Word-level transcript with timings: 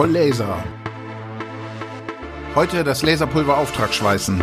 voll 0.00 0.12
Laser. 0.12 0.64
Heute 2.54 2.84
das 2.84 3.02
Laserpulver 3.02 3.58
Auftragschweißen. 3.58 4.42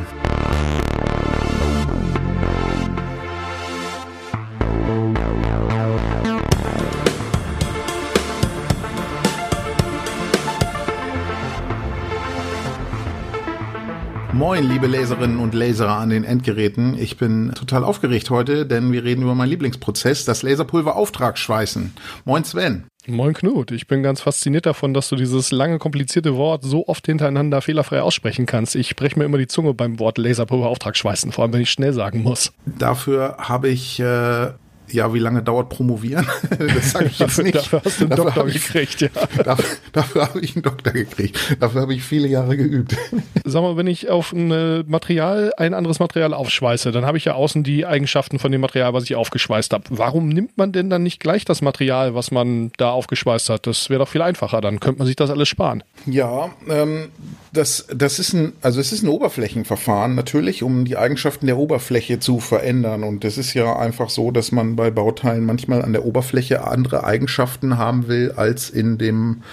Moin, 14.31 14.69
liebe 14.69 14.85
Laserinnen 14.85 15.39
und 15.39 15.55
Laser 15.55 15.89
an 15.89 16.11
den 16.11 16.23
Endgeräten. 16.23 16.95
Ich 16.99 17.17
bin 17.17 17.51
total 17.55 17.83
aufgeregt 17.83 18.29
heute, 18.29 18.67
denn 18.67 18.91
wir 18.91 19.03
reden 19.03 19.23
über 19.23 19.33
meinen 19.33 19.49
Lieblingsprozess, 19.49 20.23
das 20.23 20.43
Laserpulver 20.43 20.95
Auftragschweißen. 20.95 21.93
Moin 22.25 22.43
Sven. 22.43 22.85
Moin 23.09 23.33
Knut, 23.33 23.71
ich 23.71 23.87
bin 23.87 24.03
ganz 24.03 24.19
fasziniert 24.19 24.65
davon, 24.65 24.93
dass 24.93 25.07
du 25.07 25.15
dieses 25.15 25.51
lange, 25.51 25.79
komplizierte 25.79 26.35
Wort 26.35 26.63
so 26.65 26.87
oft 26.87 27.05
hintereinander 27.05 27.61
fehlerfrei 27.61 28.01
aussprechen 28.01 28.45
kannst. 28.45 28.75
Ich 28.75 28.97
breche 28.97 29.17
mir 29.17 29.23
immer 29.23 29.37
die 29.37 29.47
Zunge 29.47 29.73
beim 29.73 29.97
Wort 29.97 30.17
Laserpulver 30.17 30.67
Auftragschweißen, 30.67 31.31
vor 31.31 31.45
allem 31.45 31.53
wenn 31.53 31.61
ich 31.61 31.71
schnell 31.71 31.93
sagen 31.93 32.21
muss. 32.21 32.51
Dafür 32.65 33.37
habe 33.39 33.69
ich 33.69 34.01
äh, 34.01 34.49
ja, 34.91 35.13
wie 35.13 35.19
lange 35.19 35.43
dauert 35.43 35.69
Promovieren? 35.69 36.27
Das 36.77 36.91
sage 36.91 37.05
ich 37.05 37.19
jetzt 37.19 37.41
nicht. 37.41 37.55
dafür 37.55 37.81
hast 37.83 37.99
du 37.99 38.05
einen 38.05 38.09
dafür 38.11 38.25
Doktor 38.25 38.47
ich, 38.47 38.53
gekriegt, 38.53 39.01
ja. 39.01 39.09
Dafür, 39.43 39.65
dafür 39.91 40.27
habe 40.27 40.39
ich 40.41 40.55
einen 40.55 40.63
Doktor 40.63 40.91
gekriegt. 40.91 41.57
Dafür 41.59 41.81
habe 41.81 41.93
ich 41.93 42.03
viele 42.03 42.27
Jahre 42.27 42.57
geübt. 42.57 42.95
Sag 43.45 43.61
mal, 43.61 43.77
wenn 43.77 43.87
ich 43.87 44.09
auf 44.09 44.33
ein 44.33 44.83
Material 44.87 45.51
ein 45.57 45.73
anderes 45.73 45.99
Material 45.99 46.33
aufschweiße, 46.33 46.91
dann 46.91 47.05
habe 47.05 47.17
ich 47.17 47.25
ja 47.25 47.33
außen 47.33 47.63
die 47.63 47.85
Eigenschaften 47.85 48.39
von 48.39 48.51
dem 48.51 48.61
Material, 48.61 48.93
was 48.93 49.03
ich 49.03 49.15
aufgeschweißt 49.15 49.73
habe. 49.73 49.83
Warum 49.89 50.29
nimmt 50.29 50.57
man 50.57 50.71
denn 50.71 50.89
dann 50.89 51.03
nicht 51.03 51.19
gleich 51.19 51.45
das 51.45 51.61
Material, 51.61 52.15
was 52.15 52.31
man 52.31 52.71
da 52.77 52.91
aufgeschweißt 52.91 53.49
hat? 53.49 53.67
Das 53.67 53.89
wäre 53.89 53.99
doch 53.99 54.09
viel 54.09 54.21
einfacher. 54.21 54.61
Dann 54.61 54.79
könnte 54.79 54.99
man 54.99 55.07
sich 55.07 55.15
das 55.15 55.29
alles 55.29 55.47
sparen. 55.47 55.83
Ja, 56.05 56.49
ähm, 56.69 57.09
das, 57.53 57.87
das 57.93 58.19
ist 58.19 58.33
ein, 58.33 58.53
also 58.61 58.79
es 58.79 58.91
ist 58.91 59.03
ein 59.03 59.09
Oberflächenverfahren 59.09 60.15
natürlich, 60.15 60.63
um 60.63 60.85
die 60.85 60.97
Eigenschaften 60.97 61.45
der 61.45 61.57
Oberfläche 61.57 62.19
zu 62.19 62.39
verändern. 62.39 63.03
Und 63.03 63.25
es 63.25 63.37
ist 63.37 63.53
ja 63.53 63.77
einfach 63.77 64.09
so, 64.09 64.31
dass 64.31 64.51
man 64.51 64.76
bei 64.77 64.89
Bauteilen 64.89 65.45
manchmal 65.45 65.81
an 65.81 65.91
der 65.91 66.05
Oberfläche 66.05 66.65
andere 66.65 67.03
Eigenschaften 67.03 67.77
haben 67.77 68.07
will 68.07 68.31
als 68.37 68.69
in 68.69 68.97
dem 68.97 69.43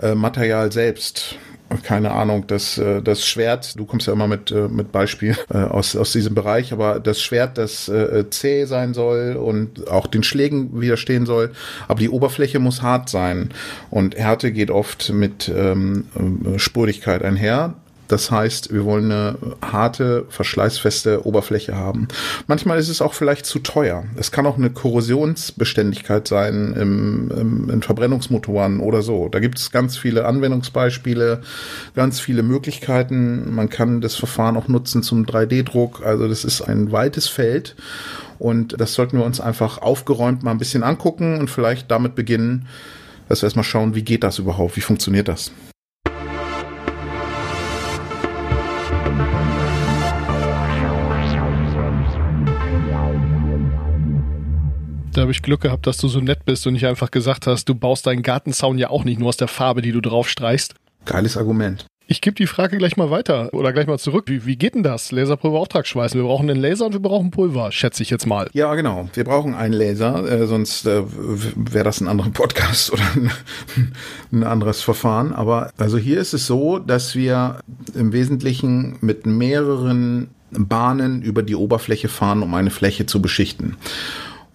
äh, 0.00 0.14
Material 0.14 0.70
selbst 0.70 1.36
keine 1.82 2.12
Ahnung, 2.12 2.46
das, 2.46 2.78
äh, 2.78 3.02
das 3.02 3.26
Schwert, 3.26 3.78
du 3.78 3.84
kommst 3.84 4.06
ja 4.06 4.12
immer 4.12 4.28
mit, 4.28 4.50
äh, 4.50 4.68
mit 4.68 4.92
Beispiel 4.92 5.36
äh, 5.52 5.58
aus, 5.58 5.96
aus 5.96 6.12
diesem 6.12 6.34
Bereich, 6.34 6.72
aber 6.72 7.00
das 7.00 7.20
Schwert, 7.20 7.58
das 7.58 7.90
zäh 8.30 8.64
sein 8.64 8.94
soll 8.94 9.36
und 9.36 9.88
auch 9.90 10.06
den 10.06 10.22
Schlägen 10.22 10.80
widerstehen 10.80 11.26
soll, 11.26 11.52
aber 11.88 12.00
die 12.00 12.10
Oberfläche 12.10 12.58
muss 12.58 12.82
hart 12.82 13.08
sein. 13.08 13.50
Und 13.90 14.16
Härte 14.16 14.52
geht 14.52 14.70
oft 14.70 15.12
mit 15.12 15.50
ähm, 15.54 16.06
Spurigkeit 16.56 17.22
einher. 17.22 17.74
Das 18.08 18.30
heißt, 18.30 18.72
wir 18.72 18.84
wollen 18.84 19.10
eine 19.10 19.36
harte, 19.62 20.26
verschleißfeste 20.28 21.26
Oberfläche 21.26 21.74
haben. 21.74 22.08
Manchmal 22.46 22.78
ist 22.78 22.88
es 22.88 23.00
auch 23.00 23.14
vielleicht 23.14 23.46
zu 23.46 23.60
teuer. 23.60 24.04
Es 24.16 24.30
kann 24.30 24.46
auch 24.46 24.58
eine 24.58 24.70
Korrosionsbeständigkeit 24.70 26.28
sein 26.28 26.74
im, 26.74 27.30
im, 27.30 27.70
in 27.70 27.82
Verbrennungsmotoren 27.82 28.80
oder 28.80 29.02
so. 29.02 29.28
Da 29.28 29.40
gibt 29.40 29.58
es 29.58 29.70
ganz 29.70 29.96
viele 29.96 30.26
Anwendungsbeispiele, 30.26 31.40
ganz 31.94 32.20
viele 32.20 32.42
Möglichkeiten. 32.42 33.54
Man 33.54 33.70
kann 33.70 34.00
das 34.00 34.16
Verfahren 34.16 34.56
auch 34.56 34.68
nutzen 34.68 35.02
zum 35.02 35.24
3D-Druck. 35.24 36.04
Also 36.04 36.28
das 36.28 36.44
ist 36.44 36.60
ein 36.60 36.92
weites 36.92 37.28
Feld. 37.28 37.74
Und 38.38 38.78
das 38.78 38.94
sollten 38.94 39.16
wir 39.16 39.24
uns 39.24 39.40
einfach 39.40 39.78
aufgeräumt 39.78 40.42
mal 40.42 40.50
ein 40.50 40.58
bisschen 40.58 40.82
angucken 40.82 41.38
und 41.38 41.48
vielleicht 41.48 41.90
damit 41.90 42.14
beginnen, 42.14 42.66
dass 43.28 43.40
wir 43.40 43.46
erstmal 43.46 43.64
schauen, 43.64 43.94
wie 43.94 44.02
geht 44.02 44.22
das 44.22 44.38
überhaupt? 44.38 44.76
Wie 44.76 44.82
funktioniert 44.82 45.28
das? 45.28 45.50
Da 55.14 55.20
habe 55.20 55.30
ich 55.30 55.42
Glück 55.42 55.60
gehabt, 55.60 55.86
dass 55.86 55.96
du 55.96 56.08
so 56.08 56.18
nett 56.18 56.44
bist 56.44 56.66
und 56.66 56.72
nicht 56.72 56.86
einfach 56.86 57.12
gesagt 57.12 57.46
hast, 57.46 57.68
du 57.68 57.76
baust 57.76 58.04
deinen 58.08 58.24
Gartenzaun 58.24 58.78
ja 58.78 58.90
auch 58.90 59.04
nicht 59.04 59.20
nur 59.20 59.28
aus 59.28 59.36
der 59.36 59.46
Farbe, 59.46 59.80
die 59.80 59.92
du 59.92 60.00
drauf 60.00 60.28
streichst. 60.28 60.74
Geiles 61.04 61.36
Argument. 61.36 61.86
Ich 62.08 62.20
gebe 62.20 62.34
die 62.34 62.48
Frage 62.48 62.78
gleich 62.78 62.96
mal 62.96 63.10
weiter 63.10 63.54
oder 63.54 63.72
gleich 63.72 63.86
mal 63.86 63.98
zurück. 64.00 64.24
Wie, 64.26 64.44
wie 64.44 64.56
geht 64.56 64.74
denn 64.74 64.82
das? 64.82 65.12
Laserpulver 65.12 65.60
Auftragsschweißen. 65.60 66.20
Wir 66.20 66.26
brauchen 66.26 66.50
einen 66.50 66.60
Laser 66.60 66.86
und 66.86 66.94
wir 66.94 67.00
brauchen 67.00 67.30
Pulver, 67.30 67.70
schätze 67.70 68.02
ich 68.02 68.10
jetzt 68.10 68.26
mal. 68.26 68.50
Ja, 68.54 68.74
genau. 68.74 69.08
Wir 69.14 69.22
brauchen 69.22 69.54
einen 69.54 69.72
Laser, 69.72 70.28
äh, 70.28 70.46
sonst 70.48 70.84
äh, 70.84 71.04
wäre 71.06 71.84
das 71.84 72.00
ein 72.00 72.08
anderer 72.08 72.30
Podcast 72.30 72.92
oder 72.92 73.04
ein, 73.14 73.30
ein 74.32 74.42
anderes 74.42 74.82
Verfahren. 74.82 75.32
Aber 75.32 75.70
also 75.78 75.96
hier 75.96 76.18
ist 76.18 76.34
es 76.34 76.48
so, 76.48 76.80
dass 76.80 77.14
wir 77.14 77.60
im 77.94 78.12
Wesentlichen 78.12 78.96
mit 79.00 79.26
mehreren 79.26 80.30
Bahnen 80.50 81.22
über 81.22 81.44
die 81.44 81.54
Oberfläche 81.54 82.08
fahren, 82.08 82.42
um 82.42 82.52
eine 82.54 82.70
Fläche 82.70 83.06
zu 83.06 83.22
beschichten 83.22 83.76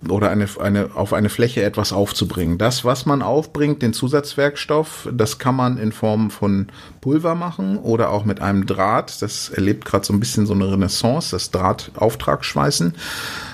oder 0.07 0.29
eine, 0.29 0.47
eine, 0.59 0.91
auf 0.95 1.11
eine 1.11 1.29
Fläche 1.29 1.63
etwas 1.63 1.91
aufzubringen. 1.91 2.57
Das, 2.57 2.85
was 2.85 3.05
man 3.05 3.21
aufbringt, 3.21 3.81
den 3.81 3.91
Zusatzwerkstoff, 3.91 5.09
das 5.11 5.39
kann 5.39 5.55
man 5.55 5.77
in 5.77 5.91
Form 5.91 6.31
von 6.31 6.67
Pulver 7.01 7.35
machen 7.35 7.77
oder 7.77 8.09
auch 8.09 8.23
mit 8.23 8.41
einem 8.41 8.65
Draht. 8.65 9.21
Das 9.21 9.49
erlebt 9.49 9.83
gerade 9.83 10.05
so 10.05 10.13
ein 10.13 10.19
bisschen 10.19 10.45
so 10.45 10.53
eine 10.53 10.71
Renaissance, 10.71 11.31
das 11.31 11.51
Draht-Auftragschweißen. 11.51 12.95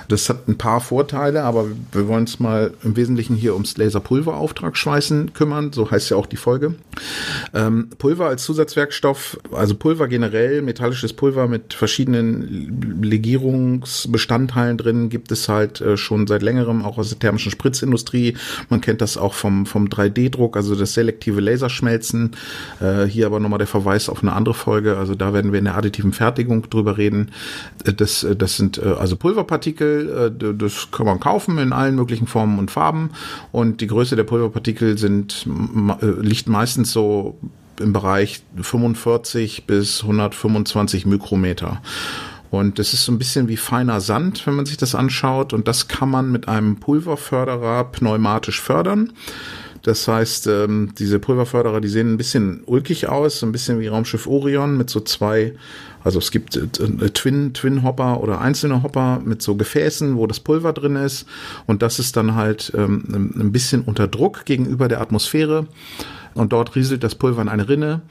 Das 0.07 0.29
hat 0.29 0.47
ein 0.47 0.57
paar 0.57 0.81
Vorteile, 0.81 1.43
aber 1.43 1.65
wir 1.91 2.07
wollen 2.07 2.21
uns 2.21 2.39
mal 2.39 2.73
im 2.83 2.95
Wesentlichen 2.95 3.35
hier 3.35 3.53
ums 3.53 3.77
Laserpulverauftragschweißen 3.77 5.33
kümmern. 5.33 5.71
So 5.73 5.89
heißt 5.89 6.09
ja 6.09 6.17
auch 6.17 6.25
die 6.25 6.37
Folge. 6.37 6.75
Ähm, 7.53 7.89
Pulver 7.97 8.27
als 8.27 8.43
Zusatzwerkstoff, 8.43 9.39
also 9.51 9.75
Pulver 9.75 10.07
generell, 10.07 10.61
metallisches 10.61 11.13
Pulver 11.13 11.47
mit 11.47 11.73
verschiedenen 11.73 13.01
Legierungsbestandteilen 13.01 14.77
drin, 14.77 15.09
gibt 15.09 15.31
es 15.31 15.49
halt 15.49 15.81
äh, 15.81 15.97
schon 15.97 16.27
seit 16.27 16.41
längerem 16.41 16.83
auch 16.83 16.97
aus 16.97 17.09
der 17.09 17.19
thermischen 17.19 17.51
Spritzindustrie. 17.51 18.35
Man 18.69 18.81
kennt 18.81 19.01
das 19.01 19.17
auch 19.17 19.33
vom, 19.33 19.65
vom 19.65 19.87
3D-Druck, 19.87 20.55
also 20.57 20.75
das 20.75 20.93
selektive 20.93 21.41
Laserschmelzen. 21.41 22.31
Äh, 22.79 23.05
hier 23.05 23.25
aber 23.25 23.39
nochmal 23.39 23.59
der 23.59 23.67
Verweis 23.67 24.09
auf 24.09 24.21
eine 24.21 24.33
andere 24.33 24.55
Folge. 24.55 24.97
Also 24.97 25.15
da 25.15 25.33
werden 25.33 25.51
wir 25.51 25.59
in 25.59 25.65
der 25.65 25.77
additiven 25.77 26.13
Fertigung 26.13 26.69
drüber 26.69 26.97
reden. 26.97 27.31
Äh, 27.83 27.93
das, 27.93 28.23
äh, 28.23 28.35
das 28.35 28.57
sind 28.57 28.77
äh, 28.77 28.95
also 28.97 29.15
Pulverpartikel, 29.15 29.94
äh, 30.01 30.53
das 30.53 30.89
kann 30.91 31.05
man 31.05 31.19
kaufen 31.19 31.57
in 31.57 31.73
allen 31.73 31.95
möglichen 31.95 32.27
Formen 32.27 32.59
und 32.59 32.71
Farben. 32.71 33.11
Und 33.51 33.81
die 33.81 33.87
Größe 33.87 34.15
der 34.15 34.23
Pulverpartikel 34.23 34.97
sind, 34.97 35.47
äh, 36.01 36.05
liegt 36.21 36.47
meistens 36.47 36.91
so 36.91 37.37
im 37.79 37.93
Bereich 37.93 38.43
45 38.61 39.65
bis 39.65 40.01
125 40.03 41.05
Mikrometer. 41.05 41.81
Und 42.51 42.79
das 42.79 42.93
ist 42.93 43.05
so 43.05 43.11
ein 43.11 43.17
bisschen 43.17 43.47
wie 43.47 43.57
feiner 43.57 43.99
Sand, 43.99 44.45
wenn 44.47 44.53
man 44.53 44.65
sich 44.65 44.77
das 44.77 44.95
anschaut. 44.95 45.51
Und 45.51 45.67
das 45.67 45.87
kann 45.87 46.09
man 46.09 46.31
mit 46.31 46.47
einem 46.47 46.77
Pulverförderer 46.77 47.85
pneumatisch 47.85 48.61
fördern. 48.61 49.11
Das 49.81 50.07
heißt, 50.07 50.47
ähm, 50.47 50.93
diese 50.97 51.19
Pulverförderer, 51.19 51.79
die 51.79 51.89
sehen 51.89 52.13
ein 52.13 52.17
bisschen 52.17 52.63
ulkig 52.65 53.07
aus, 53.07 53.39
so 53.39 53.45
ein 53.45 53.51
bisschen 53.51 53.79
wie 53.79 53.87
Raumschiff 53.87 54.25
Orion 54.25 54.77
mit 54.77 54.89
so 54.89 54.99
zwei 54.99 55.53
also 56.05 56.19
es 56.19 56.29
gibt 56.29 56.55
äh, 56.55 56.61
äh, 56.61 57.09
Twin, 57.09 57.53
Twin 57.53 57.83
Hopper 57.83 58.21
oder 58.21 58.39
einzelne 58.39 58.83
Hopper 58.83 59.21
mit 59.25 59.41
so 59.41 59.55
Gefäßen, 59.55 60.15
wo 60.15 60.27
das 60.27 60.39
Pulver 60.39 60.71
drin 60.71 60.95
ist. 60.95 61.25
Und 61.65 61.81
das 61.81 61.97
ist 61.97 62.15
dann 62.15 62.35
halt 62.35 62.71
ähm, 62.77 63.03
ein 63.35 63.51
bisschen 63.51 63.81
unter 63.81 64.07
Druck 64.07 64.45
gegenüber 64.45 64.87
der 64.87 65.01
Atmosphäre. 65.01 65.65
Und 66.35 66.53
dort 66.53 66.75
rieselt 66.75 67.03
das 67.03 67.15
Pulver 67.15 67.41
in 67.41 67.49
eine 67.49 67.67
Rinne. 67.69 68.01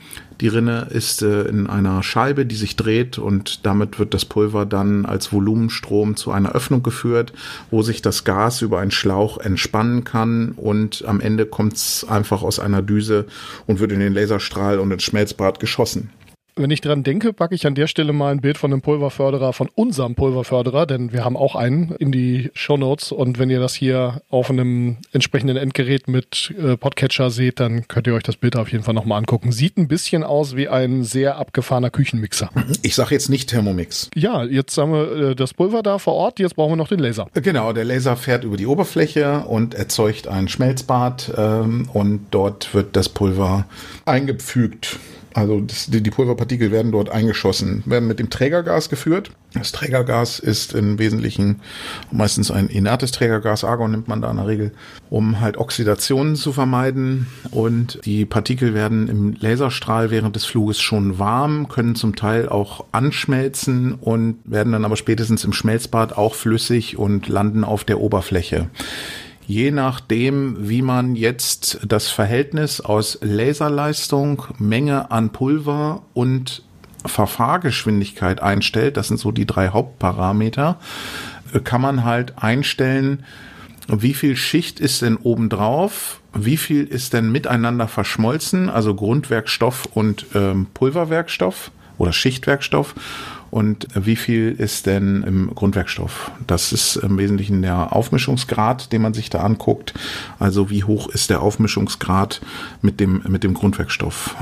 Die 0.41 0.49
Rinne 0.49 0.89
ist 0.91 1.23
äh, 1.23 1.43
in 1.43 1.69
einer 1.69 2.03
Scheibe, 2.03 2.47
die 2.47 2.57
sich 2.57 2.75
dreht 2.75 3.19
und 3.19 3.65
damit 3.65 4.01
wird 4.01 4.13
das 4.13 4.25
Pulver 4.25 4.67
dann 4.67 5.07
als 5.07 5.33
Volumenstrom 5.33 6.17
zu 6.17 6.33
einer 6.33 6.53
Öffnung 6.53 6.83
geführt, 6.83 7.33
wo 7.71 7.83
sich 7.83 8.03
das 8.03 8.25
Gas 8.25 8.61
über 8.63 8.81
einen 8.81 8.91
Schlauch 8.91 9.39
entspannen 9.39 10.03
kann 10.03 10.53
und 10.57 11.05
am 11.07 11.21
Ende 11.21 11.47
kommt 11.47 11.75
es 11.75 12.05
einfach 12.09 12.43
aus 12.43 12.59
einer 12.59 12.83
Düse 12.83 13.27
und 13.67 13.79
wird 13.79 13.93
in 13.93 14.01
den 14.01 14.15
Laserstrahl 14.15 14.81
und 14.81 14.91
ins 14.91 15.05
Schmelzbad 15.05 15.61
geschossen. 15.61 16.11
Wenn 16.57 16.71
ich 16.71 16.81
dran 16.81 17.03
denke, 17.03 17.33
packe 17.33 17.57
ich 17.57 17.67
an 17.67 17.75
der 17.75 17.89
Stelle 17.89 18.13
mal 18.13 18.31
ein 18.31 18.41
Bild 18.41 18.59
von 18.59 18.73
einem 18.73 18.81
Pulverförderer, 18.81 19.53
von 19.53 19.69
unserem 19.75 20.15
Pulverförderer, 20.15 20.87
denn 20.87 21.13
wir 21.13 21.25
haben 21.25 21.37
auch 21.37 21.57
einen 21.57 21.91
in 21.99 22.13
die 22.13 22.53
Show 22.55 22.77
Notes. 22.77 23.11
Und 23.11 23.41
wenn 23.41 23.51
ihr 23.51 23.59
das 23.59 23.75
hier 23.75 24.23
auf 24.31 24.51
einem 24.51 24.99
entsprechenden 25.13 25.57
Endgerät 25.57 26.07
mit 26.07 26.55
äh, 26.57 26.77
Podcatcher 26.77 27.31
seht, 27.31 27.59
dann 27.59 27.89
könnt 27.89 28.07
ihr 28.07 28.15
euch 28.15 28.23
das 28.23 28.37
Bild 28.37 28.55
auf 28.55 28.71
jeden 28.71 28.85
Fall 28.85 28.95
nochmal 28.95 29.19
angucken. 29.19 29.51
Sieht 29.51 29.77
ein 29.77 29.89
bisschen 29.89 30.23
aus 30.23 30.55
wie 30.55 30.69
ein 30.69 31.03
sehr 31.03 31.39
abgefahrener 31.39 31.91
Küchenmixer. 31.91 32.51
Ich 32.83 32.95
sage 32.95 33.17
jetzt 33.17 33.31
nicht 33.31 33.51
Thermomix. 33.51 34.11
Ja, 34.15 34.45
jetzt 34.45 34.79
haben 34.79 34.93
wir 34.93 35.31
äh, 35.31 35.35
das 35.35 35.55
Pulver 35.55 35.83
da 35.83 35.99
vor 35.99 36.15
Ort, 36.15 36.39
jetzt 36.39 36.55
brauchen 36.55 36.73
wir 36.73 36.77
noch 36.77 36.89
den 36.89 37.01
Laser. 37.01 37.27
Genau, 37.35 37.73
der 37.73 37.85
Laser 37.85 38.15
fährt 38.15 38.45
über 38.45 38.57
die 38.57 38.67
Oberfläche 38.67 39.41
und 39.41 39.75
erzeugt 39.75 40.29
ein 40.29 40.47
Schmelzbad 40.47 41.33
ähm, 41.37 41.89
und 41.93 42.27
dort 42.31 42.75
wird 42.75 42.95
das 42.95 43.09
Pulver 43.09 43.67
eingepfügt 44.05 45.01
Also 45.35 45.61
das, 45.61 45.87
die, 45.87 46.01
die 46.01 46.11
Pulverpartikel 46.11 46.71
werden 46.71 46.93
dort 46.93 47.11
eingeschossen, 47.11 47.83
werden 47.87 48.07
mit 48.07 48.21
dem 48.21 48.31
Trägergas 48.31 48.89
geführt. 48.89 49.33
Das 49.53 49.73
Trägergas 49.73 50.39
ist 50.39 50.75
im 50.75 50.99
Wesentlichen 51.01 51.61
meistens 52.13 52.53
ein 52.53 52.69
inertes 52.69 53.11
Trägergas. 53.11 53.65
Argon 53.65 53.91
nimmt 53.91 54.07
man 54.07 54.23
da 54.23 54.31
in 54.31 54.37
der 54.37 54.47
Regel, 54.47 54.73
um 55.11 55.41
halt 55.41 55.57
Oxidationen 55.57 56.37
zu 56.37 56.53
vermeiden. 56.53 57.27
Und 57.51 57.99
die 58.05 58.25
Partikel 58.25 58.75
werden 58.75 59.09
im 59.09 59.37
Laserstrahl 59.39 60.13
während 60.13 60.37
des 60.37 60.45
Fluges 60.45 60.81
schon 60.81 61.19
warm, 61.19 61.69
können 61.69 61.97
zum 61.97 62.15
Teil 62.15 62.49
auch 62.49 62.85
anschmelzen 62.93 63.95
und 63.95 64.39
werden 64.45 64.73
dann 64.73 64.85
aber 64.85 64.97
spätestens 64.97 65.45
im 65.45 65.53
Schmelzbad 65.53 66.17
auch 66.17 66.37
flüssig 66.37 66.97
und 66.97 67.29
landen 67.29 67.65
auf 67.65 67.83
der 67.83 68.01
Oberfläche 68.01 68.69
je 69.47 69.71
nachdem, 69.71 70.69
wie 70.69 70.83
man 70.83 71.17
jetzt 71.17 71.81
das 71.87 72.09
Verhältnis 72.09 72.81
aus 72.81 73.19
Laserleistung, 73.21 74.45
Menge 74.59 75.11
an 75.11 75.31
Pulver 75.31 76.03
und 76.15 76.63
Verfahrgeschwindigkeit 77.05 78.43
einstellt, 78.43 78.97
das 78.97 79.09
sind 79.09 79.19
so 79.19 79.31
die 79.31 79.47
drei 79.47 79.69
Hauptparameter, 79.69 80.79
kann 81.65 81.81
man 81.81 82.05
halt 82.05 82.43
einstellen, 82.43 83.25
wie 83.89 84.15
viel 84.15 84.37
Schicht 84.37 84.81
ist 84.81 85.03
denn 85.03 85.17
obendrauf, 85.17 86.21
wie 86.33 86.57
viel 86.57 86.85
ist 86.85 87.13
denn 87.13 87.31
miteinander 87.31 87.87
verschmolzen, 87.87 88.71
also 88.71 88.95
Grundwerkstoff 88.95 89.87
und 89.93 90.27
ähm, 90.35 90.67
Pulverwerkstoff 90.73 91.71
oder 91.99 92.13
Schichtwerkstoff 92.13 92.95
und 93.55 93.87
wie 93.95 94.17
viel 94.17 94.51
ist 94.51 94.87
denn 94.87 95.23
im 95.23 95.55
Grundwerkstoff? 95.55 96.33
Das 96.49 96.73
ist 96.73 96.97
im 96.97 97.19
Wesentlichen 97.19 97.63
der 97.63 97.95
Aufmischungsgrad, 97.95 98.91
den 98.91 99.01
man 99.01 99.15
sich 99.15 99.31
da 99.31 99.43
anguckt. 99.43 99.95
Also 100.41 100.71
wie 100.71 100.83
hoch 100.83 101.09
ist 101.09 101.31
der 101.31 101.41
Aufmischungsgrad 101.41 102.41
mit 102.83 102.99
dem, 102.99 103.23
mit 103.29 103.45
dem 103.45 103.55
Grundwerkstoff? 103.55 104.35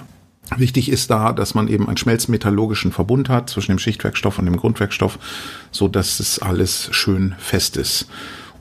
Wichtig 0.56 0.91
ist 0.91 1.11
da, 1.11 1.35
dass 1.35 1.55
man 1.55 1.69
eben 1.69 1.88
einen 1.88 1.99
schmelzmetallurgischen 1.99 2.91
Verbund 2.91 3.29
hat 3.29 3.50
zwischen 3.50 3.73
dem 3.73 3.79
Schichtwerkstoff 3.79 4.38
und 4.38 4.47
dem 4.47 4.56
Grundwerkstoff, 4.56 5.19
so 5.70 5.88
dass 5.88 6.19
es 6.19 6.38
alles 6.38 6.88
schön 6.93 7.35
fest 7.37 7.76
ist. 7.76 8.08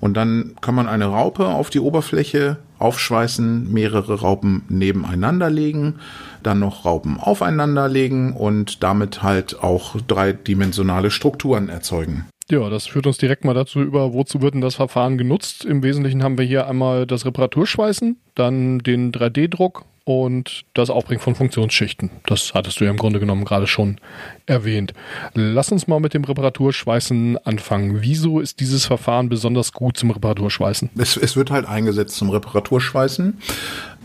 Und 0.02 0.16
dann 0.16 0.56
kann 0.60 0.76
man 0.76 0.90
eine 0.90 1.06
Raupe 1.06 1.48
auf 1.48 1.70
die 1.70 1.80
Oberfläche 1.80 2.58
aufschweißen, 2.78 3.72
mehrere 3.72 4.20
Raupen 4.20 4.64
nebeneinander 4.68 5.50
legen, 5.50 6.00
dann 6.44 6.60
noch 6.60 6.86
Raupen 6.86 7.20
aufeinander 7.20 7.88
legen 7.88 8.34
und 8.34 8.84
damit 8.84 9.24
halt 9.24 9.62
auch 9.62 9.96
dreidimensionale 10.08 11.12
Strukturen 11.12 11.70
erzeugen. 11.70 12.26
Ja, 12.50 12.70
das 12.70 12.88
führt 12.88 13.08
uns 13.08 13.18
direkt 13.18 13.46
mal 13.46 13.54
dazu 13.54 13.82
über, 13.82 14.14
wozu 14.14 14.42
wird 14.42 14.56
denn 14.56 14.62
das 14.62 14.76
Verfahren 14.76 15.18
genutzt? 15.18 15.64
Im 15.64 15.84
Wesentlichen 15.84 16.24
haben 16.24 16.38
wir 16.38 16.46
hier 16.46 16.68
einmal 16.68 17.08
das 17.08 17.26
Reparaturschweißen, 17.26 18.18
dann 18.36 18.80
den 18.80 19.12
3D-Druck 19.12 19.86
und 20.04 20.66
das 20.74 20.90
Aufbringen 20.90 21.22
von 21.22 21.36
Funktionsschichten. 21.36 22.10
Das 22.26 22.54
hattest 22.54 22.80
du 22.80 22.86
ja 22.86 22.92
im 22.92 22.98
Grunde 22.98 23.20
genommen 23.20 23.46
gerade 23.46 23.68
schon 23.68 24.00
erwähnt. 24.46 24.94
Lass 25.34 25.72
uns 25.72 25.88
mal 25.88 26.00
mit 26.00 26.14
dem 26.14 26.24
Reparaturschweißen 26.24 27.38
anfangen. 27.46 28.02
Wieso 28.02 28.40
ist 28.40 28.60
dieses 28.60 28.86
Verfahren 28.86 29.30
besonders 29.30 29.72
gut 29.74 29.98
zum 29.98 30.12
Reparaturschweißen? 30.12 30.90
Es, 30.98 31.18
es 31.18 31.36
wird 31.36 31.52
halt 31.52 31.68
eingesetzt 31.68 32.16
zum 32.16 32.32
Reparaturschweißen 32.32 33.38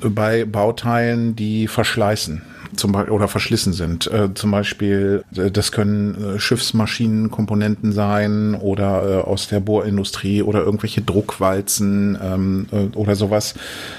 bei 0.03 0.45
Bauteilen, 0.45 1.35
die 1.35 1.67
verschleißen 1.67 2.43
zum 2.75 2.93
Beispiel 2.93 3.13
oder 3.13 3.29
verschlissen 3.29 3.73
sind. 3.73 4.07
Äh, 4.09 4.35
zum 4.35 4.51
Beispiel, 4.51 5.25
äh, 5.37 5.51
das 5.51 5.73
können 5.73 6.37
äh, 6.37 6.39
Schiffsmaschinenkomponenten 6.39 7.93
sein 7.93 8.55
oder 8.55 9.03
äh, 9.03 9.23
aus 9.23 9.49
der 9.49 9.61
Bohrindustrie 9.61 10.43
oder 10.43 10.61
irgendwelche 10.61 11.03
Druckwalzen 11.03 12.19
ähm, 12.21 12.67
äh, 12.73 12.97
oder 12.97 13.15
sowas, 13.15 13.55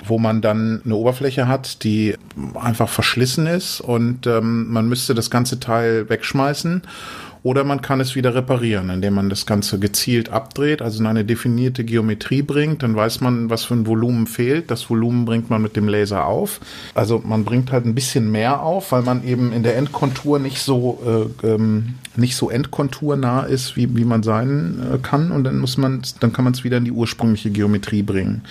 wo 0.06 0.18
man 0.20 0.42
dann 0.42 0.82
eine 0.84 0.96
Oberfläche 0.96 1.48
hat, 1.48 1.84
die 1.84 2.16
einfach 2.56 2.90
verschlissen 2.90 3.48
ist 3.48 3.82
und 3.82 4.28
ähm, 4.28 4.72
man 4.72 4.90
müsste 4.90 5.16
das 5.16 5.30
ganze 5.30 5.60
Teil 5.60 6.10
wegschmeißen 6.10 6.82
oder 7.44 7.64
man 7.64 7.82
kann 7.82 8.00
es 8.00 8.16
wieder 8.16 8.36
reparieren, 8.36 8.90
indem 8.90 9.16
man 9.16 9.30
das 9.30 9.46
Ganze 9.46 9.80
gezielt 9.80 10.30
abdreht, 10.30 10.82
also 10.82 11.00
in 11.00 11.06
eine 11.06 11.26
definierte 11.26 11.84
Geometrie 11.84 12.42
bringt. 12.42 12.84
Dann 12.84 12.96
weiß 12.96 13.22
man, 13.22 13.50
was 13.50 13.66
für 13.66 13.76
ein 13.76 13.88
Volumen 13.88 14.28
fehlt. 14.28 14.72
Das 14.72 14.90
Volumen 14.90 15.26
bringt 15.26 15.50
man 15.50 15.62
mit 15.62 15.76
dem 15.76 15.88
Laser 15.88 16.26
auf. 16.26 16.60
Also 16.94 17.22
man 17.26 17.46
bringt 17.46 17.72
halt 17.72 17.86
ein 17.86 17.96
bisschen 17.96 18.32
mehr 18.32 18.62
auf, 18.62 18.92
weil 18.92 19.04
man 19.04 19.24
eben 19.24 19.54
in 19.54 19.64
der 19.64 19.78
Endkontur 19.78 20.40
nicht 20.40 20.62
so 20.62 21.30
äh, 21.44 21.48
ähm, 21.48 21.96
nicht 22.18 22.36
so 22.36 22.50
endkonturnah 22.50 23.44
ist, 23.44 23.76
wie, 23.78 23.96
wie 23.96 24.06
man 24.06 24.24
sein 24.24 24.80
äh, 24.94 24.98
kann. 24.98 25.32
Und 25.32 25.44
dann 25.44 25.60
muss 25.60 25.78
man, 25.78 26.02
dann 26.20 26.34
kann 26.34 26.44
man 26.44 26.54
es 26.54 26.64
wieder 26.64 26.78
in 26.78 26.86
die 26.86 26.92
ursprüngliche 26.92 27.52
Geometrie 27.52 28.04
bringen. 28.04 28.42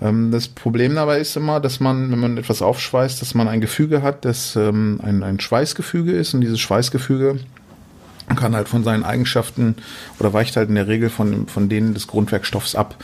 Ähm, 0.00 0.30
das 0.30 0.48
Problem 0.48 0.94
dabei 0.94 1.20
ist 1.20 1.36
immer, 1.36 1.60
dass 1.60 1.80
man, 1.80 2.10
wenn 2.10 2.18
man 2.18 2.36
etwas 2.36 2.62
aufschweißt, 2.62 3.20
dass 3.20 3.34
man 3.34 3.48
ein 3.48 3.60
Gefüge 3.60 4.02
hat, 4.02 4.24
das 4.24 4.56
ähm, 4.56 5.00
ein, 5.02 5.22
ein 5.22 5.40
Schweißgefüge 5.40 6.12
ist. 6.12 6.34
Und 6.34 6.40
dieses 6.40 6.60
Schweißgefüge 6.60 7.38
kann 8.36 8.54
halt 8.54 8.68
von 8.68 8.84
seinen 8.84 9.04
Eigenschaften 9.04 9.76
oder 10.18 10.32
weicht 10.32 10.56
halt 10.56 10.68
in 10.68 10.74
der 10.74 10.88
Regel 10.88 11.10
von, 11.10 11.46
von 11.46 11.68
denen 11.68 11.94
des 11.94 12.06
Grundwerkstoffs 12.06 12.74
ab. 12.74 12.96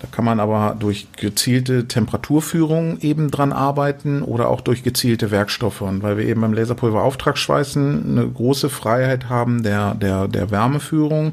Da 0.00 0.08
kann 0.10 0.26
man 0.26 0.40
aber 0.40 0.76
durch 0.78 1.08
gezielte 1.16 1.88
Temperaturführung 1.88 2.98
eben 3.00 3.30
dran 3.30 3.52
arbeiten 3.52 4.22
oder 4.22 4.48
auch 4.48 4.60
durch 4.60 4.82
gezielte 4.82 5.30
Werkstoffe. 5.30 5.80
Und 5.80 6.02
weil 6.02 6.18
wir 6.18 6.26
eben 6.26 6.42
beim 6.42 6.52
Laserpulverauftragsschweißen 6.52 8.04
eine 8.10 8.28
große 8.28 8.68
Freiheit 8.68 9.30
haben 9.30 9.62
der, 9.62 9.94
der, 9.94 10.28
der 10.28 10.50
Wärmeführung, 10.50 11.32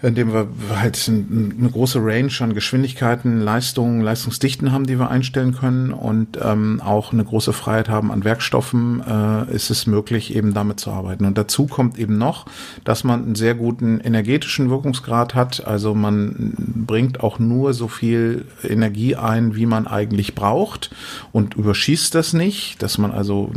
indem 0.00 0.32
wir 0.32 0.48
halt 0.76 1.10
eine 1.10 1.70
große 1.70 1.98
Range 2.00 2.32
an 2.38 2.54
Geschwindigkeiten, 2.54 3.40
Leistungen, 3.40 4.00
Leistungsdichten 4.00 4.70
haben, 4.70 4.86
die 4.86 4.98
wir 4.98 5.10
einstellen 5.10 5.54
können 5.54 5.92
und 5.92 6.38
ähm, 6.40 6.80
auch 6.84 7.12
eine 7.12 7.24
große 7.24 7.52
Freiheit 7.52 7.88
haben 7.88 8.12
an 8.12 8.22
Werkstoffen, 8.22 9.02
äh, 9.04 9.52
ist 9.52 9.70
es 9.70 9.86
möglich, 9.86 10.36
eben 10.36 10.54
damit 10.54 10.78
zu 10.78 10.92
arbeiten. 10.92 11.24
Und 11.24 11.36
dazu 11.36 11.66
kommt 11.66 11.98
eben 11.98 12.16
noch, 12.16 12.46
dass 12.84 13.02
man 13.02 13.24
einen 13.24 13.34
sehr 13.34 13.56
guten 13.56 13.98
energetischen 13.98 14.70
Wirkungsgrad 14.70 15.34
hat. 15.34 15.66
Also 15.66 15.94
man 15.96 16.54
bringt 16.56 17.20
auch 17.20 17.40
nur 17.40 17.74
so 17.74 17.88
viel 17.88 18.44
Energie 18.62 19.16
ein, 19.16 19.56
wie 19.56 19.66
man 19.66 19.88
eigentlich 19.88 20.36
braucht 20.36 20.90
und 21.32 21.54
überschießt 21.54 22.14
das 22.14 22.34
nicht, 22.34 22.80
dass 22.84 22.98
man 22.98 23.10
also 23.10 23.50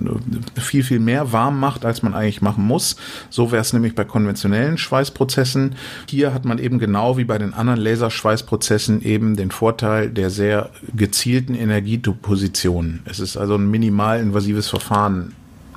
viel, 0.60 0.84
viel 0.84 1.00
mehr 1.00 1.32
warm 1.32 1.60
macht, 1.60 1.86
als 1.86 2.02
man 2.02 2.16
eigentlich 2.16 2.42
machen 2.42 2.66
muss. 2.66 2.96
So 3.30 3.52
wäre 3.52 3.62
es 3.62 3.74
nämlich 3.74 3.94
bei 3.94 4.06
konventionellen 4.06 4.80
Schweißprozessen. 4.80 5.76
Hier 6.08 6.31
hat 6.34 6.46
man 6.46 6.60
eben 6.60 6.80
genau 6.80 7.18
wie 7.18 7.24
bei 7.24 7.38
den 7.38 7.54
anderen 7.54 7.80
Laserschweißprozessen 7.80 9.02
eben 9.02 9.36
den 9.36 9.52
Vorteil 9.52 10.10
der 10.10 10.30
sehr 10.30 10.70
gezielten 10.96 11.56
Energieposition. 11.56 13.02
Es 13.06 13.20
ist 13.20 13.38
also 13.38 13.56
ein 13.56 13.70
minimal 13.70 14.20
invasives 14.20 14.70
Verfahren, 14.70 15.34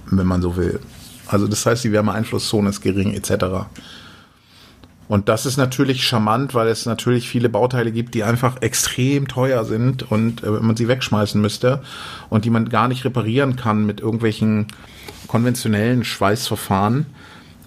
wenn 0.06 0.26
man 0.26 0.42
so 0.42 0.56
will. 0.56 0.80
Also 1.26 1.46
das 1.46 1.64
heißt, 1.66 1.84
die 1.84 1.92
Wärmeeinflusszone 1.92 2.68
ist 2.68 2.80
gering 2.80 3.14
etc. 3.14 3.66
Und 5.08 5.28
das 5.28 5.46
ist 5.46 5.56
natürlich 5.56 6.06
charmant, 6.06 6.54
weil 6.54 6.68
es 6.68 6.86
natürlich 6.86 7.28
viele 7.28 7.48
Bauteile 7.48 7.92
gibt, 7.92 8.14
die 8.14 8.24
einfach 8.24 8.62
extrem 8.62 9.28
teuer 9.28 9.64
sind 9.64 10.10
und 10.10 10.42
äh, 10.42 10.50
man 10.50 10.76
sie 10.76 10.88
wegschmeißen 10.88 11.40
müsste 11.40 11.82
und 12.30 12.44
die 12.44 12.50
man 12.50 12.68
gar 12.68 12.88
nicht 12.88 13.04
reparieren 13.04 13.56
kann 13.56 13.84
mit 13.84 14.00
irgendwelchen 14.00 14.66
konventionellen 15.26 16.04
Schweißverfahren 16.04 17.06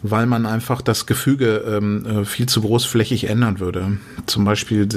weil 0.03 0.25
man 0.25 0.45
einfach 0.45 0.81
das 0.81 1.05
Gefüge 1.05 1.63
ähm, 1.67 2.05
äh, 2.05 2.25
viel 2.25 2.47
zu 2.47 2.61
großflächig 2.61 3.29
ändern 3.29 3.59
würde. 3.59 3.97
Zum 4.25 4.45
Beispiel 4.45 4.87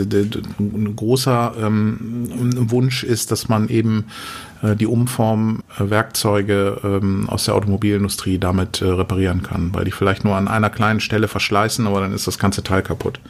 ein 0.59 0.97
großer 0.97 1.55
ähm, 1.59 2.71
Wunsch 2.71 3.05
ist, 3.05 3.31
dass 3.31 3.49
man 3.49 3.69
eben 3.69 4.07
äh, 4.63 4.77
die 4.77 4.87
Umformwerkzeuge 4.87 6.81
ähm, 6.85 7.29
aus 7.29 7.45
der 7.45 7.55
Automobilindustrie 7.55 8.39
damit 8.39 8.83
äh, 8.83 8.87
reparieren 8.87 9.43
kann, 9.43 9.73
weil 9.73 9.85
die 9.85 9.93
vielleicht 9.93 10.25
nur 10.25 10.37
an 10.37 10.49
einer 10.49 10.71
kleinen 10.71 11.01
Stelle 11.01 11.29
verschleißen, 11.29 11.87
aber 11.87 12.01
dann 12.01 12.13
ist 12.13 12.27
das 12.27 12.39
ganze 12.39 12.63
Teil 12.63 12.83
kaputt. 12.83 13.21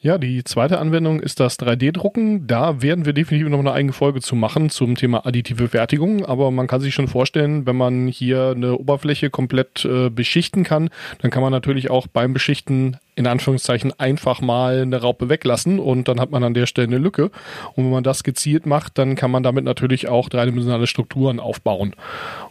Ja, 0.00 0.16
die 0.16 0.44
zweite 0.44 0.78
Anwendung 0.78 1.18
ist 1.18 1.40
das 1.40 1.58
3D-Drucken. 1.58 2.46
Da 2.46 2.80
werden 2.80 3.04
wir 3.04 3.12
definitiv 3.12 3.48
noch 3.48 3.58
eine 3.58 3.72
eigene 3.72 3.92
Folge 3.92 4.20
zu 4.20 4.36
machen 4.36 4.70
zum 4.70 4.94
Thema 4.94 5.26
additive 5.26 5.66
Fertigung. 5.66 6.24
Aber 6.24 6.52
man 6.52 6.68
kann 6.68 6.80
sich 6.80 6.94
schon 6.94 7.08
vorstellen, 7.08 7.66
wenn 7.66 7.74
man 7.74 8.06
hier 8.06 8.52
eine 8.54 8.78
Oberfläche 8.78 9.28
komplett 9.28 9.84
äh, 9.84 10.08
beschichten 10.08 10.62
kann, 10.62 10.90
dann 11.20 11.32
kann 11.32 11.42
man 11.42 11.50
natürlich 11.50 11.90
auch 11.90 12.06
beim 12.06 12.32
Beschichten 12.32 12.98
in 13.16 13.26
Anführungszeichen 13.26 13.92
einfach 13.98 14.40
mal 14.40 14.82
eine 14.82 15.02
Raupe 15.02 15.28
weglassen 15.28 15.80
und 15.80 16.06
dann 16.06 16.20
hat 16.20 16.30
man 16.30 16.44
an 16.44 16.54
der 16.54 16.66
Stelle 16.66 16.86
eine 16.86 16.98
Lücke. 16.98 17.32
Und 17.74 17.86
wenn 17.86 17.90
man 17.90 18.04
das 18.04 18.22
gezielt 18.22 18.66
macht, 18.66 18.98
dann 18.98 19.16
kann 19.16 19.32
man 19.32 19.42
damit 19.42 19.64
natürlich 19.64 20.06
auch 20.06 20.28
dreidimensionale 20.28 20.86
Strukturen 20.86 21.40
aufbauen. 21.40 21.96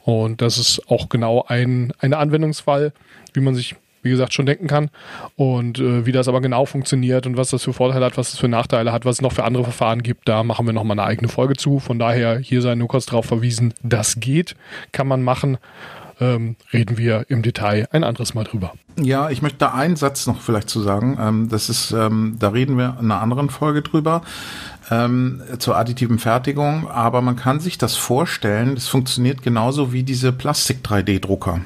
Und 0.04 0.42
das 0.42 0.58
ist 0.58 0.82
auch 0.89 1.08
genau 1.08 1.46
ein, 1.48 1.94
ein 2.00 2.13
Anwendungsfall, 2.13 2.92
wie 3.34 3.39
man 3.39 3.56
sich 3.56 3.77
wie 4.01 4.10
gesagt, 4.10 4.34
schon 4.34 4.46
denken 4.46 4.68
kann. 4.68 4.89
Und 5.36 5.80
äh, 5.80 6.06
wie 6.06 6.12
das 6.12 6.27
aber 6.27 6.42
genau 6.42 6.66
funktioniert 6.66 7.25
und 7.25 7.38
was 7.38 7.50
das 7.50 7.63
für 7.63 7.74
Vorteile 7.74 8.06
hat, 8.06 8.18
was 8.18 8.32
das 8.32 8.39
für 8.39 8.48
Nachteile 8.48 8.92
hat, 8.92 9.06
was 9.06 9.18
es 9.18 9.22
noch 9.22 9.34
für 9.34 9.44
andere 9.44 9.63
Verfahren 9.63 10.04
gibt, 10.04 10.27
da 10.27 10.44
machen 10.44 10.66
wir 10.66 10.74
nochmal 10.74 11.00
eine 11.00 11.08
eigene 11.08 11.27
Folge 11.27 11.56
zu. 11.56 11.80
Von 11.80 12.00
daher 12.00 12.39
hier 12.39 12.62
sei 12.62 12.75
nur 12.75 12.88
kurz 12.88 13.06
darauf 13.06 13.25
verwiesen, 13.25 13.74
das 13.84 14.20
geht, 14.20 14.56
kann 14.92 15.08
man 15.08 15.24
machen. 15.24 15.58
Ähm, 16.20 16.56
reden 16.74 16.98
wir 16.98 17.25
im 17.30 17.44
Detail 17.44 17.88
ein 17.92 18.04
anderes 18.04 18.34
Mal 18.34 18.44
drüber. 18.44 18.74
Ja, 19.00 19.30
ich 19.30 19.44
möchte 19.44 19.60
da 19.60 19.75
einen 19.75 19.96
Satz 19.96 20.25
noch 20.25 20.42
vielleicht 20.42 20.68
zu 20.68 20.82
sagen. 20.82 21.16
Ähm, 21.22 21.48
das 21.48 21.70
ist, 21.70 21.92
ähm, 21.92 22.38
da 22.39 22.50
reden 22.50 22.75
wir 22.75 22.98
in 23.00 23.12
einer 23.12 23.22
anderen 23.22 23.51
Folge 23.51 23.84
drüber. 23.84 24.24
ähm, 24.89 25.42
zur 25.60 25.77
additiven 25.77 26.20
Fertigung, 26.20 26.89
aber 26.89 27.22
man 27.22 27.36
kann 27.36 27.60
sich 27.60 27.77
das 27.77 27.96
vorstellen, 27.96 28.75
das 28.75 28.88
funktioniert 28.88 29.42
genauso 29.42 29.92
wie 29.94 30.04
diese 30.04 30.32
Plastik-3D-Drucker. 30.32 31.62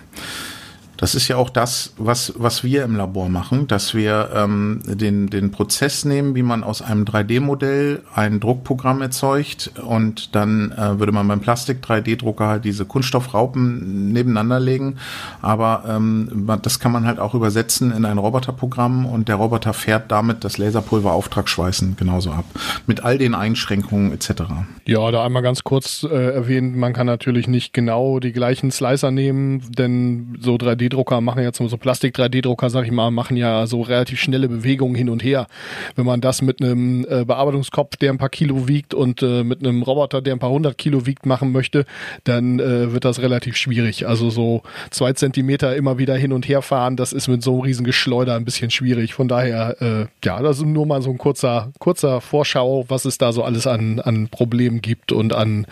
Das 1.02 1.16
ist 1.16 1.28
ja 1.28 1.36
auch 1.36 1.50
das, 1.50 1.94
was, 1.98 2.34
was 2.38 2.64
wir 2.64 2.84
im 2.84 2.96
Labor 2.96 3.28
machen, 3.28 3.66
dass 3.66 3.96
wir 3.96 4.30
ähm, 4.36 4.82
den, 4.86 5.32
den 5.32 5.50
Prozess 5.50 6.06
nehmen, 6.06 6.36
wie 6.36 6.44
man 6.44 6.64
aus 6.64 6.84
einem 6.84 7.06
3D-Modell 7.06 8.04
ein 8.14 8.40
Druckprogramm 8.40 9.02
erzeugt 9.02 9.72
und 9.84 10.36
dann 10.36 10.72
äh, 10.74 11.00
würde 11.00 11.12
man 11.12 11.28
beim 11.28 11.40
Plastik-3D-Drucker 11.40 12.48
halt 12.48 12.66
diese 12.66 12.86
Kunststoffraupen 12.86 14.14
nebeneinander 14.14 14.60
legen. 14.60 14.98
Aber 15.42 15.86
ähm, 15.90 16.48
das 16.62 16.80
kann 16.80 16.92
man 16.92 17.08
halt 17.08 17.18
auch 17.18 17.34
übersetzen 17.34 17.92
in 17.92 18.06
ein 18.06 18.20
Roboterprogramm 18.20 19.08
und 19.08 19.28
der 19.28 19.38
Roboter 19.38 19.74
fährt 19.74 20.12
damit 20.12 20.44
das 20.44 20.60
Laserpulver 20.60 21.14
Auftragsschweißen 21.14 21.96
genauso 21.96 22.30
ab. 22.30 22.46
Mit 22.86 23.04
all 23.04 23.18
den 23.18 23.34
Einschränkungen 23.34 24.14
etc. 24.14 24.44
Ja, 24.86 25.10
da 25.10 25.26
einmal 25.26 25.42
ganz 25.42 25.64
kurz 25.64 26.04
äh, 26.04 26.16
erwähnt, 26.16 26.78
man 26.78 26.94
kann 26.94 27.08
natürlich 27.08 27.48
nicht 27.48 27.74
genau 27.74 28.20
die 28.20 28.34
gleichen 28.34 28.70
Slicer 28.70 29.10
nehmen, 29.10 29.64
denn 29.76 30.38
so 30.40 30.58
3D 30.58 30.91
3D-Drucker 30.92 31.22
machen 31.22 31.44
jetzt 31.44 31.58
so 31.58 31.78
Plastik-3D-Drucker, 31.78 32.70
sag 32.70 32.86
ich 32.86 32.92
mal, 32.92 33.12
machen 33.12 33.38
ja 33.38 33.66
so 33.68 33.82
relativ 33.82 34.20
schnelle 34.20 34.48
Bewegungen 34.50 34.96
hin 34.96 35.10
und 35.10 35.24
her. 35.24 35.48
Wenn 35.96 36.06
man 36.06 36.22
das 36.22 36.42
mit 36.42 36.62
einem 36.62 37.06
äh, 37.10 37.26
Bearbeitungskopf, 37.26 37.96
der 37.98 38.12
ein 38.12 38.18
paar 38.18 38.30
Kilo 38.30 38.68
wiegt 38.68 38.94
und 38.94 39.22
äh, 39.22 39.44
mit 39.44 39.60
einem 39.60 39.82
Roboter, 39.82 40.22
der 40.22 40.34
ein 40.34 40.40
paar 40.40 40.50
hundert 40.50 40.78
Kilo 40.78 41.06
wiegt, 41.06 41.26
machen 41.26 41.52
möchte, 41.52 41.86
dann 42.24 42.60
äh, 42.60 42.94
wird 42.94 43.06
das 43.06 43.20
relativ 43.22 43.56
schwierig. 43.56 44.08
Also 44.08 44.30
so 44.30 44.64
zwei 44.90 45.14
Zentimeter 45.14 45.76
immer 45.76 45.98
wieder 45.98 46.16
hin 46.16 46.34
und 46.34 46.48
her 46.48 46.62
fahren, 46.62 46.96
das 46.96 47.14
ist 47.14 47.28
mit 47.28 47.42
so 47.44 47.54
einem 47.54 47.62
riesen 47.62 47.86
Geschleuder 47.86 48.36
ein 48.36 48.46
bisschen 48.46 48.72
schwierig. 48.72 49.14
Von 49.14 49.28
daher, 49.28 49.82
äh, 49.82 50.06
ja, 50.24 50.42
das 50.42 50.58
ist 50.58 50.66
nur 50.66 50.86
mal 50.86 51.02
so 51.02 51.12
ein 51.12 51.18
kurzer, 51.18 51.72
kurzer 51.80 52.22
Vorschau, 52.22 52.86
was 52.88 53.06
es 53.06 53.18
da 53.18 53.32
so 53.32 53.44
alles 53.44 53.68
an, 53.68 54.00
an 54.00 54.28
Problemen 54.30 54.82
gibt 54.82 55.12
und 55.12 55.34
an, 55.34 55.66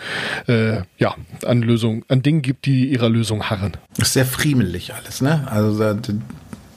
äh, 0.47 0.81
ja, 0.97 1.15
an 1.45 1.61
Lösungen, 1.61 2.03
an 2.07 2.21
Dingen 2.21 2.41
gibt, 2.41 2.65
die 2.65 2.85
ihrer 2.85 3.09
Lösung 3.09 3.49
harren. 3.49 3.73
Das 3.97 4.09
ist 4.09 4.13
sehr 4.13 4.25
friemelig 4.25 4.93
alles 4.93 5.09
alles, 5.10 5.22
ne? 5.22 5.48
Also 5.50 5.80
da, 5.80 5.94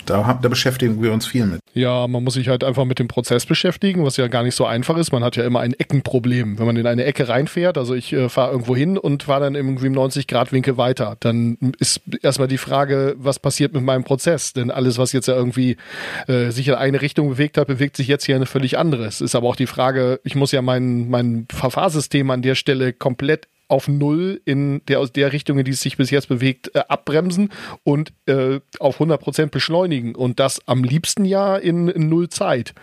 da, 0.07 0.39
da, 0.43 0.49
beschäftigen 0.49 1.01
wir 1.03 1.13
uns 1.13 1.27
viel 1.27 1.47
mit. 1.47 1.61
Ja, 1.75 2.07
man 2.09 2.25
muss 2.25 2.35
sich 2.35 2.49
halt 2.49 2.65
einfach 2.65 2.85
mit 2.85 2.99
dem 2.99 3.09
Prozess 3.09 3.47
beschäftigen, 3.47 4.05
was 4.05 4.17
ja 4.17 4.27
gar 4.27 4.43
nicht 4.43 4.57
so 4.57 4.67
einfach 4.67 4.97
ist. 4.97 5.13
Man 5.13 5.23
hat 5.23 5.37
ja 5.37 5.45
immer 5.45 5.61
ein 5.61 5.75
Eckenproblem. 5.75 6.59
Wenn 6.59 6.67
man 6.67 6.77
in 6.77 6.87
eine 6.87 7.05
Ecke 7.05 7.29
reinfährt, 7.29 7.79
also 7.79 7.95
ich 7.95 8.13
äh, 8.13 8.29
fahre 8.29 8.51
irgendwo 8.51 8.75
hin 8.75 8.99
und 8.99 9.25
fahre 9.25 9.43
dann 9.43 9.55
irgendwie 9.55 9.87
im 9.87 9.95
90-Grad-Winkel 9.95 10.77
weiter, 10.77 11.17
dann 11.21 11.57
ist 11.79 12.01
erstmal 12.23 12.49
die 12.49 12.59
Frage, 12.59 13.15
was 13.17 13.39
passiert 13.39 13.75
mit 13.75 13.85
meinem 13.85 14.05
Prozess? 14.05 14.53
Denn 14.53 14.71
alles, 14.71 14.99
was 14.99 15.13
jetzt 15.13 15.29
ja 15.29 15.37
irgendwie 15.37 15.77
äh, 16.27 16.51
sich 16.51 16.69
in 16.69 16.75
eine 16.75 17.01
Richtung 17.01 17.29
bewegt 17.29 17.57
hat, 17.57 17.69
bewegt 17.69 17.97
sich 17.97 18.09
jetzt 18.09 18.25
hier 18.25 18.37
eine 18.37 18.47
völlig 18.47 18.79
andere. 18.79 19.05
Es 19.05 19.21
ist 19.21 19.35
aber 19.35 19.49
auch 19.49 19.57
die 19.57 19.67
Frage, 19.67 20.21
ich 20.25 20.35
muss 20.35 20.53
ja 20.53 20.63
mein, 20.63 21.09
mein 21.11 21.47
Verfahrsystem 21.53 22.31
an 22.31 22.43
der 22.43 22.57
Stelle 22.57 22.93
komplett 22.93 23.47
auf 23.73 23.89
Null 23.89 24.43
in 24.45 24.83
der 24.87 25.01
aus 25.01 25.13
der 25.13 25.33
Richtung, 25.33 25.59
in 25.59 25.65
die 25.65 25.71
es 25.71 25.81
sich 25.81 25.97
bis 25.97 26.11
jetzt 26.11 26.29
bewegt, 26.29 26.71
äh, 26.75 26.83
abbremsen 26.89 27.49
und 27.85 28.13
äh, 28.27 28.61
auf 28.79 29.01
100% 29.01 29.47
beschleunigen 29.47 30.15
und 30.15 30.39
das 30.39 30.61
am 30.69 30.85
liebsten 30.85 31.25
ja 31.25 31.57
in, 31.57 31.89
in 31.89 32.11
Null 32.11 32.29
Zeit. 32.29 32.75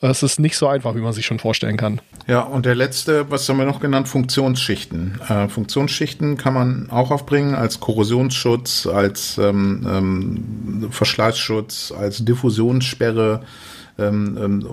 Das 0.00 0.22
ist 0.22 0.38
nicht 0.38 0.56
so 0.56 0.68
einfach, 0.68 0.94
wie 0.94 1.00
man 1.00 1.12
sich 1.12 1.26
schon 1.26 1.40
vorstellen 1.40 1.76
kann. 1.76 2.00
Ja, 2.28 2.42
und 2.42 2.64
der 2.64 2.76
letzte, 2.76 3.28
was 3.28 3.48
haben 3.48 3.58
wir 3.58 3.66
noch 3.66 3.80
genannt? 3.80 4.06
Funktionsschichten. 4.06 5.20
Äh, 5.28 5.48
Funktionsschichten 5.48 6.36
kann 6.36 6.54
man 6.54 6.90
auch 6.90 7.10
aufbringen 7.10 7.56
als 7.56 7.80
Korrosionsschutz, 7.80 8.86
als 8.86 9.38
ähm, 9.38 9.84
ähm, 9.88 10.88
Verschleißschutz, 10.92 11.92
als 11.98 12.24
Diffusionssperre. 12.24 13.42
Ähm, 13.98 14.38
ähm 14.40 14.66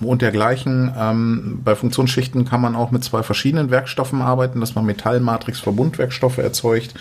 und 0.00 0.22
dergleichen. 0.22 0.92
Ähm, 0.98 1.60
bei 1.64 1.74
Funktionsschichten 1.74 2.44
kann 2.44 2.60
man 2.60 2.76
auch 2.76 2.90
mit 2.90 3.04
zwei 3.04 3.22
verschiedenen 3.22 3.70
Werkstoffen 3.70 4.22
arbeiten, 4.22 4.60
dass 4.60 4.74
man 4.74 4.84
Metallmatrix-Verbundwerkstoffe 4.86 6.38
erzeugt. 6.38 6.94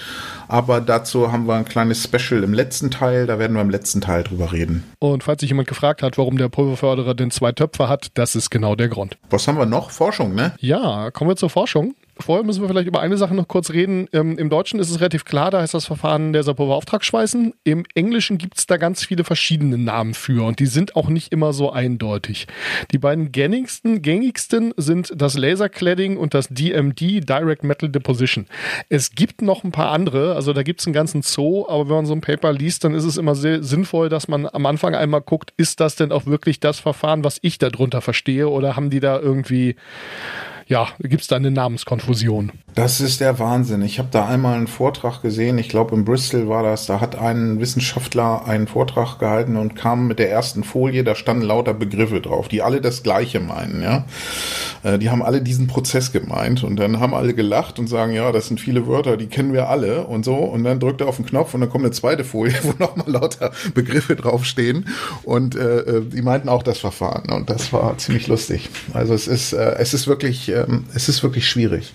Aber 0.48 0.82
dazu 0.82 1.32
haben 1.32 1.48
wir 1.48 1.56
ein 1.56 1.66
kleines 1.66 2.04
Special 2.04 2.44
im 2.44 2.54
letzten 2.54 2.92
Teil. 2.92 3.26
Da 3.28 3.40
werden 3.40 3.54
wir 3.54 3.62
im 3.62 3.70
letzten 3.70 4.02
Teil 4.02 4.24
drüber 4.24 4.52
reden. 4.52 4.84
Und 5.00 5.24
falls 5.24 5.42
sich 5.42 5.50
jemand 5.50 5.68
gefragt 5.68 6.02
hat, 6.02 6.18
warum 6.18 6.38
der 6.38 6.50
Pulverförderer 6.50 7.16
denn 7.16 7.32
zwei 7.32 7.52
Töpfe 7.52 7.90
hat, 7.90 8.10
das 8.14 8.36
ist 8.36 8.50
genau 8.50 8.76
der 8.76 8.90
Grund. 8.90 9.18
Was 9.30 9.48
haben 9.48 9.58
wir 9.58 9.66
noch? 9.66 9.92
Forschung, 9.92 10.36
ne? 10.36 10.54
Ja, 10.60 11.12
kommen 11.12 11.32
wir 11.32 11.36
zur 11.36 11.50
Forschung 11.50 11.96
vorher 12.20 12.46
müssen 12.46 12.62
wir 12.62 12.70
vielleicht 12.70 12.88
über 12.88 13.02
eine 13.02 13.18
Sache 13.18 13.36
noch 13.36 13.48
kurz 13.48 13.72
reden. 13.72 14.08
Ähm, 14.14 14.38
Im 14.38 14.50
Deutschen 14.50 14.80
ist 14.80 14.90
es 14.90 15.00
relativ 15.00 15.26
klar, 15.26 15.52
da 15.52 15.62
heißt 15.62 15.74
das 15.74 15.86
Verfahren 15.86 16.34
der 16.34 16.44
Sapova-Auftragsschweißen. 16.44 17.54
Im 17.64 17.84
Englischen 17.94 18.38
gibt 18.38 18.58
es 18.58 18.68
da 18.68 18.78
ganz 18.78 19.06
viele 19.06 19.24
verschiedene 19.24 19.78
Namen 19.78 20.14
für 20.14 20.46
und 20.46 20.60
die 20.60 20.66
sind 20.66 20.96
auch 20.96 21.10
nicht 21.10 21.32
immer 21.32 21.54
so 21.54 21.72
eindeutig. 21.72 22.48
Die 22.92 22.98
beiden 22.98 23.32
gängigsten, 23.32 24.02
gängigsten 24.02 24.74
sind 24.78 25.14
das 25.16 25.38
Lasercladding 25.38 26.18
und 26.18 26.34
das 26.34 26.48
DMD, 26.50 27.28
Direct 27.28 27.64
Metal 27.64 27.90
Deposition. 27.90 28.48
Es 28.90 29.12
gibt 29.12 29.42
noch 29.42 29.64
ein 29.64 29.72
paar 29.72 29.92
andere, 29.92 30.36
also 30.36 30.54
da 30.54 30.64
gibt 30.64 30.82
es 30.82 30.88
einen 30.88 30.94
ganzen 30.94 31.22
Zoo, 31.22 31.68
aber 31.68 31.90
wenn 31.90 31.96
man 31.96 32.06
so 32.06 32.14
ein 32.14 32.22
Paper 32.22 32.54
liest, 32.54 32.84
dann 32.84 32.94
ist 32.94 33.04
es 33.04 33.18
immer 33.18 33.36
sehr 33.36 33.64
sinnvoll, 33.64 34.10
dass 34.10 34.28
man 34.28 34.48
am 34.48 34.66
Anfang 34.66 34.96
einmal 34.96 35.22
guckt, 35.22 35.54
ist 35.58 35.80
das 35.80 35.96
denn 35.96 36.12
auch 36.12 36.26
wirklich 36.26 36.60
das 36.60 36.80
Verfahren, 36.80 37.24
was 37.24 37.40
ich 37.42 37.58
darunter 37.58 38.02
verstehe 38.02 38.48
oder 38.48 38.76
haben 38.76 38.90
die 38.90 39.00
da 39.00 39.20
irgendwie 39.20 39.76
ja, 40.68 40.88
gibt 41.00 41.22
es 41.22 41.28
da 41.28 41.36
eine 41.36 41.52
Namenskonfusion. 41.52 42.52
Das 42.74 43.00
ist 43.00 43.22
der 43.22 43.40
Wahnsinn. 43.40 43.84
Ich 43.84 44.00
habe 44.00 44.10
da 44.12 44.28
einmal 44.28 44.58
einen 44.58 44.68
Vortrag 44.68 45.22
gesehen, 45.22 45.58
ich 45.58 45.70
glaube 45.70 45.96
in 45.96 46.04
Bristol 46.04 46.50
war 46.50 46.64
das, 46.64 46.88
da 46.88 47.00
hat 47.00 47.16
ein 47.16 47.60
Wissenschaftler 47.60 48.48
einen 48.48 48.68
Vortrag 48.68 49.20
gehalten 49.20 49.58
und 49.58 49.76
kam 49.76 50.08
mit 50.08 50.20
der 50.20 50.32
ersten 50.32 50.64
Folie, 50.64 51.04
da 51.04 51.16
standen 51.16 51.44
lauter 51.44 51.74
Begriffe 51.74 52.20
drauf, 52.20 52.48
die 52.48 52.64
alle 52.64 52.82
das 52.82 53.04
Gleiche 53.04 53.40
meinen, 53.40 53.82
ja. 53.82 54.06
Äh, 54.84 54.98
die 54.98 55.10
haben 55.10 55.22
alle 55.22 55.42
diesen 55.42 55.68
Prozess 55.68 56.12
gemeint 56.12 56.64
und 56.64 56.78
dann 56.78 57.00
haben 57.00 57.14
alle 57.14 57.34
gelacht 57.36 57.78
und 57.78 57.88
sagen, 57.88 58.14
ja, 58.14 58.32
das 58.32 58.48
sind 58.48 58.60
viele 58.60 58.88
Wörter, 58.88 59.18
die 59.18 59.28
kennen 59.28 59.54
wir 59.54 59.70
alle 59.70 60.06
und 60.08 60.26
so 60.26 60.36
und 60.36 60.64
dann 60.64 60.80
drückt 60.80 61.00
er 61.00 61.08
auf 61.08 61.18
den 61.18 61.26
Knopf 61.26 61.54
und 61.54 61.62
dann 61.62 61.70
kommt 61.70 61.86
eine 61.86 61.94
zweite 61.94 62.24
Folie, 62.24 62.56
wo 62.64 62.74
nochmal 62.80 63.10
lauter 63.10 63.52
Begriffe 63.76 64.16
draufstehen 64.16 64.88
und 65.24 65.56
äh, 65.56 65.80
äh, 65.80 66.02
die 66.06 66.24
meinten 66.24 66.50
auch 66.50 66.64
das 66.64 66.80
Verfahren 66.80 67.32
und 67.32 67.50
das 67.52 67.72
war 67.72 67.98
ziemlich 68.00 68.28
lustig. 68.28 68.70
Also 68.94 69.14
es 69.14 69.28
ist, 69.28 69.54
äh, 69.54 69.76
es 69.78 69.94
ist 69.94 70.08
wirklich 70.08 70.55
ähm, 70.56 70.86
es 70.94 71.10
ist 71.10 71.22
wirklich 71.24 71.48
schwierig. 71.48 71.94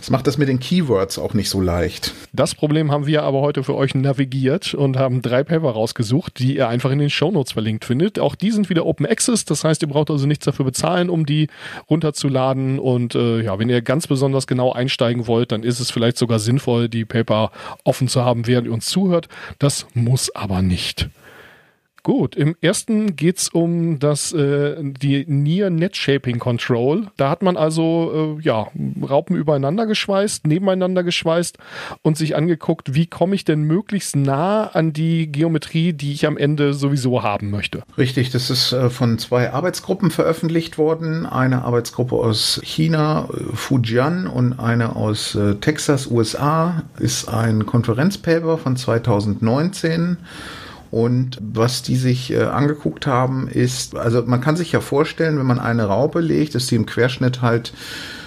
Es 0.00 0.10
macht 0.10 0.26
das 0.26 0.38
mit 0.38 0.48
den 0.48 0.60
Keywords 0.60 1.18
auch 1.18 1.34
nicht 1.34 1.48
so 1.48 1.60
leicht. 1.60 2.12
Das 2.32 2.54
Problem 2.54 2.92
haben 2.92 3.06
wir 3.06 3.22
aber 3.22 3.40
heute 3.40 3.64
für 3.64 3.74
euch 3.74 3.94
navigiert 3.94 4.74
und 4.74 4.96
haben 4.96 5.22
drei 5.22 5.42
Paper 5.42 5.70
rausgesucht, 5.70 6.38
die 6.38 6.56
ihr 6.56 6.68
einfach 6.68 6.90
in 6.90 6.98
den 6.98 7.10
Shownotes 7.10 7.52
verlinkt 7.52 7.84
findet. 7.84 8.18
Auch 8.18 8.34
die 8.34 8.50
sind 8.50 8.68
wieder 8.70 8.86
Open 8.86 9.06
Access, 9.06 9.44
das 9.44 9.64
heißt, 9.64 9.82
ihr 9.82 9.88
braucht 9.88 10.10
also 10.10 10.26
nichts 10.26 10.44
dafür 10.44 10.64
bezahlen, 10.64 11.10
um 11.10 11.26
die 11.26 11.48
runterzuladen. 11.88 12.78
Und 12.78 13.14
äh, 13.14 13.42
ja, 13.42 13.58
wenn 13.58 13.68
ihr 13.68 13.82
ganz 13.82 14.06
besonders 14.06 14.46
genau 14.46 14.72
einsteigen 14.72 15.26
wollt, 15.26 15.52
dann 15.52 15.62
ist 15.62 15.80
es 15.80 15.90
vielleicht 15.90 16.18
sogar 16.18 16.38
sinnvoll, 16.38 16.88
die 16.88 17.04
Paper 17.04 17.50
offen 17.84 18.08
zu 18.08 18.24
haben, 18.24 18.46
während 18.46 18.66
ihr 18.66 18.72
uns 18.72 18.86
zuhört. 18.86 19.28
Das 19.58 19.86
muss 19.94 20.34
aber 20.34 20.62
nicht. 20.62 21.08
Gut, 22.04 22.36
im 22.36 22.54
ersten 22.60 23.16
geht's 23.16 23.48
um 23.48 23.98
das 23.98 24.30
äh, 24.34 24.76
die 24.78 25.24
Near 25.26 25.70
Net 25.70 25.96
Shaping 25.96 26.38
Control. 26.38 27.06
Da 27.16 27.30
hat 27.30 27.42
man 27.42 27.56
also 27.56 28.36
äh, 28.38 28.42
ja 28.42 28.66
Raupen 29.08 29.36
übereinander 29.36 29.86
geschweißt, 29.86 30.46
nebeneinander 30.46 31.02
geschweißt 31.02 31.56
und 32.02 32.18
sich 32.18 32.36
angeguckt, 32.36 32.92
wie 32.92 33.06
komme 33.06 33.34
ich 33.34 33.46
denn 33.46 33.62
möglichst 33.62 34.16
nah 34.16 34.66
an 34.66 34.92
die 34.92 35.32
Geometrie, 35.32 35.94
die 35.94 36.12
ich 36.12 36.26
am 36.26 36.36
Ende 36.36 36.74
sowieso 36.74 37.22
haben 37.22 37.50
möchte. 37.50 37.84
Richtig, 37.96 38.28
das 38.28 38.50
ist 38.50 38.72
äh, 38.72 38.90
von 38.90 39.18
zwei 39.18 39.54
Arbeitsgruppen 39.54 40.10
veröffentlicht 40.10 40.76
worden. 40.76 41.24
Eine 41.24 41.62
Arbeitsgruppe 41.62 42.16
aus 42.16 42.60
China, 42.62 43.30
äh, 43.32 43.56
Fujian 43.56 44.26
und 44.26 44.60
eine 44.60 44.94
aus 44.94 45.34
äh, 45.36 45.54
Texas, 45.54 46.06
USA. 46.10 46.82
Ist 46.98 47.30
ein 47.30 47.64
Konferenzpaper 47.64 48.58
von 48.58 48.76
2019. 48.76 50.18
Und 50.94 51.38
was 51.40 51.82
die 51.82 51.96
sich 51.96 52.32
äh, 52.32 52.44
angeguckt 52.44 53.08
haben, 53.08 53.48
ist, 53.48 53.96
also 53.96 54.22
man 54.26 54.40
kann 54.40 54.54
sich 54.54 54.70
ja 54.70 54.80
vorstellen, 54.80 55.40
wenn 55.40 55.46
man 55.46 55.58
eine 55.58 55.86
Raupe 55.86 56.20
legt, 56.20 56.54
ist 56.54 56.70
die 56.70 56.76
im 56.76 56.86
Querschnitt 56.86 57.42
halt 57.42 57.72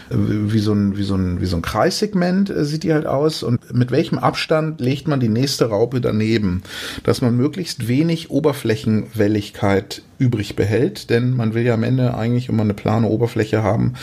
äh, 0.09 0.15
wie 0.17 0.59
so 0.59 0.73
ein, 0.73 0.97
wie 0.97 1.03
so 1.03 1.15
ein, 1.15 1.39
wie 1.39 1.45
so 1.45 1.55
ein 1.55 1.61
Kreissegment 1.61 2.49
äh, 2.49 2.65
sieht 2.65 2.83
die 2.83 2.91
halt 2.91 3.05
aus. 3.05 3.41
Und 3.41 3.73
mit 3.73 3.91
welchem 3.91 4.17
Abstand 4.17 4.81
legt 4.81 5.07
man 5.07 5.21
die 5.21 5.29
nächste 5.29 5.69
Raupe 5.69 6.01
daneben, 6.01 6.61
dass 7.05 7.21
man 7.21 7.37
möglichst 7.37 7.87
wenig 7.87 8.31
Oberflächenwelligkeit 8.31 10.01
übrig 10.19 10.57
behält, 10.57 11.09
denn 11.09 11.37
man 11.37 11.53
will 11.53 11.63
ja 11.63 11.73
am 11.73 11.83
Ende 11.83 12.17
eigentlich 12.17 12.49
immer 12.49 12.63
eine 12.63 12.73
plane 12.73 13.07
Oberfläche 13.07 13.63
haben, 13.63 13.93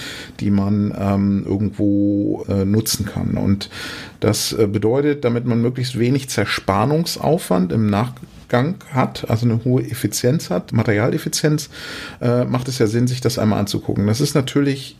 die 0.41 0.51
man 0.51 0.95
ähm, 0.99 1.45
irgendwo 1.47 2.47
äh, 2.49 2.65
nutzen 2.65 3.05
kann. 3.05 3.35
Und 3.35 3.69
das 4.21 4.55
äh, 4.55 4.67
bedeutet, 4.67 5.23
damit 5.23 5.45
man 5.45 5.61
möglichst 5.61 5.99
wenig 5.99 6.31
Zerspannungsaufwand 6.31 7.71
im 7.71 7.91
Nach 7.91 8.15
Gang 8.55 8.85
hat, 8.93 9.29
also 9.29 9.47
eine 9.47 9.65
hohe 9.65 9.83
Effizienz 9.83 10.49
hat, 10.49 10.73
Materialeffizienz, 10.73 11.71
äh, 12.21 12.45
macht 12.45 12.69
es 12.69 12.79
ja 12.79 12.87
Sinn, 12.87 13.09
sich 13.09 13.21
das 13.21 13.37
einmal 13.37 13.59
anzugucken. 13.59 14.07
Das 14.07 14.21
ist 14.21 14.37
natürlich 14.37 14.97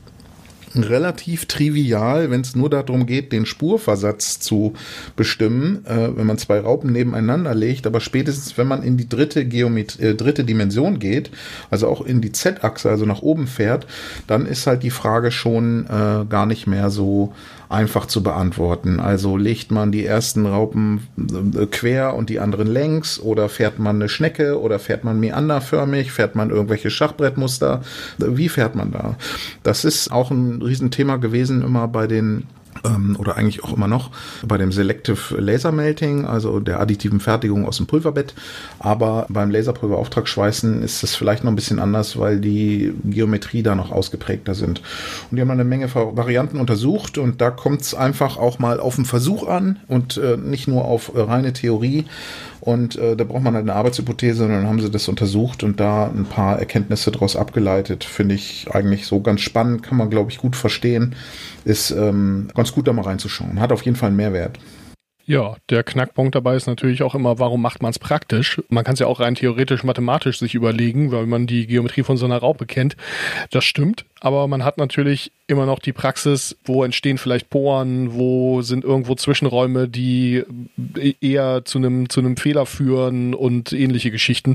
relativ 0.75 1.47
trivial, 1.47 2.33
wenn 2.33 2.41
es 2.41 2.57
nur 2.57 2.69
darum 2.69 3.07
geht, 3.07 3.31
den 3.31 3.47
Spurversatz 3.47 4.41
zu 4.41 4.75
bestimmen, 5.15 5.87
äh, 5.87 6.17
wenn 6.17 6.27
man 6.27 6.37
zwei 6.37 6.59
Raupen 6.59 6.91
nebeneinander 6.91 7.55
legt. 7.55 7.87
Aber 7.87 8.01
spätestens, 8.01 8.59
wenn 8.59 8.67
man 8.67 8.83
in 8.83 8.97
die 8.97 9.09
dritte 9.09 9.45
Geometrie, 9.45 10.03
äh, 10.03 10.15
dritte 10.17 10.43
Dimension 10.43 10.99
geht, 10.99 11.31
also 11.71 11.87
auch 11.87 12.05
in 12.05 12.21
die 12.21 12.33
Z-Achse, 12.33 12.91
also 12.91 13.07
nach 13.07 13.23
oben 13.23 13.47
fährt, 13.47 13.87
dann 14.27 14.47
ist 14.47 14.67
halt 14.67 14.83
die 14.83 14.91
Frage 14.91 15.31
schon 15.31 15.87
äh, 15.87 16.25
gar 16.29 16.47
nicht 16.47 16.67
mehr 16.67 16.91
so 16.91 17.33
einfach 17.69 18.07
zu 18.07 18.23
beantworten. 18.23 19.01
Also 19.01 19.37
legt 19.37 19.71
man 19.71 19.93
die 19.93 20.05
ersten 20.05 20.47
Raupen 20.47 21.07
äh, 21.19 21.67
quer 21.67 22.15
und 22.15 22.31
die 22.31 22.41
anderen 22.41 22.69
längs 22.69 23.19
oder 23.21 23.49
fährt 23.49 23.79
man 23.79 23.97
eine 23.97 24.09
Schnecke 24.09 24.61
oder 24.61 24.79
fährt 24.79 25.05
man 25.05 25.21
meanderförmig, 25.21 26.13
fährt 26.13 26.35
man 26.35 26.51
irgendwelche 26.51 26.91
Schachbrettmuster? 26.91 27.83
Wie 28.19 28.49
fährt 28.49 28.75
man 28.75 28.93
da? 28.93 29.17
Das 29.63 29.85
ist 29.85 30.11
auch 30.13 30.31
ein 30.31 30.63
Riesenthema 30.63 31.17
gewesen 31.17 31.63
immer 31.63 31.89
bei 31.89 32.07
den 32.07 32.45
ähm, 32.85 33.17
oder 33.19 33.37
eigentlich 33.37 33.65
auch 33.65 33.73
immer 33.73 33.89
noch 33.89 34.11
bei 34.47 34.59
dem 34.59 34.73
Selective 34.73 35.41
Laser 35.41 35.73
Melting, 35.73 36.25
also 36.25 36.61
der 36.61 36.81
additiven 36.81 37.21
Fertigung 37.21 37.67
aus 37.67 37.77
dem 37.77 37.87
Pulverbett. 37.87 38.35
Aber 38.79 39.27
beim 39.29 39.51
Laserpulverauftragsschweißen 39.51 40.83
ist 40.83 41.03
es 41.03 41.15
vielleicht 41.15 41.45
noch 41.45 41.53
ein 41.53 41.57
bisschen 41.57 41.79
anders, 41.79 42.19
weil 42.19 42.41
die 42.41 42.93
Geometrie 43.05 43.63
da 43.63 43.75
noch 43.75 43.91
ausgeprägter 43.91 44.55
sind. 44.55 44.83
Und 45.31 45.37
die 45.37 45.41
haben 45.41 45.51
eine 45.51 45.65
Menge 45.65 45.95
Varianten 45.95 46.59
untersucht 46.59 47.19
und 47.19 47.41
da 47.41 47.51
kommt 47.51 47.83
es 47.83 47.95
einfach 47.95 48.37
auch 48.37 48.59
mal 48.59 48.81
auf 48.81 48.97
den 48.97 49.05
Versuch 49.05 49.47
an 49.47 49.79
und 49.89 50.17
äh, 50.17 50.37
nicht 50.37 50.69
nur 50.69 50.85
auf 50.85 51.13
reine 51.15 51.53
Theorie. 51.53 52.05
Und 52.65 52.97
äh, 52.97 53.15
da 53.15 53.25
braucht 53.25 53.43
man 53.43 53.53
halt 53.53 53.65
eine 53.65 53.75
Arbeitshypothese 53.75 54.47
und 54.47 54.51
dann 54.51 54.67
haben 54.67 54.81
sie 54.81 54.91
das 54.91 55.07
untersucht 55.07 55.63
und 55.63 55.81
da 55.81 56.07
ein 56.07 56.25
paar 56.25 56.59
Erkenntnisse 56.59 57.11
daraus 57.11 57.37
abgeleitet. 57.37 58.05
Finde 58.05 58.37
ich 58.37 58.69
eigentlich 58.73 59.05
so 59.07 59.21
ganz 59.21 59.43
spannend, 59.43 59.83
kann 59.83 59.99
man, 59.99 60.09
glaube 60.09 60.31
ich, 60.31 60.39
gut 60.39 60.57
verstehen. 60.57 61.15
Ist 61.67 61.91
ähm, 61.91 62.49
ganz 62.55 62.73
gut, 62.73 62.89
da 62.89 62.95
mal 62.95 63.03
reinzuschauen. 63.03 63.61
Hat 63.61 63.71
auf 63.71 63.83
jeden 63.83 63.99
Fall 63.99 64.07
einen 64.07 64.17
Mehrwert. 64.17 64.59
Ja, 65.27 65.57
der 65.69 65.85
Knackpunkt 65.85 66.35
dabei 66.35 66.57
ist 66.57 66.67
natürlich 66.67 67.03
auch 67.03 67.15
immer, 67.15 67.39
warum 67.39 67.61
macht 67.61 67.83
man 67.83 67.91
es 67.91 67.99
praktisch? 67.99 68.63
Man 68.71 68.83
kann 68.83 68.95
es 68.95 69.01
ja 69.01 69.09
auch 69.09 69.21
rein 69.21 69.35
theoretisch 69.35 69.85
mathematisch 69.85 70.39
sich 70.39 70.55
überlegen, 70.55 71.13
weil 71.13 71.27
man 71.27 71.47
die 71.47 71.67
Geometrie 71.67 72.03
von 72.03 72.17
so 72.17 72.25
einer 72.25 72.39
Raupe 72.39 72.65
kennt. 72.65 72.97
Das 73.51 73.65
stimmt, 73.65 74.07
aber 74.25 74.49
man 74.49 74.65
hat 74.65 74.79
natürlich 74.79 75.33
immer 75.49 75.67
noch 75.67 75.81
die 75.81 75.93
Praxis, 75.93 76.57
wo 76.65 76.83
entstehen 76.83 77.19
vielleicht 77.19 77.51
Poren, 77.51 78.15
wo 78.15 78.63
sind 78.63 78.83
irgendwo 78.83 79.15
Zwischenräume, 79.15 79.87
die 79.87 80.45
eher 81.21 81.67
zu 81.67 81.77
einem 81.77 82.09
zu 82.09 82.21
einem 82.21 82.39
Fehler 82.39 82.65
führen 82.65 83.35
und 83.35 83.75
ähnliche 83.75 84.11
Geschichten. 84.11 84.55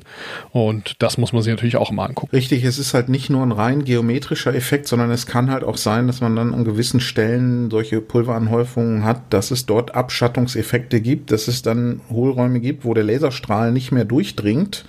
Und 0.49 0.95
das 0.97 1.19
muss 1.19 1.33
man 1.33 1.43
sich 1.43 1.53
natürlich 1.53 1.75
auch 1.75 1.91
immer 1.91 2.09
angucken. 2.09 2.35
Richtig, 2.35 2.63
es 2.63 2.79
ist 2.79 2.95
halt 2.95 3.09
nicht 3.09 3.29
nur 3.29 3.43
ein 3.43 3.51
rein 3.51 3.85
geometrischer 3.85 4.55
Effekt, 4.55 4.87
sondern 4.87 5.11
es 5.11 5.27
kann 5.27 5.51
halt 5.51 5.63
auch 5.63 5.77
sein, 5.77 6.07
dass 6.07 6.19
man 6.19 6.35
dann 6.35 6.55
an 6.55 6.65
gewissen 6.65 6.99
Stellen 6.99 7.69
solche 7.69 8.01
Pulveranhäufungen 8.01 9.05
hat, 9.05 9.31
dass 9.31 9.51
es 9.51 9.67
dort 9.67 9.93
Abschattungseffekte 9.93 10.99
gibt, 10.99 11.31
dass 11.31 11.47
es 11.47 11.61
dann 11.61 12.01
Hohlräume 12.09 12.59
gibt, 12.59 12.85
wo 12.85 12.95
der 12.95 13.03
Laserstrahl 13.03 13.71
nicht 13.71 13.91
mehr 13.91 14.05
durchdringt 14.05 14.83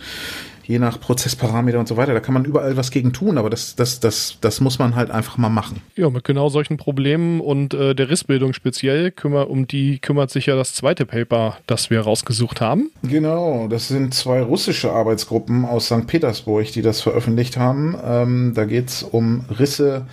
je 0.71 0.79
nach 0.79 1.00
Prozessparameter 1.00 1.81
und 1.81 1.89
so 1.89 1.97
weiter. 1.97 2.15
Da 2.15 2.21
kann 2.21 2.33
man 2.33 2.45
überall 2.45 2.77
was 2.77 2.93
gegen 2.93 3.12
tun, 3.12 3.39
aber 3.39 3.50
das, 3.50 3.75
das, 3.75 3.99
das, 3.99 4.39
das 4.41 4.61
muss 4.61 4.79
man 4.79 4.95
halt 4.95 5.11
einfach 5.11 5.37
mal 5.37 5.49
machen. 5.49 5.83
Ja, 5.97 6.09
mit 6.11 6.23
genau 6.23 6.49
solchen 6.49 6.77
Problemen 6.77 7.41
und 7.41 7.75
äh, 7.75 7.95
der 7.95 8.09
Rissbildung 8.09 8.53
speziell, 8.53 9.11
kümmer, 9.11 9.50
um 9.50 9.67
die 9.67 9.99
kümmert 9.99 10.31
sich 10.31 10.47
ja 10.47 10.55
das 10.55 10.73
zweite 10.75 11.07
Paper, 11.07 11.59
das 11.67 11.91
wir 11.91 12.00
rausgesucht 12.00 12.61
haben. 12.61 12.93
Genau, 13.03 13.67
das 13.67 13.89
sind 13.89 14.15
zwei 14.15 14.43
russische 14.43 14.93
Arbeitsgruppen 14.93 15.65
aus 15.65 15.87
St. 15.87 16.07
Petersburg, 16.07 16.71
die 16.71 16.83
das 16.83 17.00
veröffentlicht 17.00 17.57
haben. 17.57 17.97
Ähm, 18.05 18.53
da 18.55 18.65
geht 18.65 18.89
es 18.89 19.03
um 19.03 19.45
Risse 19.59 20.07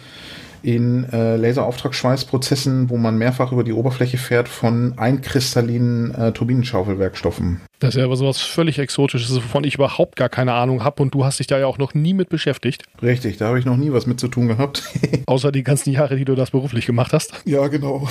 in 0.64 1.06
äh, 1.12 1.36
Laserauftragsschweißprozessen, 1.38 2.90
wo 2.90 2.98
man 2.98 3.18
mehrfach 3.18 3.52
über 3.52 3.64
die 3.64 3.74
Oberfläche 3.74 4.18
fährt 4.18 4.50
von 4.50 4.94
einkristallinen 4.98 6.14
äh, 6.16 6.32
Turbinenschaufelwerkstoffen. 6.32 7.62
Das 7.80 7.90
ist 7.90 8.00
ja 8.00 8.06
aber 8.06 8.16
sowas 8.16 8.42
völlig 8.42 8.80
Exotisches, 8.80 9.36
wovon 9.36 9.64
ich 9.64 9.76
überhaupt 9.76 10.16
gar 10.16 10.30
keine 10.30 10.54
Ahnung 10.54 10.84
habe 10.84 11.02
und 11.04 11.14
du 11.14 11.26
hast 11.26 11.40
dich 11.40 11.48
da 11.48 11.60
ja 11.60 11.68
auch 11.68 11.78
noch 11.78 11.94
nie 11.94 12.14
mit 12.14 12.30
beschäftigt. 12.30 12.84
Richtig, 13.02 13.38
da 13.38 13.48
habe 13.48 13.60
ich 13.60 13.66
noch 13.66 13.78
nie 13.78 13.92
was 13.92 14.08
mit 14.08 14.20
zu 14.20 14.28
tun 14.28 14.48
gehabt. 14.48 14.84
Außer 15.28 15.52
die 15.52 15.64
ganzen 15.64 15.92
Jahre, 15.92 16.16
die 16.16 16.26
du 16.26 16.36
das 16.36 16.52
beruflich 16.52 16.86
gemacht 16.86 17.14
hast. 17.14 17.34
Ja, 17.46 17.68
genau. 17.68 18.08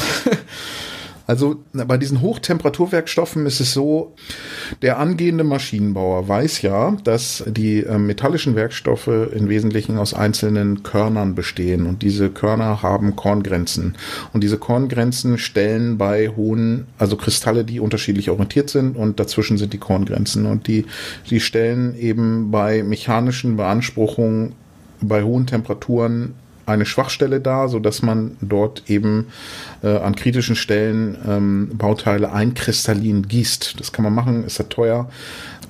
Also 1.26 1.64
bei 1.72 1.96
diesen 1.96 2.20
Hochtemperaturwerkstoffen 2.20 3.46
ist 3.46 3.60
es 3.60 3.72
so, 3.72 4.14
der 4.82 4.98
angehende 4.98 5.44
Maschinenbauer 5.44 6.28
weiß 6.28 6.62
ja, 6.62 6.96
dass 7.02 7.42
die 7.46 7.80
äh, 7.80 7.98
metallischen 7.98 8.54
Werkstoffe 8.54 9.08
im 9.08 9.48
Wesentlichen 9.48 9.98
aus 9.98 10.14
einzelnen 10.14 10.82
Körnern 10.84 11.34
bestehen. 11.34 11.86
Und 11.86 12.02
diese 12.02 12.30
Körner 12.30 12.82
haben 12.82 13.16
Korngrenzen. 13.16 13.96
Und 14.32 14.44
diese 14.44 14.58
Korngrenzen 14.58 15.38
stellen 15.38 15.98
bei 15.98 16.28
hohen, 16.28 16.86
also 16.98 17.16
Kristalle, 17.16 17.64
die 17.64 17.80
unterschiedlich 17.80 18.30
orientiert 18.30 18.70
sind 18.70 18.96
und 18.96 19.18
dazwischen 19.18 19.58
sind 19.58 19.72
die 19.72 19.78
Korngrenzen. 19.78 20.46
Und 20.46 20.68
die, 20.68 20.86
die 21.28 21.40
stellen 21.40 21.96
eben 21.98 22.50
bei 22.50 22.82
mechanischen 22.82 23.56
Beanspruchungen 23.56 24.52
bei 25.00 25.22
hohen 25.22 25.46
Temperaturen 25.46 26.34
eine 26.66 26.84
Schwachstelle 26.84 27.40
da, 27.40 27.68
so 27.68 27.78
dass 27.78 28.02
man 28.02 28.36
dort 28.40 28.90
eben 28.90 29.28
äh, 29.82 29.96
an 29.96 30.16
kritischen 30.16 30.56
Stellen 30.56 31.16
ähm, 31.26 31.70
Bauteile 31.74 32.32
einkristallin 32.32 33.26
gießt. 33.26 33.80
Das 33.80 33.92
kann 33.92 34.02
man 34.02 34.14
machen, 34.14 34.44
ist 34.44 34.58
ja 34.58 34.64
teuer, 34.64 35.08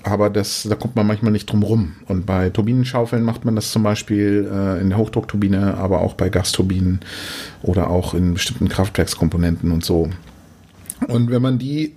aber 0.02 0.30
das, 0.30 0.66
da 0.68 0.74
kommt 0.74 0.96
man 0.96 1.06
manchmal 1.06 1.32
nicht 1.32 1.46
drum 1.46 1.62
rum. 1.62 1.96
Und 2.08 2.26
bei 2.26 2.50
Turbinenschaufeln 2.50 3.22
macht 3.22 3.44
man 3.44 3.54
das 3.54 3.70
zum 3.70 3.82
Beispiel 3.82 4.48
äh, 4.50 4.80
in 4.80 4.88
der 4.88 4.98
Hochdruckturbine, 4.98 5.76
aber 5.76 6.00
auch 6.00 6.14
bei 6.14 6.30
Gasturbinen 6.30 7.00
oder 7.62 7.90
auch 7.90 8.14
in 8.14 8.34
bestimmten 8.34 8.68
Kraftwerkskomponenten 8.68 9.70
und 9.70 9.84
so. 9.84 10.08
Und 11.08 11.30
wenn 11.30 11.42
man 11.42 11.58
die 11.58 11.92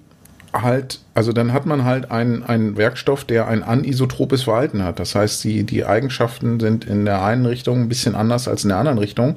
halt, 0.53 0.99
also 1.13 1.31
dann 1.31 1.53
hat 1.53 1.65
man 1.65 1.83
halt 1.83 2.11
einen, 2.11 2.43
einen 2.43 2.75
Werkstoff, 2.75 3.23
der 3.23 3.47
ein 3.47 3.63
anisotropes 3.63 4.43
Verhalten 4.43 4.83
hat. 4.83 4.99
Das 4.99 5.15
heißt, 5.15 5.43
die, 5.43 5.63
die 5.63 5.85
Eigenschaften 5.85 6.59
sind 6.59 6.85
in 6.85 7.05
der 7.05 7.23
einen 7.23 7.45
Richtung 7.45 7.81
ein 7.81 7.89
bisschen 7.89 8.15
anders 8.15 8.47
als 8.47 8.63
in 8.63 8.69
der 8.69 8.77
anderen 8.77 8.97
Richtung, 8.97 9.35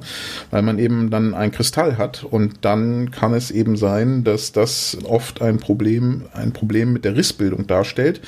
weil 0.49 0.61
man 0.63 0.79
eben 0.79 1.09
dann 1.09 1.33
ein 1.33 1.51
Kristall 1.51 1.97
hat 1.97 2.23
und 2.23 2.59
dann 2.61 3.11
kann 3.11 3.33
es 3.33 3.51
eben 3.51 3.77
sein, 3.77 4.23
dass 4.23 4.51
das 4.51 4.97
oft 5.03 5.41
ein 5.41 5.57
Problem, 5.57 6.23
ein 6.33 6.51
Problem 6.51 6.93
mit 6.93 7.05
der 7.05 7.15
Rissbildung 7.15 7.67
darstellt, 7.67 8.21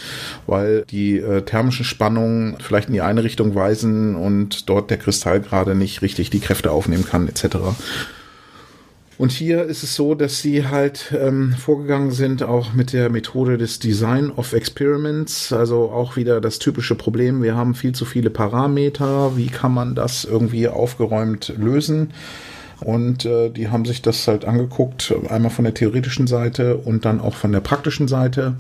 weil 0.46 0.84
die 0.90 1.18
äh, 1.18 1.42
thermischen 1.42 1.86
Spannungen 1.86 2.58
vielleicht 2.60 2.88
in 2.88 2.94
die 2.94 3.02
eine 3.02 3.24
Richtung 3.24 3.56
weisen 3.56 4.16
und 4.16 4.70
dort 4.70 4.90
der 4.90 4.98
Kristall 4.98 5.42
gerade 5.42 5.76
nicht 5.76 6.02
richtig 6.02 6.30
die 6.30 6.40
Kräfte 6.40 6.72
aufnehmen 6.72 7.06
kann, 7.06 7.28
etc. 7.28 7.58
Und 9.18 9.32
hier 9.32 9.64
ist 9.64 9.84
es 9.84 9.96
so, 9.96 10.14
dass 10.14 10.42
sie 10.42 10.68
halt 10.68 11.14
ähm, 11.18 11.54
vorgegangen 11.54 12.12
sind, 12.12 12.44
auch 12.44 12.74
mit 12.74 12.92
der 12.92 13.10
Methode 13.10 13.58
des 13.58 13.80
Design 13.80 14.30
of 14.30 14.52
Experiments. 14.52 15.54
Also 15.54 15.90
auch 15.90 16.18
wieder 16.18 16.42
das 16.42 16.60
typische 16.60 16.96
Problem, 16.96 17.42
wir 17.42 17.56
haben 17.56 17.76
viel 17.76 17.94
zu 17.94 18.04
viele 18.04 18.30
Parameter. 18.30 19.38
Wie 19.38 19.48
kann 19.48 19.74
man 19.74 19.96
das 19.96 20.26
irgendwie 20.26 20.68
aufgeräumt 20.68 21.54
lösen? 21.58 22.12
Und 22.82 23.24
äh, 23.24 23.50
die 23.50 23.70
haben 23.70 23.86
sich 23.86 24.02
das 24.02 24.28
halt 24.28 24.44
angeguckt, 24.44 25.14
einmal 25.30 25.52
von 25.52 25.64
der 25.64 25.74
theoretischen 25.74 26.28
Seite 26.28 26.76
und 26.76 27.06
dann 27.06 27.22
auch 27.22 27.36
von 27.36 27.54
der 27.54 27.62
praktischen 27.62 28.10
Seite 28.10 28.56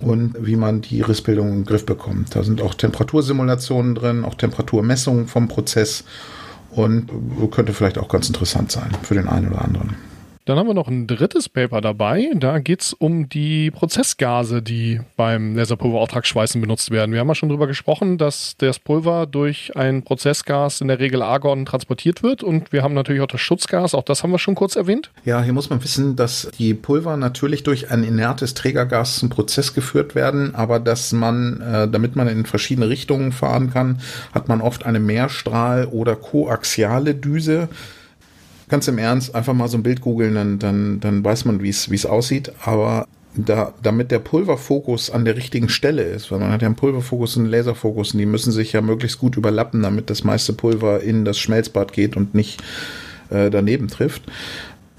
und 0.00 0.34
wie 0.38 0.56
man 0.56 0.82
die 0.82 1.00
Rissbildung 1.00 1.48
in 1.48 1.54
den 1.60 1.64
Griff 1.64 1.86
bekommt. 1.86 2.34
Da 2.34 2.42
sind 2.42 2.60
auch 2.60 2.74
Temperatursimulationen 2.74 3.94
drin, 3.94 4.24
auch 4.24 4.34
Temperaturmessungen 4.34 5.28
vom 5.28 5.48
Prozess 5.48 6.04
und 6.72 7.10
könnte 7.50 7.72
vielleicht 7.72 7.98
auch 7.98 8.08
ganz 8.08 8.28
interessant 8.28 8.72
sein 8.72 8.90
für 9.02 9.14
den 9.14 9.28
einen 9.28 9.48
oder 9.48 9.62
anderen. 9.62 9.96
Dann 10.44 10.58
haben 10.58 10.66
wir 10.66 10.74
noch 10.74 10.88
ein 10.88 11.06
drittes 11.06 11.48
Paper 11.48 11.80
dabei. 11.80 12.28
Da 12.34 12.58
geht 12.58 12.82
es 12.82 12.92
um 12.92 13.28
die 13.28 13.70
Prozessgase, 13.70 14.60
die 14.60 15.00
beim 15.16 15.54
Laserpulverauftragsschweißen 15.54 16.60
benutzt 16.60 16.90
werden. 16.90 17.12
Wir 17.12 17.20
haben 17.20 17.28
ja 17.28 17.36
schon 17.36 17.48
darüber 17.48 17.68
gesprochen, 17.68 18.18
dass 18.18 18.56
das 18.58 18.80
Pulver 18.80 19.26
durch 19.26 19.76
ein 19.76 20.02
Prozessgas, 20.02 20.80
in 20.80 20.88
der 20.88 20.98
Regel 20.98 21.22
Argon, 21.22 21.64
transportiert 21.64 22.24
wird. 22.24 22.42
Und 22.42 22.72
wir 22.72 22.82
haben 22.82 22.92
natürlich 22.92 23.22
auch 23.22 23.28
das 23.28 23.40
Schutzgas, 23.40 23.94
auch 23.94 24.02
das 24.02 24.24
haben 24.24 24.32
wir 24.32 24.40
schon 24.40 24.56
kurz 24.56 24.74
erwähnt. 24.74 25.12
Ja, 25.24 25.40
hier 25.42 25.52
muss 25.52 25.70
man 25.70 25.84
wissen, 25.84 26.16
dass 26.16 26.50
die 26.58 26.74
Pulver 26.74 27.16
natürlich 27.16 27.62
durch 27.62 27.92
ein 27.92 28.02
inertes 28.02 28.54
Trägergas 28.54 29.20
zum 29.20 29.28
Prozess 29.28 29.74
geführt 29.74 30.16
werden, 30.16 30.56
aber 30.56 30.80
dass 30.80 31.12
man, 31.12 31.60
äh, 31.60 31.86
damit 31.86 32.16
man 32.16 32.26
in 32.26 32.46
verschiedene 32.46 32.88
Richtungen 32.88 33.30
fahren 33.30 33.70
kann, 33.70 34.00
hat 34.34 34.48
man 34.48 34.60
oft 34.60 34.86
eine 34.86 34.98
Mehrstrahl- 34.98 35.86
oder 35.86 36.16
koaxiale 36.16 37.14
Düse 37.14 37.68
ganz 38.72 38.88
im 38.88 38.96
Ernst 38.96 39.34
einfach 39.34 39.52
mal 39.52 39.68
so 39.68 39.76
ein 39.76 39.82
Bild 39.82 40.00
googeln, 40.00 40.34
dann, 40.34 40.58
dann, 40.58 40.98
dann 40.98 41.22
weiß 41.22 41.44
man, 41.44 41.62
wie 41.62 41.68
es 41.68 42.06
aussieht. 42.06 42.52
Aber 42.64 43.06
da, 43.34 43.74
damit 43.82 44.10
der 44.10 44.18
Pulverfokus 44.18 45.10
an 45.10 45.26
der 45.26 45.36
richtigen 45.36 45.68
Stelle 45.68 46.02
ist, 46.02 46.32
weil 46.32 46.38
man 46.38 46.50
hat 46.50 46.62
ja 46.62 46.66
einen 46.66 46.74
Pulverfokus 46.74 47.36
und 47.36 47.42
einen 47.42 47.52
Laserfokus 47.52 48.14
und 48.14 48.18
die 48.18 48.24
müssen 48.24 48.50
sich 48.50 48.72
ja 48.72 48.80
möglichst 48.80 49.18
gut 49.18 49.36
überlappen, 49.36 49.82
damit 49.82 50.08
das 50.08 50.24
meiste 50.24 50.54
Pulver 50.54 51.02
in 51.02 51.26
das 51.26 51.38
Schmelzbad 51.38 51.92
geht 51.92 52.16
und 52.16 52.34
nicht 52.34 52.62
äh, 53.28 53.50
daneben 53.50 53.88
trifft. 53.88 54.22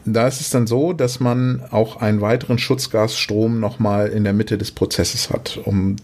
Da 0.06 0.28
ist 0.28 0.40
es 0.40 0.52
dann 0.52 0.68
so, 0.68 0.94
dass 0.94 1.20
man 1.20 1.64
auch 1.72 1.96
einen 1.96 2.22
weiteren 2.22 2.60
Schutzgasstrom 2.60 3.60
nochmal 3.60 4.10
in 4.10 4.24
der 4.24 4.34
Mitte 4.34 4.60
des 4.60 4.70
Prozesses 4.70 5.32
hat, 5.32 5.60
um 5.66 5.96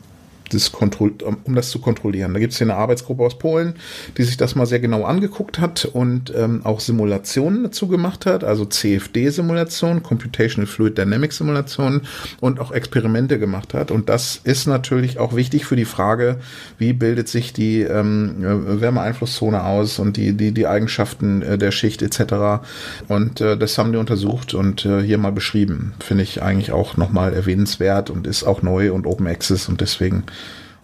das 0.49 0.69
um 0.69 1.55
das 1.55 1.69
zu 1.69 1.79
kontrollieren. 1.79 2.33
Da 2.33 2.39
gibt 2.39 2.53
es 2.53 2.59
hier 2.59 2.67
eine 2.67 2.75
Arbeitsgruppe 2.75 3.23
aus 3.23 3.37
Polen, 3.37 3.75
die 4.17 4.23
sich 4.23 4.37
das 4.37 4.55
mal 4.55 4.65
sehr 4.65 4.79
genau 4.79 5.03
angeguckt 5.03 5.59
hat 5.59 5.85
und 5.85 6.33
ähm, 6.35 6.61
auch 6.63 6.79
Simulationen 6.79 7.63
dazu 7.63 7.87
gemacht 7.87 8.25
hat, 8.25 8.43
also 8.43 8.65
CFD-Simulationen, 8.65 10.03
Computational 10.03 10.67
Fluid 10.67 10.97
Dynamics 10.97 11.37
Simulationen 11.37 12.01
und 12.39 12.59
auch 12.59 12.71
Experimente 12.71 13.39
gemacht 13.39 13.73
hat. 13.73 13.91
Und 13.91 14.09
das 14.09 14.39
ist 14.43 14.67
natürlich 14.67 15.19
auch 15.19 15.35
wichtig 15.35 15.65
für 15.65 15.75
die 15.75 15.85
Frage, 15.85 16.37
wie 16.77 16.93
bildet 16.93 17.27
sich 17.27 17.53
die 17.53 17.81
ähm, 17.81 18.35
Wärmeeinflusszone 18.39 19.63
aus 19.63 19.99
und 19.99 20.17
die, 20.17 20.33
die, 20.33 20.51
die 20.51 20.67
Eigenschaften 20.67 21.41
äh, 21.41 21.57
der 21.57 21.71
Schicht 21.71 22.01
etc. 22.01 22.63
Und 23.07 23.41
äh, 23.41 23.57
das 23.57 23.77
haben 23.77 23.91
die 23.91 23.97
untersucht 23.97 24.53
und 24.53 24.85
äh, 24.85 25.01
hier 25.01 25.17
mal 25.17 25.31
beschrieben. 25.31 25.93
Finde 25.99 26.23
ich 26.23 26.41
eigentlich 26.41 26.71
auch 26.71 26.97
nochmal 26.97 27.33
erwähnenswert 27.33 28.09
und 28.09 28.27
ist 28.27 28.43
auch 28.43 28.61
neu 28.61 28.91
und 28.93 29.07
Open 29.07 29.27
Access 29.27 29.69
und 29.69 29.81
deswegen 29.81 30.23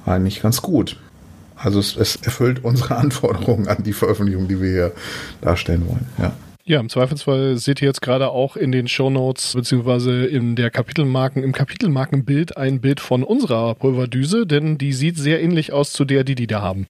eigentlich 0.06 0.41
ganz 0.41 0.62
gut. 0.62 0.98
Also 1.56 1.80
es, 1.80 1.96
es 1.96 2.18
erfüllt 2.18 2.63
unsere 2.63 2.96
Anforderungen 2.98 3.68
an 3.68 3.84
die 3.84 3.94
Veröffentlichung, 3.94 4.48
die 4.48 4.62
wir 4.62 4.70
hier 4.70 4.91
darstellen 5.41 5.88
wollen. 5.88 6.08
Ja. 6.18 6.34
Ja, 6.68 6.80
im 6.80 6.89
Zweifelsfall 6.89 7.58
seht 7.58 7.84
ihr 7.84 7.88
jetzt 7.88 8.02
gerade 8.02 8.30
auch 8.30 8.56
in 8.56 8.72
den 8.72 8.88
Show 8.88 9.12
Notes 9.12 9.54
beziehungsweise 9.54 10.26
in 10.26 10.56
der 10.56 10.72
Kapitelmarken, 10.72 11.44
im 11.44 11.52
Kapitelmarkenbild 11.52 12.58
ein 12.58 12.82
Bild 12.82 13.00
von 13.02 13.24
unserer 13.24 13.76
Pulverdüse, 13.76 14.48
denn 14.48 14.80
die 14.80 14.91
sieht 14.91 15.15
sehr 15.15 15.44
ähnlich 15.44 15.74
aus 15.74 15.94
zu 15.94 16.06
der, 16.06 16.24
die 16.24 16.34
die 16.34 16.48
da 16.48 16.63
haben. 16.63 16.88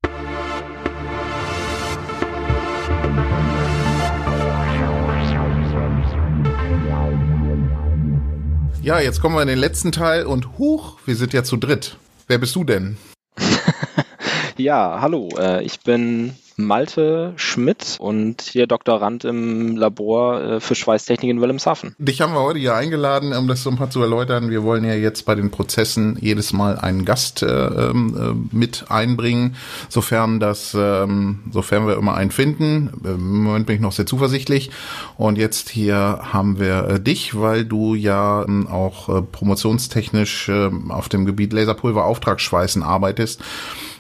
Ja, 8.82 9.02
jetzt 9.02 9.20
kommen 9.20 9.36
wir 9.36 9.42
in 9.42 9.50
den 9.50 9.58
letzten 9.58 9.92
Teil 9.92 10.26
und 10.26 10.58
huch, 10.58 11.00
wir 11.06 11.18
sind 11.18 11.34
ja 11.34 11.44
zu 11.44 11.58
dritt. 11.58 11.98
Wer 12.28 12.40
bist 12.40 12.56
du 12.56 12.64
denn? 12.64 12.98
ja, 14.58 15.00
hallo, 15.00 15.30
äh, 15.38 15.64
ich 15.64 15.82
bin 15.82 16.36
Malte 16.58 17.34
Schmidt 17.36 17.98
und 18.00 18.42
hier 18.42 18.66
Doktorand 18.66 19.26
im 19.26 19.76
Labor 19.76 20.42
äh, 20.42 20.60
für 20.60 20.76
Schweißtechnik 20.76 21.30
in 21.30 21.42
Wilhelmshaven. 21.42 21.96
Dich 21.98 22.22
haben 22.22 22.34
wir 22.34 22.42
heute 22.42 22.60
hier 22.60 22.76
eingeladen, 22.76 23.34
um 23.34 23.48
das 23.48 23.64
so 23.64 23.70
ein 23.70 23.76
paar 23.76 23.90
zu 23.90 24.02
erläutern. 24.02 24.50
Wir 24.50 24.64
wollen 24.64 24.86
ja 24.86 24.94
jetzt 24.94 25.26
bei 25.26 25.36
den 25.36 25.52
Prozessen 25.52 26.18
jedes 26.22 26.54
Mal 26.54 26.78
einen 26.78 27.04
Gast 27.04 27.44
äh, 27.44 27.48
ähm, 27.48 28.48
äh, 28.52 28.56
mit 28.56 28.86
einbringen, 28.90 29.58
sofern 29.90 30.40
das, 30.40 30.76
ähm, 30.80 31.44
sofern 31.52 31.88
wir 31.88 31.98
immer 31.98 32.16
einen 32.16 32.32
finden. 32.32 32.90
Im 33.04 33.44
Moment 33.44 33.66
bin 33.66 33.76
ich 33.76 33.82
noch 33.82 33.92
sehr 33.92 34.06
zuversichtlich. 34.06 34.72
Und 35.18 35.38
jetzt 35.38 35.70
hier 35.70 36.20
haben 36.22 36.60
wir 36.60 36.88
äh, 36.88 37.00
dich, 37.02 37.38
weil 37.40 37.66
du 37.66 37.96
ja 37.96 38.44
ähm, 38.44 38.68
auch 38.68 39.10
äh, 39.10 39.22
promotionstechnisch 39.22 40.50
äh, 40.50 40.70
auf 40.90 41.10
dem 41.10 41.26
Gebiet 41.26 41.52
Laserpulver 41.52 42.06
Auftragsschweißen 42.06 42.82
arbeitest. 42.82 43.42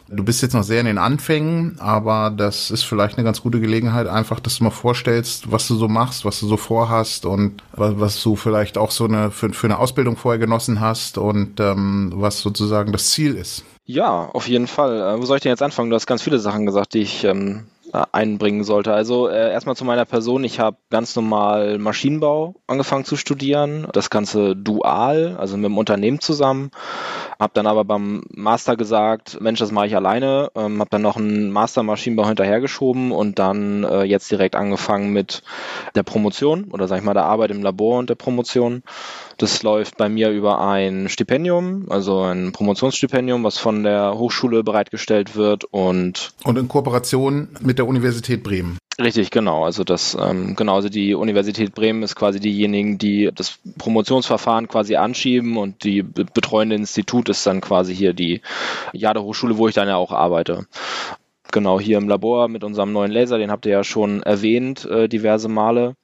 Du 0.07 0.23
bist 0.23 0.41
jetzt 0.41 0.53
noch 0.53 0.63
sehr 0.63 0.79
in 0.79 0.85
den 0.85 0.97
Anfängen, 0.99 1.77
aber 1.79 2.31
das 2.35 2.69
ist 2.69 2.83
vielleicht 2.83 3.17
eine 3.17 3.25
ganz 3.25 3.41
gute 3.41 3.59
Gelegenheit, 3.59 4.07
einfach, 4.07 4.39
dass 4.39 4.59
du 4.59 4.63
mal 4.63 4.69
vorstellst, 4.69 5.51
was 5.51 5.67
du 5.67 5.75
so 5.75 5.87
machst, 5.87 6.25
was 6.25 6.39
du 6.39 6.47
so 6.47 6.57
vorhast 6.57 7.25
und 7.25 7.63
was 7.73 8.21
du 8.21 8.35
vielleicht 8.35 8.77
auch 8.77 8.91
so 8.91 9.05
eine 9.05 9.31
für, 9.31 9.51
für 9.51 9.67
eine 9.67 9.79
Ausbildung 9.79 10.15
vorher 10.15 10.39
genossen 10.39 10.79
hast 10.79 11.17
und 11.17 11.59
ähm, 11.59 12.13
was 12.15 12.41
sozusagen 12.41 12.91
das 12.91 13.11
Ziel 13.11 13.35
ist. 13.35 13.63
Ja, 13.85 14.29
auf 14.33 14.47
jeden 14.47 14.67
Fall. 14.67 14.99
Äh, 14.99 15.19
wo 15.19 15.25
soll 15.25 15.37
ich 15.37 15.43
denn 15.43 15.51
jetzt 15.51 15.63
anfangen? 15.63 15.89
Du 15.89 15.95
hast 15.95 16.07
ganz 16.07 16.21
viele 16.21 16.39
Sachen 16.39 16.65
gesagt, 16.65 16.93
die 16.93 17.01
ich 17.01 17.23
ähm, 17.23 17.65
einbringen 18.11 18.63
sollte. 18.63 18.93
Also 18.93 19.27
äh, 19.27 19.51
erstmal 19.51 19.75
zu 19.75 19.85
meiner 19.85 20.05
Person. 20.05 20.43
Ich 20.43 20.59
habe 20.59 20.77
ganz 20.89 21.15
normal 21.15 21.77
Maschinenbau 21.77 22.55
angefangen 22.67 23.05
zu 23.05 23.15
studieren. 23.15 23.87
Das 23.93 24.09
Ganze 24.09 24.55
dual, 24.55 25.35
also 25.37 25.57
mit 25.57 25.65
dem 25.65 25.77
Unternehmen 25.77 26.19
zusammen. 26.19 26.71
Habe 27.39 27.51
dann 27.53 27.67
aber 27.67 27.83
beim 27.83 28.23
Master 28.29 28.75
gesagt, 28.75 29.39
Mensch, 29.41 29.59
das 29.59 29.71
mache 29.71 29.87
ich 29.87 29.95
alleine. 29.95 30.51
Ähm, 30.55 30.79
habe 30.79 30.89
dann 30.89 31.01
noch 31.01 31.17
einen 31.17 31.51
Master 31.51 31.83
Maschinenbau 31.83 32.27
hinterhergeschoben 32.27 33.11
und 33.11 33.39
dann 33.39 33.83
äh, 33.83 34.03
jetzt 34.03 34.31
direkt 34.31 34.55
angefangen 34.55 35.11
mit 35.11 35.43
der 35.95 36.03
Promotion 36.03 36.65
oder 36.71 36.87
sag 36.87 36.99
ich 36.99 37.03
mal 37.03 37.13
der 37.13 37.25
Arbeit 37.25 37.51
im 37.51 37.63
Labor 37.63 37.99
und 37.99 38.09
der 38.09 38.15
Promotion. 38.15 38.83
Das 39.37 39.63
läuft 39.63 39.97
bei 39.97 40.07
mir 40.07 40.29
über 40.31 40.61
ein 40.61 41.09
Stipendium, 41.09 41.87
also 41.89 42.21
ein 42.21 42.51
Promotionsstipendium, 42.51 43.43
was 43.43 43.57
von 43.57 43.83
der 43.83 44.17
Hochschule 44.17 44.63
bereitgestellt 44.63 45.35
wird 45.35 45.65
und 45.65 46.31
und 46.43 46.57
in 46.57 46.67
Kooperation 46.67 47.49
mit 47.59 47.77
der 47.77 47.87
Universität 47.87 48.43
Bremen. 48.43 48.77
Richtig, 48.97 49.29
genau. 49.29 49.65
Also 49.65 49.83
das, 49.83 50.17
ähm, 50.19 50.55
genau, 50.55 50.75
also 50.75 50.87
die 50.87 51.15
Universität 51.15 51.75
Bremen 51.75 52.01
ist 52.01 52.15
quasi 52.15 52.39
diejenigen, 52.39 52.97
die 52.97 53.29
das 53.33 53.59
Promotionsverfahren 53.77 54.69
quasi 54.69 54.95
anschieben 54.95 55.57
und 55.57 55.83
die 55.83 56.01
betreuende 56.01 56.77
Institut 56.77 57.27
ist 57.27 57.45
dann 57.45 57.59
quasi 57.59 57.93
hier 57.93 58.13
die 58.13 58.41
Jade 58.93 59.21
Hochschule, 59.21 59.57
wo 59.57 59.67
ich 59.67 59.75
dann 59.75 59.89
ja 59.89 59.97
auch 59.97 60.13
arbeite. 60.13 60.65
Genau, 61.51 61.79
hier 61.79 61.97
im 61.97 62.07
Labor 62.07 62.47
mit 62.47 62.63
unserem 62.63 62.93
neuen 62.93 63.11
Laser, 63.11 63.37
den 63.37 63.51
habt 63.51 63.65
ihr 63.65 63.73
ja 63.73 63.83
schon 63.83 64.23
erwähnt, 64.23 64.85
äh, 64.85 65.09
diverse 65.09 65.49
Male. 65.49 65.95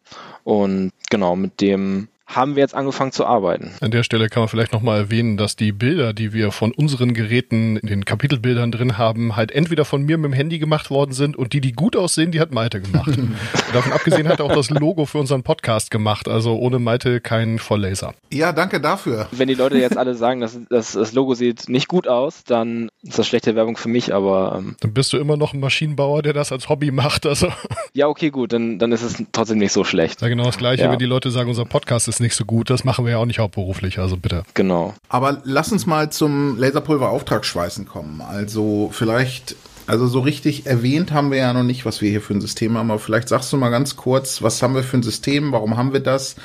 Und 0.44 0.92
genau, 1.10 1.38
mit 1.38 1.62
dem 1.62 2.10
haben 2.36 2.56
wir 2.56 2.62
jetzt 2.62 2.76
angefangen 2.76 3.12
zu 3.12 3.26
arbeiten. 3.26 3.72
An 3.82 3.92
der 3.92 4.04
Stelle 4.04 4.30
kann 4.30 4.42
man 4.42 4.48
vielleicht 4.48 4.74
nochmal 4.74 5.00
erwähnen, 5.00 5.38
dass 5.38 5.56
die 5.56 5.72
Bilder, 5.72 6.14
die 6.14 6.34
wir 6.34 6.52
von 6.52 6.72
unseren 6.72 7.14
Geräten 7.14 7.78
in 7.78 7.88
den 7.88 8.06
Kapitelbildern 8.06 8.72
drin 8.72 8.98
haben, 8.98 9.36
halt 9.36 9.52
entweder 9.52 9.86
von 9.86 10.04
mir 10.04 10.18
mit 10.18 10.32
dem 10.32 10.34
Handy 10.34 10.60
gemacht 10.60 10.90
worden 10.90 11.14
sind 11.14 11.36
und 11.36 11.54
die, 11.54 11.62
die 11.62 11.74
gut 11.74 11.96
aussehen, 11.96 12.32
die 12.32 12.40
hat 12.40 12.52
Malte 12.52 12.82
gemacht. 12.82 13.12
Davon 13.74 13.92
abgesehen 13.92 14.28
hat 14.28 14.40
er 14.40 14.46
auch 14.46 14.56
das 14.56 14.70
Logo 14.70 15.06
für 15.06 15.18
unseren 15.18 15.44
Podcast 15.44 15.92
gemacht, 15.92 16.28
also 16.28 16.58
ohne 16.58 16.80
Malte 16.80 17.22
kein 17.22 17.60
Volllaser. 17.60 18.14
Ja, 18.32 18.54
danke 18.54 18.80
dafür. 18.80 19.28
Wenn 19.32 19.48
die 19.48 19.54
Leute 19.54 19.78
jetzt 19.78 19.98
alle 19.98 20.16
sagen, 20.16 20.42
dass, 20.42 20.60
dass 20.70 20.94
das 20.94 21.14
Logo 21.14 21.34
sieht 21.34 21.70
nicht 21.70 21.88
gut 21.88 22.08
aus, 22.08 22.44
dann 22.46 22.90
ist 23.04 23.20
das 23.20 23.28
schlechte 23.28 23.56
Werbung 23.56 23.78
für 23.78 23.90
mich, 23.90 24.14
aber... 24.14 24.56
Ähm 24.58 24.76
dann 24.80 24.94
bist 24.94 25.14
du 25.14 25.18
immer 25.18 25.38
noch 25.38 25.54
ein 25.54 25.60
Maschinenbauer, 25.60 26.22
der 26.22 26.34
das 26.34 26.52
als 26.52 26.70
Hobby 26.70 26.92
macht, 26.92 27.26
also... 27.26 27.52
Ja, 27.94 28.08
okay, 28.08 28.30
gut, 28.30 28.54
dann, 28.54 28.80
dann 28.80 28.92
ist 28.92 29.02
es 29.02 29.22
trotzdem 29.32 29.58
nicht 29.58 29.74
so 29.74 29.84
schlecht. 29.84 30.22
Ja, 30.22 30.30
genau 30.30 30.46
das 30.46 30.58
Gleiche, 30.58 30.84
ja. 30.84 30.92
wenn 30.92 31.00
die 31.00 31.06
Leute 31.06 31.32
sagen, 31.32 31.50
unser 31.50 31.66
Podcast 31.66 32.08
ist 32.08 32.21
nicht 32.22 32.36
so 32.36 32.46
gut. 32.46 32.70
Das 32.70 32.84
machen 32.84 33.06
wir 33.06 33.12
ja 33.14 33.18
auch 33.18 33.26
nicht 33.26 33.40
hauptberuflich, 33.40 34.00
also 34.00 34.18
bitte. 34.18 34.44
Genau. 34.54 34.94
Aber 35.10 35.42
lass 35.44 35.72
uns 35.72 35.86
mal 35.86 36.12
zum 36.12 36.58
Laserpulver-Auftragsschweißen 36.58 37.86
kommen. 37.86 38.22
Also 38.22 38.90
vielleicht 38.94 39.56
also 39.88 40.08
so 40.08 40.20
richtig 40.22 40.68
erwähnt 40.68 41.12
haben 41.12 41.32
wir 41.32 41.40
ja 41.40 41.54
noch 41.54 41.64
nicht, 41.64 41.86
was 41.86 42.02
wir 42.02 42.10
hier 42.10 42.22
für 42.22 42.34
ein 42.34 42.42
System 42.42 42.78
haben, 42.78 42.92
aber 42.92 43.00
vielleicht 43.00 43.28
sagst 43.28 43.52
du 43.52 43.58
mal 43.58 43.70
ganz 43.70 43.96
kurz, 43.98 44.42
was 44.42 44.62
haben 44.62 44.76
wir 44.76 44.84
für 44.84 44.98
ein 44.98 45.04
System, 45.04 45.52
warum 45.52 45.76
haben 45.76 45.92
wir 45.92 46.00
das 46.00 46.36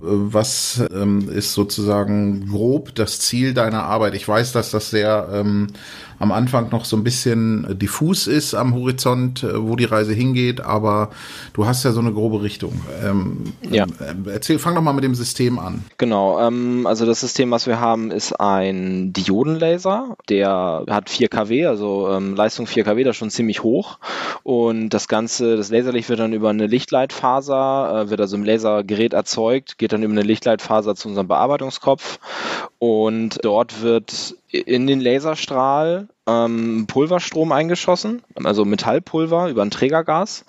was 0.00 0.82
ähm, 0.92 1.28
ist 1.30 1.54
sozusagen 1.54 2.48
grob 2.48 2.94
das 2.94 3.20
Ziel 3.20 3.54
deiner 3.54 3.84
Arbeit? 3.84 4.14
Ich 4.14 4.26
weiß, 4.26 4.52
dass 4.52 4.70
das 4.70 4.90
sehr 4.90 5.28
ähm, 5.32 5.68
am 6.18 6.32
Anfang 6.32 6.70
noch 6.70 6.84
so 6.84 6.96
ein 6.96 7.04
bisschen 7.04 7.78
diffus 7.78 8.26
ist 8.26 8.54
am 8.54 8.74
Horizont, 8.74 9.42
äh, 9.42 9.62
wo 9.62 9.76
die 9.76 9.84
Reise 9.84 10.12
hingeht, 10.12 10.60
aber 10.60 11.10
du 11.52 11.66
hast 11.66 11.84
ja 11.84 11.92
so 11.92 12.00
eine 12.00 12.12
grobe 12.12 12.42
Richtung. 12.42 12.80
Ähm, 13.04 13.52
ja. 13.70 13.84
Äh, 13.84 14.30
erzähl, 14.30 14.58
fang 14.58 14.74
doch 14.74 14.82
mal 14.82 14.92
mit 14.92 15.04
dem 15.04 15.14
System 15.14 15.58
an. 15.58 15.84
Genau, 15.98 16.40
ähm, 16.40 16.86
also 16.86 17.06
das 17.06 17.20
System, 17.20 17.50
was 17.50 17.66
wir 17.66 17.80
haben, 17.80 18.10
ist 18.10 18.32
ein 18.40 19.12
Diodenlaser, 19.12 20.16
der 20.28 20.84
hat 20.88 21.10
4 21.10 21.28
kW, 21.28 21.66
also 21.66 22.10
ähm, 22.10 22.34
Leistung 22.34 22.66
4 22.66 22.84
kW, 22.84 23.04
das 23.04 23.12
ist 23.12 23.18
schon 23.18 23.30
ziemlich 23.30 23.62
hoch 23.62 23.98
und 24.42 24.90
das 24.90 25.08
Ganze, 25.08 25.56
das 25.56 25.70
Laserlicht 25.70 26.08
wird 26.08 26.20
dann 26.20 26.32
über 26.32 26.50
eine 26.50 26.66
Lichtleitfaser, 26.66 28.04
äh, 28.06 28.10
wird 28.10 28.20
also 28.20 28.36
im 28.36 28.44
Lasergerät 28.44 29.12
erzeugt, 29.12 29.78
geht 29.78 29.92
dann 29.92 30.02
über 30.02 30.12
eine 30.12 30.22
Lichtleitfaser 30.22 30.94
zu 30.94 31.08
unserem 31.08 31.28
Bearbeitungskopf 31.28 32.18
und 32.78 33.38
dort 33.42 33.82
wird 33.82 34.36
in 34.58 34.86
den 34.86 35.00
Laserstrahl 35.00 36.08
ähm, 36.26 36.86
Pulverstrom 36.88 37.52
eingeschossen, 37.52 38.22
also 38.34 38.64
Metallpulver 38.64 39.48
über 39.48 39.62
ein 39.62 39.70
Trägergas 39.70 40.44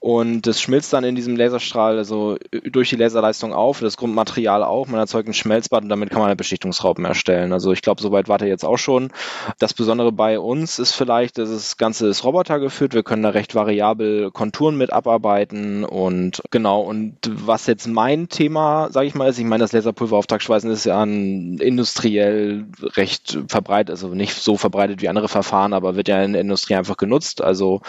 und 0.00 0.46
das 0.46 0.60
schmilzt 0.60 0.92
dann 0.92 1.04
in 1.04 1.16
diesem 1.16 1.36
Laserstrahl 1.36 1.98
also 1.98 2.36
durch 2.64 2.90
die 2.90 2.96
Laserleistung 2.96 3.52
auf, 3.52 3.80
das 3.80 3.96
Grundmaterial 3.96 4.62
auch, 4.62 4.86
man 4.86 5.00
erzeugt 5.00 5.28
ein 5.28 5.34
Schmelzbad 5.34 5.82
und 5.82 5.88
damit 5.88 6.10
kann 6.10 6.20
man 6.20 6.26
eine 6.26 6.36
Beschichtungsraupen 6.36 7.04
erstellen. 7.04 7.52
Also 7.52 7.72
ich 7.72 7.82
glaube, 7.82 8.00
soweit 8.00 8.28
war 8.28 8.40
er 8.40 8.46
jetzt 8.46 8.64
auch 8.64 8.76
schon. 8.76 9.10
Das 9.58 9.74
Besondere 9.74 10.12
bei 10.12 10.38
uns 10.38 10.78
ist 10.78 10.92
vielleicht, 10.92 11.38
dass 11.38 11.50
das 11.50 11.76
Ganze 11.76 12.06
ist 12.06 12.22
Roboter 12.22 12.60
geführt, 12.60 12.94
wir 12.94 13.02
können 13.02 13.22
da 13.22 13.30
recht 13.30 13.54
variabel 13.54 14.30
Konturen 14.30 14.76
mit 14.76 14.92
abarbeiten 14.92 15.84
und 15.84 16.42
genau, 16.50 16.82
und 16.82 17.16
was 17.28 17.66
jetzt 17.66 17.88
mein 17.88 18.28
Thema, 18.28 18.90
sage 18.92 19.06
ich 19.06 19.14
mal, 19.14 19.28
ist, 19.28 19.38
ich 19.38 19.44
meine, 19.44 19.64
das 19.64 19.72
Laserpulverauftragsschweißen 19.72 20.70
ist 20.70 20.84
ja 20.84 21.02
ein 21.02 21.58
industriell 21.58 22.66
recht 22.80 23.38
verbreitet, 23.48 23.90
also 23.90 24.08
nicht 24.08 24.34
so 24.34 24.56
verbreitet 24.56 25.02
wie 25.02 25.08
andere 25.16 25.28
Verfahren, 25.28 25.72
aber 25.72 25.96
wird 25.96 26.08
ja 26.08 26.22
in 26.22 26.32
der 26.32 26.42
Industrie 26.42 26.74
einfach 26.74 26.98
genutzt. 26.98 27.42
Also 27.42 27.80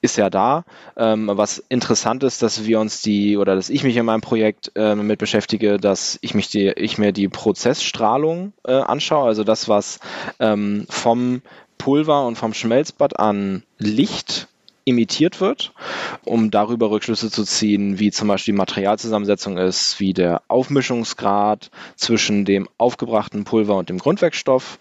ist 0.00 0.16
ja 0.16 0.30
da. 0.30 0.64
Ähm, 0.96 1.28
was 1.32 1.58
interessant 1.58 2.22
ist, 2.22 2.40
dass 2.42 2.64
wir 2.64 2.78
uns 2.78 3.02
die 3.02 3.36
oder 3.36 3.56
dass 3.56 3.68
ich 3.68 3.82
mich 3.82 3.96
in 3.96 4.06
meinem 4.06 4.20
Projekt 4.20 4.70
äh, 4.76 4.94
mit 4.94 5.18
beschäftige, 5.18 5.78
dass 5.78 6.18
ich 6.22 6.34
mich 6.34 6.48
die, 6.48 6.68
ich 6.68 6.98
mir 6.98 7.12
die 7.12 7.28
Prozessstrahlung 7.28 8.52
äh, 8.64 8.74
anschaue, 8.74 9.26
also 9.26 9.42
das, 9.42 9.68
was 9.68 9.98
ähm, 10.38 10.86
vom 10.88 11.42
Pulver 11.78 12.26
und 12.26 12.36
vom 12.36 12.54
Schmelzbad 12.54 13.18
an 13.18 13.64
Licht 13.78 14.46
emittiert 14.88 15.40
wird, 15.40 15.72
um 16.24 16.50
darüber 16.50 16.90
Rückschlüsse 16.90 17.30
zu 17.30 17.44
ziehen, 17.44 17.98
wie 17.98 18.10
zum 18.10 18.28
Beispiel 18.28 18.54
die 18.54 18.58
Materialzusammensetzung 18.58 19.58
ist, 19.58 20.00
wie 20.00 20.14
der 20.14 20.42
Aufmischungsgrad 20.48 21.70
zwischen 21.96 22.44
dem 22.44 22.68
aufgebrachten 22.78 23.44
Pulver 23.44 23.76
und 23.76 23.88
dem 23.88 23.98
Grundwerkstoff 23.98 24.78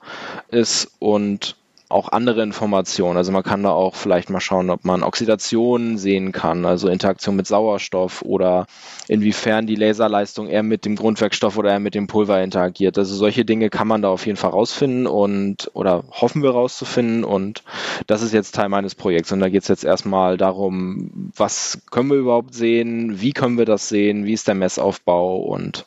ist 0.50 0.92
und 1.00 1.56
auch 1.90 2.10
andere 2.10 2.44
Informationen. 2.44 3.18
Also 3.18 3.32
man 3.32 3.44
kann 3.44 3.64
da 3.64 3.72
auch 3.72 3.96
vielleicht 3.96 4.30
mal 4.30 4.42
schauen, 4.42 4.70
ob 4.70 4.84
man 4.84 5.04
Oxidation 5.04 5.98
sehen 5.98 6.32
kann, 6.34 6.66
also 6.66 6.90
Interaktion 6.90 7.36
mit 7.36 7.48
Sauerstoff 7.48 8.22
oder 8.24 8.68
inwiefern 9.08 9.68
die 9.68 9.76
Laserleistung 9.76 10.48
eher 10.48 10.64
mit 10.64 10.84
dem 10.84 10.98
Grundwerkstoff 10.98 11.58
oder 11.58 11.72
eher 11.72 11.80
mit 11.80 11.96
dem 11.96 12.08
Pulver 12.08 12.44
interagiert. 12.44 12.98
Also 12.98 13.16
solche 13.16 13.46
Dinge 13.46 13.70
kann 13.70 13.88
man 13.88 14.02
da 14.02 14.10
auf 14.10 14.26
jeden 14.26 14.38
Fall 14.38 14.52
rausfinden 14.52 15.08
und 15.08 15.72
oder 15.74 16.04
hoffen 16.12 16.44
wir 16.44 16.52
rauszufinden. 16.52 17.24
Und 17.24 17.64
das 18.06 18.22
ist 18.22 18.34
jetzt 18.34 18.56
Teil 18.56 18.70
meines 18.70 18.94
Projekts. 18.94 19.32
Und 19.32 19.40
da 19.40 19.48
geht 19.48 19.62
es 19.62 19.70
jetzt 19.70 19.86
erstmal 19.86 20.38
darum, 20.38 21.32
was 21.36 21.80
können 21.90 22.10
wir 22.10 22.18
überhaupt 22.18 22.54
sehen, 22.54 23.22
wie 23.22 23.32
können 23.32 23.58
wir 23.58 23.66
das 23.66 23.88
sehen, 23.88 24.26
wie 24.26 24.34
ist 24.34 24.48
der 24.48 24.56
Messaufbau? 24.56 25.38
Und 25.38 25.86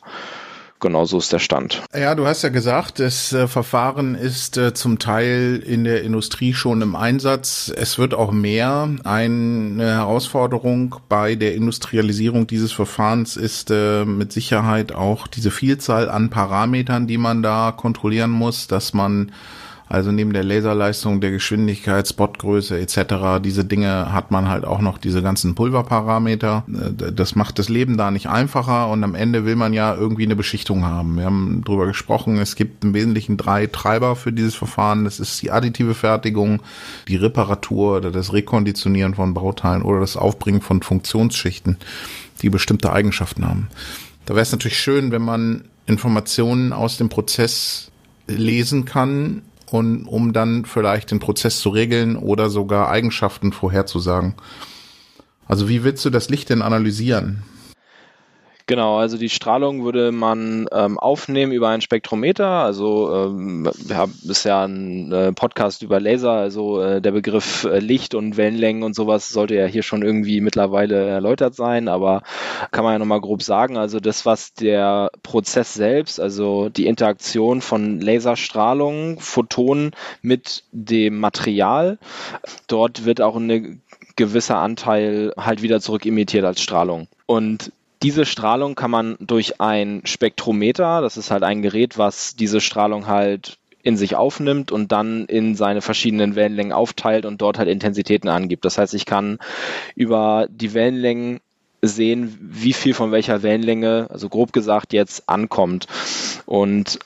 genau 0.81 1.03
ist 1.03 1.31
der 1.31 1.39
Stand. 1.39 1.81
Ja, 1.97 2.15
du 2.15 2.27
hast 2.27 2.41
ja 2.41 2.49
gesagt, 2.49 2.99
das 2.99 3.31
äh, 3.31 3.47
Verfahren 3.47 4.15
ist 4.15 4.57
äh, 4.57 4.73
zum 4.73 4.99
Teil 4.99 5.63
in 5.65 5.83
der 5.85 6.03
Industrie 6.03 6.53
schon 6.53 6.81
im 6.81 6.95
Einsatz. 6.95 7.71
Es 7.73 7.97
wird 7.97 8.13
auch 8.13 8.31
mehr. 8.31 8.89
Eine 9.03 9.85
Herausforderung 9.85 10.95
bei 11.07 11.35
der 11.35 11.55
Industrialisierung 11.55 12.47
dieses 12.47 12.71
Verfahrens 12.71 13.37
ist 13.37 13.71
äh, 13.71 14.03
mit 14.03 14.33
Sicherheit 14.33 14.91
auch 14.91 15.27
diese 15.27 15.51
Vielzahl 15.51 16.09
an 16.09 16.29
Parametern, 16.29 17.07
die 17.07 17.17
man 17.17 17.41
da 17.41 17.71
kontrollieren 17.71 18.31
muss, 18.31 18.67
dass 18.67 18.93
man 18.93 19.31
also 19.91 20.13
neben 20.13 20.31
der 20.31 20.45
Laserleistung, 20.45 21.19
der 21.19 21.31
Geschwindigkeit, 21.31 22.07
Spotgröße 22.07 22.79
etc., 22.79 23.43
diese 23.43 23.65
Dinge 23.65 24.13
hat 24.13 24.31
man 24.31 24.47
halt 24.47 24.63
auch 24.63 24.79
noch 24.79 24.97
diese 24.97 25.21
ganzen 25.21 25.53
Pulverparameter. 25.53 26.63
Äh, 26.69 27.11
das 27.11 27.35
macht 27.35 27.59
das 27.59 27.67
Leben 27.67 27.97
da 27.97 28.09
nicht 28.09 28.27
einfacher 28.27 28.87
und 28.87 29.03
am 29.03 29.15
Ende 29.15 29.43
will 29.43 29.57
man 29.57 29.73
ja 29.73 29.93
irgendwie 29.93 30.23
eine 30.23 30.37
Beschichtung 30.37 30.85
haben. 30.85 31.17
Wir 31.17 31.25
haben 31.25 31.61
drüber 31.65 31.87
gesprochen, 31.87 32.37
es 32.37 32.55
gibt 32.55 32.85
im 32.85 32.93
Wesentlichen 32.93 33.35
drei 33.35 33.67
Treiber 33.67 34.15
für 34.15 34.31
dieses 34.31 34.55
Verfahren. 34.55 35.03
Das 35.03 35.19
ist 35.19 35.41
die 35.41 35.51
additive 35.51 35.93
Fertigung, 35.93 36.61
die 37.09 37.17
Reparatur 37.17 37.97
oder 37.97 38.11
das 38.11 38.31
Rekonditionieren 38.31 39.15
von 39.15 39.33
Bauteilen 39.33 39.81
oder 39.81 39.99
das 39.99 40.15
Aufbringen 40.15 40.61
von 40.61 40.81
Funktionsschichten, 40.81 41.75
die 42.41 42.49
bestimmte 42.49 42.93
Eigenschaften 42.93 43.45
haben. 43.45 43.67
Da 44.25 44.35
wäre 44.35 44.43
es 44.43 44.53
natürlich 44.53 44.79
schön, 44.79 45.11
wenn 45.11 45.21
man 45.21 45.65
Informationen 45.85 46.71
aus 46.71 46.95
dem 46.95 47.09
Prozess 47.09 47.91
lesen 48.27 48.85
kann, 48.85 49.41
und 49.73 50.05
um 50.05 50.33
dann 50.33 50.65
vielleicht 50.65 51.11
den 51.11 51.19
Prozess 51.19 51.59
zu 51.59 51.69
regeln 51.69 52.15
oder 52.15 52.49
sogar 52.49 52.89
Eigenschaften 52.89 53.51
vorherzusagen. 53.53 54.35
Also 55.47 55.69
wie 55.69 55.83
willst 55.83 56.03
du 56.05 56.09
das 56.09 56.29
Licht 56.29 56.49
denn 56.49 56.61
analysieren? 56.61 57.43
Genau, 58.71 58.99
also 58.99 59.17
die 59.17 59.27
Strahlung 59.27 59.83
würde 59.83 60.13
man 60.13 60.65
ähm, 60.71 60.97
aufnehmen 60.97 61.51
über 61.51 61.67
ein 61.67 61.81
Spektrometer. 61.81 62.47
Also 62.47 63.13
ähm, 63.13 63.69
wir 63.85 63.97
haben 63.97 64.17
bisher 64.23 64.59
einen 64.59 65.11
äh, 65.11 65.33
Podcast 65.33 65.81
über 65.81 65.99
Laser, 65.99 66.31
also 66.31 66.81
äh, 66.81 67.01
der 67.01 67.11
Begriff 67.11 67.65
äh, 67.65 67.79
Licht 67.79 68.15
und 68.15 68.37
Wellenlängen 68.37 68.83
und 68.83 68.95
sowas 68.95 69.27
sollte 69.27 69.55
ja 69.55 69.65
hier 69.65 69.83
schon 69.83 70.03
irgendwie 70.03 70.39
mittlerweile 70.39 71.05
erläutert 71.05 71.53
sein, 71.53 71.89
aber 71.89 72.23
kann 72.71 72.85
man 72.85 72.93
ja 72.93 72.99
nochmal 72.99 73.19
grob 73.19 73.43
sagen. 73.43 73.75
Also 73.75 73.99
das, 73.99 74.25
was 74.25 74.53
der 74.53 75.11
Prozess 75.21 75.73
selbst, 75.73 76.21
also 76.21 76.69
die 76.69 76.87
Interaktion 76.87 77.59
von 77.59 77.99
Laserstrahlung, 77.99 79.19
Photonen 79.19 79.91
mit 80.21 80.63
dem 80.71 81.19
Material, 81.19 81.97
dort 82.67 83.03
wird 83.03 83.19
auch 83.19 83.35
ein 83.35 83.81
gewisser 84.15 84.59
Anteil 84.59 85.33
halt 85.35 85.61
wieder 85.61 85.81
zurück 85.81 86.05
emittiert 86.05 86.45
als 86.45 86.61
Strahlung. 86.61 87.09
Und 87.25 87.73
diese 88.03 88.25
Strahlung 88.25 88.75
kann 88.75 88.91
man 88.91 89.15
durch 89.19 89.61
ein 89.61 90.01
Spektrometer, 90.05 91.01
das 91.01 91.17
ist 91.17 91.31
halt 91.31 91.43
ein 91.43 91.61
Gerät, 91.61 91.97
was 91.97 92.35
diese 92.35 92.61
Strahlung 92.61 93.07
halt 93.07 93.57
in 93.83 93.97
sich 93.97 94.15
aufnimmt 94.15 94.71
und 94.71 94.91
dann 94.91 95.25
in 95.25 95.55
seine 95.55 95.81
verschiedenen 95.81 96.35
Wellenlängen 96.35 96.73
aufteilt 96.73 97.25
und 97.25 97.41
dort 97.41 97.57
halt 97.57 97.69
Intensitäten 97.69 98.29
angibt. 98.29 98.65
Das 98.65 98.77
heißt, 98.77 98.93
ich 98.93 99.05
kann 99.05 99.39
über 99.95 100.47
die 100.49 100.73
Wellenlängen 100.73 101.39
sehen, 101.81 102.37
wie 102.39 102.73
viel 102.73 102.93
von 102.93 103.11
welcher 103.11 103.41
Wellenlänge, 103.41 104.07
also 104.09 104.29
grob 104.29 104.53
gesagt, 104.53 104.93
jetzt 104.93 105.27
ankommt. 105.27 105.87
Und 106.45 106.99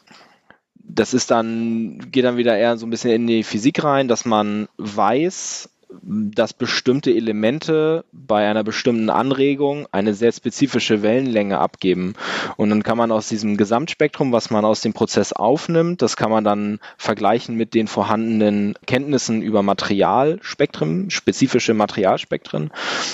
das 0.88 1.14
ist 1.14 1.32
dann, 1.32 2.12
geht 2.12 2.26
dann 2.26 2.38
wieder 2.38 2.58
eher 2.58 2.78
so 2.78 2.86
ein 2.86 2.90
bisschen 2.90 3.12
in 3.12 3.28
die 3.28 3.44
Physik 3.44 3.84
rein, 3.84 4.08
dass 4.08 4.26
man 4.26 4.68
weiß, 4.78 5.70
dass 6.02 6.54
bestimmte 6.54 7.12
Elemente 7.12 8.06
bei 8.12 8.48
einer 8.48 8.64
bestimmten 8.64 9.10
Anregung 9.10 9.88
eine 9.92 10.14
sehr 10.14 10.32
spezifische 10.32 11.02
Wellenlänge 11.02 11.58
abgeben. 11.58 12.14
Und 12.58 12.70
dann 12.70 12.84
kann 12.84 12.98
man 12.98 13.12
aus 13.12 13.28
diesem 13.28 13.58
Gesamtspektrum, 13.58 14.32
was 14.32 14.50
man 14.50 14.66
aus 14.66 14.82
dem 14.82 14.94
Prozess 14.94 15.34
aufnimmt, 15.34 16.02
das 16.02 16.18
kann 16.18 16.32
man 16.32 16.44
dann 16.44 16.80
vergleichen 16.98 17.56
mit 17.56 17.74
den 17.74 17.88
vorhandenen 17.88 18.76
Kenntnissen 18.86 19.42
über 19.42 19.64
Materialspektren, 19.64 21.10
spezifische 21.10 21.74
Materialspektren. 21.74 22.72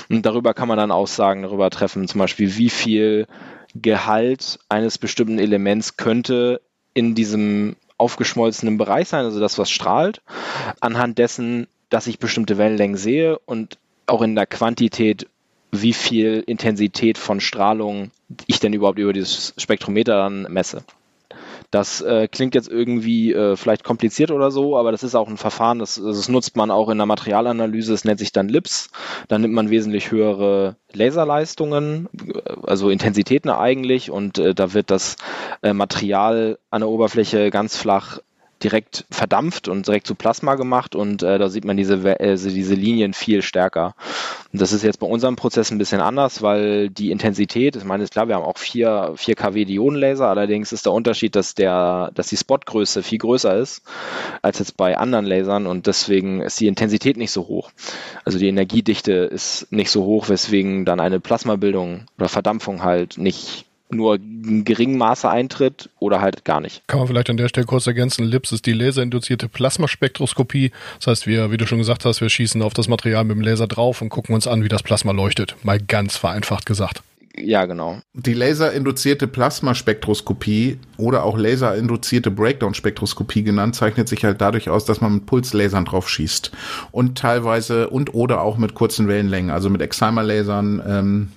Und 0.10 0.26
darüber 0.26 0.54
kann 0.54 0.68
man 0.68 0.78
dann 0.78 0.92
Aussagen 0.92 1.44
darüber 1.44 1.70
treffen, 1.70 2.08
zum 2.08 2.20
Beispiel 2.20 2.58
wie 2.58 2.70
viel 2.70 3.28
Gehalt 3.74 4.60
eines 4.70 4.98
bestimmten 4.98 5.40
Elements 5.40 5.96
könnte 5.98 6.62
in 6.94 7.16
diesem 7.16 7.78
aufgeschmolzenen 8.02 8.78
Bereich 8.78 9.08
sein, 9.08 9.26
also 9.26 9.40
das, 9.40 9.58
was 9.58 9.70
strahlt, 9.70 10.22
anhand 10.80 11.20
dessen 11.20 11.68
dass 11.92 12.08
ich 12.08 12.18
bestimmte 12.18 12.58
Wellenlängen 12.58 12.98
sehe 12.98 13.38
und 13.46 13.78
auch 14.08 14.24
in 14.24 14.34
der 14.34 14.48
Quantität, 14.48 15.28
wie 15.72 15.94
viel 15.94 16.44
Intensität 16.48 17.20
von 17.20 17.40
Strahlung 17.40 18.12
ich 18.48 18.60
denn 18.60 18.74
überhaupt 18.74 18.98
über 18.98 19.14
dieses 19.14 19.54
Spektrometer 19.58 20.18
dann 20.18 20.48
messe. 20.50 20.84
Das 21.70 22.02
äh, 22.02 22.28
klingt 22.28 22.54
jetzt 22.54 22.68
irgendwie 22.68 23.32
äh, 23.32 23.56
vielleicht 23.56 23.86
kompliziert 23.86 24.32
oder 24.32 24.52
so, 24.52 24.78
aber 24.78 24.92
das 24.92 25.04
ist 25.04 25.16
auch 25.16 25.30
ein 25.30 25.38
Verfahren, 25.38 25.80
das, 25.80 25.96
das 25.96 26.28
nutzt 26.28 26.58
man 26.58 26.70
auch 26.70 26.90
in 26.90 26.98
der 26.98 27.08
Materialanalyse, 27.08 27.94
das 27.94 28.04
nennt 28.04 28.20
sich 28.20 28.34
dann 28.34 28.50
LIPS. 28.50 28.90
Da 29.30 29.38
nimmt 29.38 29.54
man 29.54 29.70
wesentlich 29.70 30.12
höhere 30.12 30.76
Laserleistungen, 30.92 32.10
also 32.64 32.90
Intensitäten 32.90 33.50
eigentlich, 33.50 34.12
und 34.12 34.38
äh, 34.38 34.54
da 34.54 34.74
wird 34.74 34.92
das 34.92 35.16
äh, 35.62 35.72
Material 35.72 36.60
an 36.72 36.82
der 36.82 36.90
Oberfläche 36.90 37.52
ganz 37.52 37.78
flach 37.78 38.20
direkt 38.64 39.06
verdampft 39.10 39.68
und 39.68 39.88
direkt 39.88 40.08
zu 40.08 40.16
Plasma 40.16 40.56
gemacht 40.56 40.96
und 40.96 41.24
äh, 41.24 41.38
da 41.38 41.50
sieht 41.50 41.66
man 41.66 41.78
diese, 41.78 41.96
äh, 42.20 42.36
diese 42.36 42.76
Linien 42.76 43.14
viel 43.14 43.42
stärker. 43.42 43.96
Und 44.54 44.62
das 44.62 44.74
ist 44.74 44.84
jetzt 44.84 45.00
bei 45.00 45.08
unserem 45.08 45.36
Prozess 45.36 45.72
ein 45.72 45.78
bisschen 45.78 46.02
anders, 46.02 46.42
weil 46.42 46.90
die 46.90 47.12
Intensität, 47.12 47.76
ich 47.76 47.84
meine, 47.84 48.04
ist 48.04 48.14
klar, 48.14 48.28
wir 48.28 48.36
haben 48.36 48.44
auch 48.44 48.58
4, 48.58 49.14
4 49.16 49.36
kW 49.36 49.66
Diodenlaser, 49.66 50.28
allerdings 50.28 50.72
ist 50.72 50.86
der 50.86 50.94
Unterschied, 50.94 51.36
dass 51.36 51.56
der, 51.56 52.12
dass 52.14 52.28
die 52.28 52.38
Spotgröße 52.38 53.04
viel 53.04 53.20
größer 53.20 53.56
ist 53.58 53.84
als 54.42 54.60
jetzt 54.60 54.78
bei 54.78 54.98
anderen 54.98 55.26
Lasern 55.26 55.68
und 55.68 55.88
deswegen 55.88 56.42
ist 56.42 56.60
die 56.60 56.68
Intensität 56.68 57.18
nicht 57.18 57.32
so 57.32 57.48
hoch. 57.48 57.72
Also 58.26 58.40
die 58.40 58.48
Energiedichte 58.48 59.14
ist 59.14 59.72
nicht 59.72 59.92
so 59.92 60.04
hoch, 60.04 60.30
weswegen 60.30 60.86
dann 60.86 61.00
eine 61.00 61.20
Plasmabildung 61.20 62.06
oder 62.18 62.30
Verdampfung 62.30 62.84
halt 62.84 63.18
nicht 63.18 63.66
nur 63.94 64.16
in 64.16 64.64
geringem 64.66 64.98
Maße 64.98 65.30
eintritt 65.30 65.90
oder 66.00 66.22
halt 66.22 66.46
gar 66.46 66.62
nicht. 66.62 66.88
Kann 66.88 67.00
man 67.00 67.08
vielleicht 67.08 67.30
an 67.30 67.38
der 67.38 67.50
Stelle 67.50 67.66
kurz 67.66 67.88
ergänzen, 67.88 68.26
LIPS 68.26 68.52
ist 68.54 68.66
die 68.66 68.74
laserinduzierte 68.74 69.48
Plasmaspektroskopie. 69.48 70.72
Das 71.00 71.08
heißt, 71.08 71.28
wir, 71.28 71.52
wie 71.52 71.58
du 71.58 71.68
schon 71.68 71.80
gesagt 71.80 72.06
hast, 72.06 72.22
wir 72.22 72.30
schießen 72.30 72.62
auf 72.62 72.74
das 72.74 72.88
Material 72.88 73.24
mit 73.24 73.38
dem 73.38 73.42
Laser 73.42 73.68
drauf 73.68 74.02
und 74.02 74.10
gucken 74.10 74.36
uns 74.36 74.48
an, 74.48 74.64
wie 74.64 74.70
das 74.70 74.84
Plasma 74.84 75.12
leuchtet. 75.12 75.56
Mal 75.64 75.80
ganz 75.80 76.18
vereinfacht 76.18 76.66
gesagt. 76.66 77.02
Ja, 77.38 77.66
genau. 77.66 78.00
Die 78.14 78.34
laserinduzierte 78.34 79.28
Plasmaspektroskopie 79.28 80.80
oder 80.98 81.24
auch 81.24 81.38
laserinduzierte 81.38 82.30
Breakdown-Spektroskopie 82.30 83.44
genannt, 83.44 83.76
zeichnet 83.76 84.10
sich 84.10 84.26
halt 84.26 84.42
dadurch 84.42 84.70
aus, 84.70 84.86
dass 84.86 85.02
man 85.02 85.16
mit 85.16 85.26
Pulslasern 85.28 85.86
drauf 85.86 86.10
schießt. 86.10 86.52
Und 86.92 87.18
teilweise 87.18 87.90
und 87.90 88.14
oder 88.14 88.42
auch 88.42 88.58
mit 88.58 88.74
kurzen 88.74 89.08
Wellenlängen, 89.08 89.50
also 89.50 89.70
mit 89.70 89.82
Excimer-Lasern, 89.82 90.84
ähm, 90.86 91.32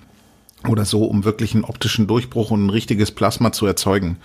oder 0.69 0.85
so, 0.85 1.05
um 1.05 1.25
wirklich 1.25 1.55
einen 1.55 1.65
optischen 1.65 2.07
Durchbruch 2.07 2.51
und 2.51 2.67
ein 2.67 2.71
richtiges 2.71 3.11
Plasma 3.11 3.53
zu 3.53 3.67
erzeugen. 3.67 4.19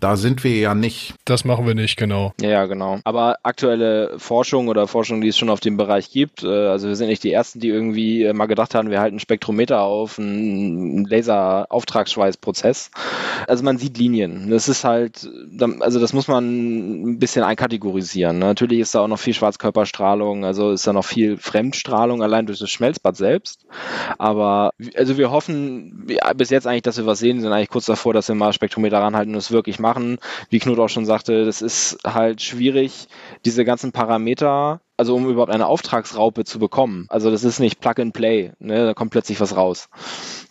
Da 0.00 0.16
sind 0.16 0.44
wir 0.44 0.56
ja 0.56 0.74
nicht. 0.74 1.14
Das 1.24 1.44
machen 1.44 1.66
wir 1.66 1.74
nicht, 1.74 1.96
genau. 1.96 2.32
Ja, 2.40 2.66
genau. 2.66 3.00
Aber 3.04 3.38
aktuelle 3.42 4.18
Forschung 4.18 4.68
oder 4.68 4.86
Forschung, 4.86 5.20
die 5.20 5.28
es 5.28 5.36
schon 5.36 5.50
auf 5.50 5.60
dem 5.60 5.76
Bereich 5.76 6.10
gibt, 6.10 6.44
äh, 6.44 6.46
also 6.46 6.88
wir 6.88 6.96
sind 6.96 7.08
nicht 7.08 7.24
die 7.24 7.32
Ersten, 7.32 7.58
die 7.60 7.68
irgendwie 7.68 8.22
äh, 8.22 8.32
mal 8.32 8.46
gedacht 8.46 8.74
haben, 8.74 8.90
wir 8.90 9.00
halten 9.00 9.18
Spektrometer 9.18 9.82
auf, 9.82 10.18
einen 10.18 11.04
Laser-Auftragsschweißprozess. 11.04 12.90
Also 13.48 13.64
man 13.64 13.78
sieht 13.78 13.98
Linien. 13.98 14.50
Das 14.50 14.68
ist 14.68 14.84
halt, 14.84 15.28
also 15.80 15.98
das 15.98 16.12
muss 16.12 16.28
man 16.28 17.12
ein 17.14 17.18
bisschen 17.18 17.42
einkategorisieren. 17.42 18.38
Natürlich 18.38 18.80
ist 18.80 18.94
da 18.94 19.00
auch 19.00 19.08
noch 19.08 19.18
viel 19.18 19.34
Schwarzkörperstrahlung, 19.34 20.44
also 20.44 20.70
ist 20.70 20.86
da 20.86 20.92
noch 20.92 21.04
viel 21.04 21.36
Fremdstrahlung 21.36 22.22
allein 22.22 22.46
durch 22.46 22.60
das 22.60 22.70
Schmelzbad 22.70 23.16
selbst. 23.16 23.66
Aber 24.18 24.70
also 24.96 25.18
wir 25.18 25.30
hoffen 25.30 26.06
bis 26.36 26.50
jetzt 26.50 26.66
eigentlich, 26.66 26.82
dass 26.82 26.98
wir 26.98 27.06
was 27.06 27.18
sehen, 27.18 27.40
sind 27.40 27.52
eigentlich 27.52 27.68
kurz 27.68 27.86
davor, 27.86 28.14
dass 28.14 28.28
wir 28.28 28.34
mal 28.34 28.52
Spektrometer 28.52 28.98
ranhalten 28.98 29.32
und 29.32 29.38
es 29.38 29.50
wirklich 29.50 29.78
machen 29.78 29.87
machen. 29.88 30.18
Wie 30.50 30.58
Knut 30.58 30.78
auch 30.78 30.88
schon 30.88 31.06
sagte, 31.06 31.44
das 31.44 31.62
ist 31.62 31.98
halt 32.04 32.42
schwierig, 32.42 33.08
diese 33.44 33.64
ganzen 33.64 33.92
Parameter 33.92 34.80
also 34.98 35.14
um 35.14 35.30
überhaupt 35.30 35.52
eine 35.52 35.66
Auftragsraupe 35.66 36.44
zu 36.44 36.58
bekommen. 36.58 37.06
Also 37.08 37.30
das 37.30 37.44
ist 37.44 37.60
nicht 37.60 37.80
Plug 37.80 37.94
and 37.98 38.12
Play, 38.12 38.52
ne? 38.58 38.84
da 38.84 38.94
kommt 38.94 39.12
plötzlich 39.12 39.40
was 39.40 39.56
raus. 39.56 39.88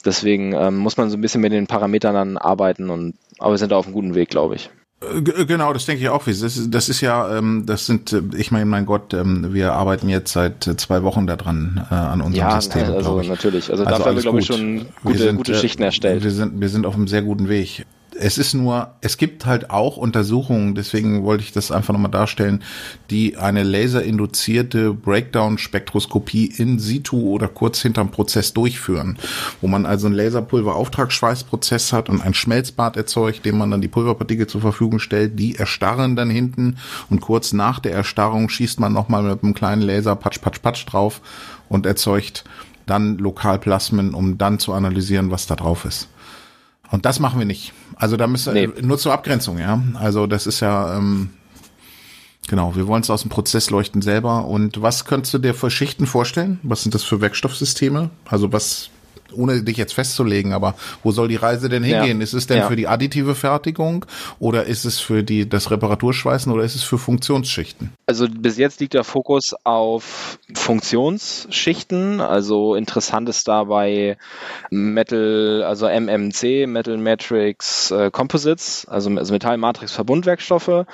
Deswegen 0.06 0.54
ähm, 0.54 0.78
muss 0.78 0.96
man 0.96 1.10
so 1.10 1.18
ein 1.18 1.22
bisschen 1.22 1.42
mit 1.42 1.52
den 1.52 1.68
Parametern 1.68 2.16
dann 2.16 2.38
arbeiten 2.38 2.90
und 2.90 3.16
aber 3.40 3.52
wir 3.52 3.58
sind 3.58 3.74
da 3.74 3.76
auf 3.76 3.86
einem 3.86 3.94
guten 3.94 4.16
Weg, 4.16 4.30
glaube 4.30 4.56
ich. 4.56 4.70
Äh, 5.02 5.46
genau, 5.46 5.74
das 5.74 5.86
denke 5.86 6.02
ich 6.02 6.10
auch. 6.10 6.24
Das 6.24 6.42
ist, 6.42 6.74
das 6.74 6.90
ist 6.90 7.02
ja, 7.02 7.38
ähm, 7.38 7.66
das 7.66 7.86
sind, 7.86 8.14
äh, 8.14 8.22
ich 8.38 8.52
meine, 8.52 8.66
mein 8.66 8.86
Gott, 8.86 9.14
ähm, 9.14 9.54
wir 9.54 9.74
arbeiten 9.74 10.10
jetzt 10.10 10.32
seit 10.32 10.64
zwei 10.64 11.04
Wochen 11.04 11.28
daran 11.28 11.86
äh, 11.92 11.94
an 11.94 12.22
unserem 12.22 12.50
ja, 12.50 12.62
System. 12.62 12.94
Also 12.94 13.22
natürlich. 13.22 13.70
Also, 13.70 13.84
also 13.84 13.86
dafür 13.86 14.06
haben 14.06 14.16
wir, 14.16 14.22
glaube 14.24 14.40
ich, 14.40 14.46
schon 14.46 14.86
gute, 15.04 15.18
sind, 15.20 15.36
gute 15.36 15.56
Schichten 15.56 15.84
erstellt. 15.84 16.24
Wir 16.24 16.32
sind, 16.32 16.60
wir 16.60 16.70
sind 16.70 16.86
auf 16.86 16.96
einem 16.96 17.08
sehr 17.08 17.22
guten 17.22 17.50
Weg 17.50 17.86
es 18.20 18.38
ist 18.38 18.54
nur, 18.54 18.96
es 19.02 19.18
gibt 19.18 19.46
halt 19.46 19.70
auch 19.70 19.98
Untersuchungen, 19.98 20.76
deswegen 20.76 21.24
wollte 21.24 21.44
ich 21.44 21.52
das 21.52 21.72
einfach 21.72 21.94
nochmal 21.94 22.12
darstellen, 22.12 22.64
die 23.10 23.38
eine 23.38 23.64
laserinduzierte 23.64 24.94
Breakdown-Spektroskopie 24.94 26.46
in 26.58 26.80
situ 26.80 27.30
oder 27.30 27.48
kurz 27.48 27.82
hinterm 27.82 28.12
Prozess 28.12 28.54
durchführen, 28.54 29.18
wo 29.62 29.68
man 29.68 29.86
also 29.86 30.08
einen 30.08 30.16
Laserpulver-Auftragsschweißprozess 30.16 31.94
hat 31.94 32.10
und 32.10 32.22
ein 32.22 32.34
Schmelzbad 32.34 32.98
erzeugt, 32.98 33.46
dem 33.46 33.58
man 33.58 33.72
dann 33.72 33.82
die 33.82 33.88
Pulverpartikel 33.88 34.48
zur 34.48 34.62
Verfügung 34.62 35.00
stellt, 35.00 35.40
die 35.40 35.56
erstarren 35.56 36.16
dann 36.16 36.30
hinten 36.30 36.78
und 37.10 37.22
kurz 37.22 37.54
nach 37.54 37.80
der 37.80 37.94
Erstarrung 37.94 38.50
schießt 38.50 38.80
man 38.80 38.94
nochmal 38.94 39.24
mit 39.24 39.44
einem 39.44 39.54
kleinen 39.54 39.82
Laser 39.82 40.16
patsch, 40.16 40.42
patsch, 40.42 40.62
patsch 40.62 40.86
drauf 40.86 41.22
und 41.70 41.86
erzeugt 41.86 42.44
dann 42.86 43.18
Lokalplasmen, 43.18 44.14
um 44.14 44.38
dann 44.38 44.60
zu 44.60 44.74
analysieren, 44.74 45.30
was 45.30 45.46
da 45.46 45.56
drauf 45.56 45.86
ist. 45.86 46.08
Und 46.92 47.06
das 47.06 47.20
machen 47.20 47.40
wir 47.40 47.46
nicht. 47.46 47.74
Also 47.96 48.18
da 48.18 48.28
müssen 48.28 48.54
nee. 48.54 48.70
nur 48.82 48.98
zur 48.98 49.14
Abgrenzung, 49.14 49.58
ja. 49.58 49.82
Also 49.96 50.28
das 50.28 50.48
ist 50.48 50.60
ja 50.60 50.98
ähm, 50.98 51.32
genau. 52.48 52.76
Wir 52.76 52.88
wollen 52.88 53.02
es 53.02 53.10
aus 53.10 53.22
dem 53.22 53.30
Prozess 53.30 53.70
leuchten 53.70 54.02
selber. 54.02 54.46
Und 54.46 54.82
was 54.82 55.06
könntest 55.06 55.34
du 55.34 55.40
dir 55.40 55.54
für 55.54 55.70
Schichten 55.70 56.06
vorstellen? 56.06 56.60
Was 56.64 56.84
sind 56.84 56.96
das 56.96 57.04
für 57.04 57.22
Werkstoffsysteme? 57.22 58.10
Also 58.26 58.54
was 58.54 58.90
ohne 59.34 59.64
dich 59.64 59.78
jetzt 59.78 59.94
festzulegen, 59.94 60.54
aber 60.54 60.76
wo 61.04 61.12
soll 61.12 61.28
die 61.28 61.36
Reise 61.36 61.70
denn 61.70 61.84
hingehen? 61.84 62.20
Ja. 62.20 62.24
Ist 62.24 62.34
es 62.34 62.48
denn 62.48 62.58
ja. 62.58 62.68
für 62.68 62.76
die 62.76 62.88
additive 62.88 63.36
Fertigung 63.36 64.06
oder 64.40 64.66
ist 64.66 64.86
es 64.86 65.00
für 65.00 65.24
die, 65.24 65.48
das 65.48 65.72
Reparaturschweißen 65.72 66.52
oder 66.52 66.64
ist 66.64 66.76
es 66.76 66.84
für 66.84 66.98
Funktionsschichten? 66.98 67.94
Also 68.06 68.28
bis 68.30 68.58
jetzt 68.58 68.80
liegt 68.80 68.94
der 68.94 69.04
Fokus 69.04 69.56
auf 69.64 70.40
Funktionsschichten. 70.54 72.22
Also 72.22 72.76
interessant 72.76 73.30
ist 73.30 73.48
dabei 73.48 74.18
Metal, 74.70 75.64
also 75.64 75.88
MMC, 75.88 76.68
Metal 76.68 76.98
Matrix 76.98 77.92
äh, 77.92 78.12
Composites, 78.12 78.86
also, 78.88 79.10
also 79.12 79.34
Metallmatrix 79.34 79.92
Verbundwerkstoffe. 79.92 80.86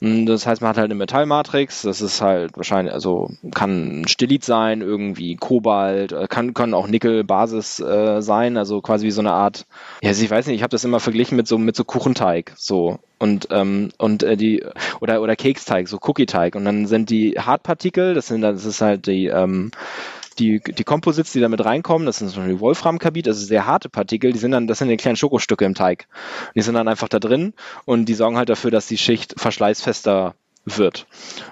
Das 0.00 0.46
heißt, 0.46 0.60
man 0.60 0.70
hat 0.70 0.76
halt 0.76 0.86
eine 0.86 0.94
Metallmatrix, 0.94 1.82
das 1.82 2.00
ist 2.00 2.20
halt 2.20 2.56
wahrscheinlich, 2.56 2.94
also 2.94 3.30
kann 3.54 4.04
Stellit 4.06 4.44
sein, 4.44 4.80
irgendwie 4.80 5.36
Kobalt, 5.36 6.12
äh, 6.12 6.26
kann, 6.28 6.54
können 6.54 6.74
auch 6.74 6.86
Nickel-Basis 6.86 7.79
äh, 7.80 8.22
sein, 8.22 8.56
also 8.56 8.80
quasi 8.80 9.06
wie 9.06 9.10
so 9.10 9.20
eine 9.20 9.32
Art, 9.32 9.66
ja, 10.02 10.08
also 10.08 10.24
ich 10.24 10.30
weiß 10.30 10.46
nicht, 10.46 10.56
ich 10.56 10.62
habe 10.62 10.70
das 10.70 10.84
immer 10.84 11.00
verglichen 11.00 11.36
mit 11.36 11.48
so 11.48 11.58
mit 11.58 11.76
so 11.76 11.84
Kuchenteig, 11.84 12.52
so 12.56 12.98
und 13.18 13.48
ähm, 13.50 13.90
und 13.98 14.22
äh, 14.22 14.36
die 14.36 14.64
oder 15.00 15.22
oder 15.22 15.36
Keksteig, 15.36 15.88
so 15.88 15.98
Cookie-Teig 16.00 16.54
und 16.54 16.64
dann 16.64 16.86
sind 16.86 17.10
die 17.10 17.32
Hartpartikel, 17.38 18.14
das 18.14 18.28
sind 18.28 18.42
das 18.42 18.64
ist 18.64 18.80
halt 18.80 19.06
die 19.06 19.26
ähm, 19.26 19.70
die, 20.38 20.60
die 20.60 20.84
Composites, 20.84 21.32
die 21.32 21.40
da 21.40 21.48
mit 21.48 21.64
reinkommen, 21.64 22.06
das 22.06 22.18
sind 22.18 22.30
zum 22.30 22.42
Beispiel 22.42 22.60
Wolframkarbid, 22.60 23.28
also 23.28 23.44
sehr 23.44 23.66
harte 23.66 23.88
Partikel, 23.88 24.32
die 24.32 24.38
sind 24.38 24.52
dann, 24.52 24.66
das 24.66 24.78
sind 24.78 24.88
die 24.88 24.96
kleinen 24.96 25.16
Schokostücke 25.16 25.64
im 25.64 25.74
Teig. 25.74 26.06
Die 26.54 26.62
sind 26.62 26.74
dann 26.74 26.88
einfach 26.88 27.08
da 27.08 27.18
drin 27.18 27.52
und 27.84 28.06
die 28.06 28.14
sorgen 28.14 28.38
halt 28.38 28.48
dafür, 28.48 28.70
dass 28.70 28.86
die 28.86 28.96
Schicht 28.96 29.34
verschleißfester 29.38 30.34
wird. 30.64 31.06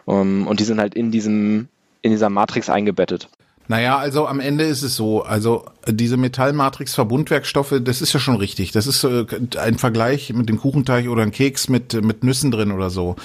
Um, 0.04 0.46
und 0.46 0.60
die 0.60 0.64
sind 0.64 0.80
halt 0.80 0.94
in 0.94 1.10
diesem, 1.10 1.68
in 2.02 2.10
dieser 2.10 2.30
Matrix 2.30 2.70
eingebettet. 2.70 3.28
Naja, 3.68 3.98
also 3.98 4.26
am 4.26 4.40
Ende 4.40 4.64
ist 4.64 4.82
es 4.82 4.96
so, 4.96 5.22
also 5.22 5.66
diese 5.86 6.16
Metallmatrix-Verbundwerkstoffe, 6.16 7.74
das 7.82 8.00
ist 8.00 8.14
ja 8.14 8.20
schon 8.20 8.36
richtig. 8.36 8.72
Das 8.72 8.86
ist 8.86 9.04
äh, 9.04 9.26
ein 9.58 9.76
Vergleich 9.76 10.32
mit 10.32 10.48
dem 10.48 10.58
Kuchenteig 10.58 11.06
oder 11.08 11.22
ein 11.22 11.32
Keks 11.32 11.68
mit, 11.68 11.92
mit 12.02 12.24
Nüssen 12.24 12.50
drin 12.50 12.72
oder 12.72 12.88
so. 12.88 13.16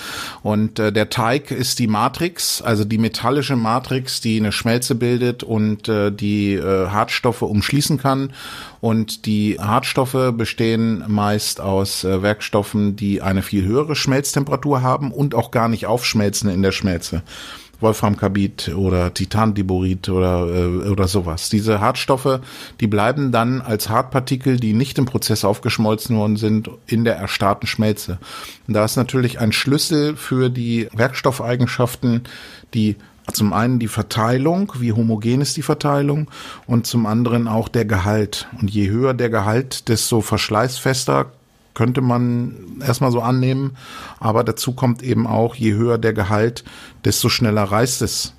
Und 0.41 0.79
äh, 0.79 0.91
der 0.91 1.09
Teig 1.09 1.51
ist 1.51 1.79
die 1.79 1.87
Matrix, 1.87 2.61
also 2.61 2.83
die 2.83 2.97
metallische 2.97 3.55
Matrix, 3.55 4.19
die 4.19 4.37
eine 4.37 4.51
Schmelze 4.51 4.95
bildet 4.95 5.43
und 5.43 5.87
äh, 5.87 6.11
die 6.11 6.55
äh, 6.55 6.87
Hartstoffe 6.87 7.41
umschließen 7.41 7.97
kann. 7.97 8.33
Und 8.81 9.25
die 9.25 9.57
Hartstoffe 9.61 10.33
bestehen 10.33 11.05
meist 11.07 11.61
aus 11.61 12.03
äh, 12.03 12.21
Werkstoffen, 12.21 12.97
die 12.97 13.21
eine 13.21 13.43
viel 13.43 13.63
höhere 13.63 13.95
Schmelztemperatur 13.95 14.81
haben 14.81 15.11
und 15.11 15.35
auch 15.35 15.51
gar 15.51 15.69
nicht 15.69 15.85
aufschmelzen 15.85 16.49
in 16.49 16.61
der 16.61 16.73
Schmelze. 16.73 17.23
Wolframkarbid 17.83 18.73
oder 18.75 19.13
Titandiborit 19.13 20.09
oder, 20.09 20.47
äh, 20.47 20.89
oder 20.89 21.07
sowas. 21.07 21.49
Diese 21.49 21.79
Hartstoffe, 21.79 22.39
die 22.79 22.87
bleiben 22.87 23.31
dann 23.31 23.61
als 23.61 23.89
Hartpartikel, 23.89 24.57
die 24.57 24.73
nicht 24.73 24.97
im 24.97 25.05
Prozess 25.05 25.45
aufgeschmolzen 25.45 26.17
worden 26.17 26.37
sind, 26.37 26.69
in 26.87 27.03
der 27.03 27.17
erstarrten 27.17 27.67
Schmelze. 27.67 28.17
Und 28.67 28.73
da 28.73 28.83
ist 28.85 28.95
natürlich 28.95 29.39
ein 29.39 29.51
Schlüssel 29.51 30.15
für 30.15 30.49
die 30.49 30.87
Werkstoffeigenschaften, 30.93 32.23
die 32.73 32.95
zum 33.31 33.53
einen 33.53 33.79
die 33.79 33.87
Verteilung, 33.87 34.73
wie 34.79 34.91
homogen 34.91 35.41
ist 35.41 35.55
die 35.55 35.61
Verteilung 35.61 36.29
und 36.67 36.87
zum 36.87 37.05
anderen 37.05 37.47
auch 37.47 37.69
der 37.69 37.85
Gehalt. 37.85 38.47
Und 38.59 38.69
je 38.69 38.89
höher 38.89 39.13
der 39.13 39.29
Gehalt, 39.29 39.87
desto 39.87 40.21
verschleißfester 40.21 41.31
könnte 41.73 42.01
man 42.01 42.81
erstmal 42.85 43.11
so 43.11 43.21
annehmen. 43.21 43.77
Aber 44.19 44.43
dazu 44.43 44.73
kommt 44.73 45.03
eben 45.03 45.27
auch, 45.27 45.55
je 45.55 45.73
höher 45.73 45.97
der 45.97 46.13
Gehalt, 46.13 46.63
desto 47.05 47.29
schneller 47.29 47.63
reißt 47.63 48.01
es. 48.01 48.33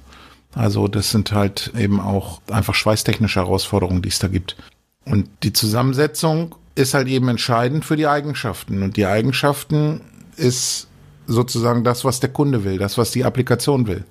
Also 0.55 0.87
das 0.89 1.11
sind 1.11 1.33
halt 1.33 1.73
eben 1.77 2.01
auch 2.01 2.41
einfach 2.51 2.75
schweißtechnische 2.75 3.41
Herausforderungen, 3.41 4.03
die 4.03 4.09
es 4.09 4.19
da 4.21 4.29
gibt. 4.29 4.57
Und 5.05 5.29
die 5.43 5.53
Zusammensetzung 5.53 6.55
ist 6.75 6.95
halt 6.95 7.09
eben 7.09 7.29
entscheidend 7.29 7.85
für 7.85 7.97
die 7.97 8.07
Eigenschaften. 8.07 8.83
Und 8.83 8.97
die 8.97 9.07
Eigenschaften 9.07 10.01
ist 10.37 10.89
sozusagen 11.27 11.85
das, 11.85 12.05
was 12.05 12.21
der 12.21 12.31
Kunde 12.31 12.65
will, 12.65 12.79
das, 12.79 12.99
was 12.99 13.11
die 13.11 13.25
Applikation 13.25 13.87
will. 13.87 14.05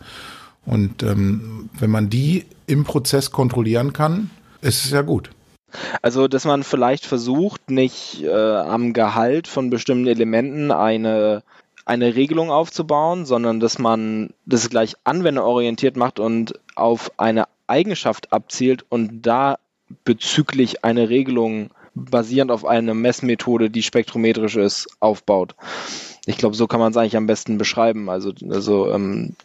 Und 0.66 1.04
ähm, 1.04 1.70
wenn 1.80 1.90
man 1.90 2.10
die 2.10 2.46
im 2.68 2.84
Prozess 2.84 3.32
kontrollieren 3.32 3.94
kann, 3.94 4.30
ist 4.62 4.86
es 4.86 4.92
ja 4.92 5.02
gut. 5.02 5.30
Also, 6.02 6.28
dass 6.28 6.46
man 6.46 6.64
vielleicht 6.64 7.06
versucht, 7.06 7.70
nicht 7.70 8.24
äh, 8.24 8.30
am 8.30 8.94
Gehalt 8.94 9.48
von 9.48 9.70
bestimmten 9.70 10.08
Elementen 10.08 10.72
eine, 10.72 11.44
eine 11.86 12.16
Regelung 12.16 12.52
aufzubauen, 12.52 13.26
sondern 13.26 13.60
dass 13.60 13.80
man 13.80 14.32
das 14.46 14.70
gleich 14.70 14.96
anwenderorientiert 15.04 15.98
macht 15.98 16.20
und 16.20 16.60
auf 16.76 17.12
eine 17.18 17.46
Eigenschaft 17.68 18.32
abzielt 18.34 18.86
und 18.90 19.22
da 19.24 19.58
bezüglich 20.04 20.84
eine 20.84 21.10
Regelung 21.10 21.70
basierend 21.96 22.52
auf 22.52 22.66
einer 22.66 22.94
Messmethode, 22.94 23.70
die 23.70 23.84
spektrometrisch 23.84 24.56
ist, 24.56 24.88
aufbaut. 25.00 25.56
Ich 26.26 26.38
glaube, 26.38 26.56
so 26.56 26.68
kann 26.68 26.80
man 26.80 26.92
es 26.92 26.98
eigentlich 26.98 27.18
am 27.18 27.28
besten 27.28 27.58
beschreiben. 27.58 28.10
Also, 28.10 28.32
also 28.50 28.92
ähm, 28.92 29.36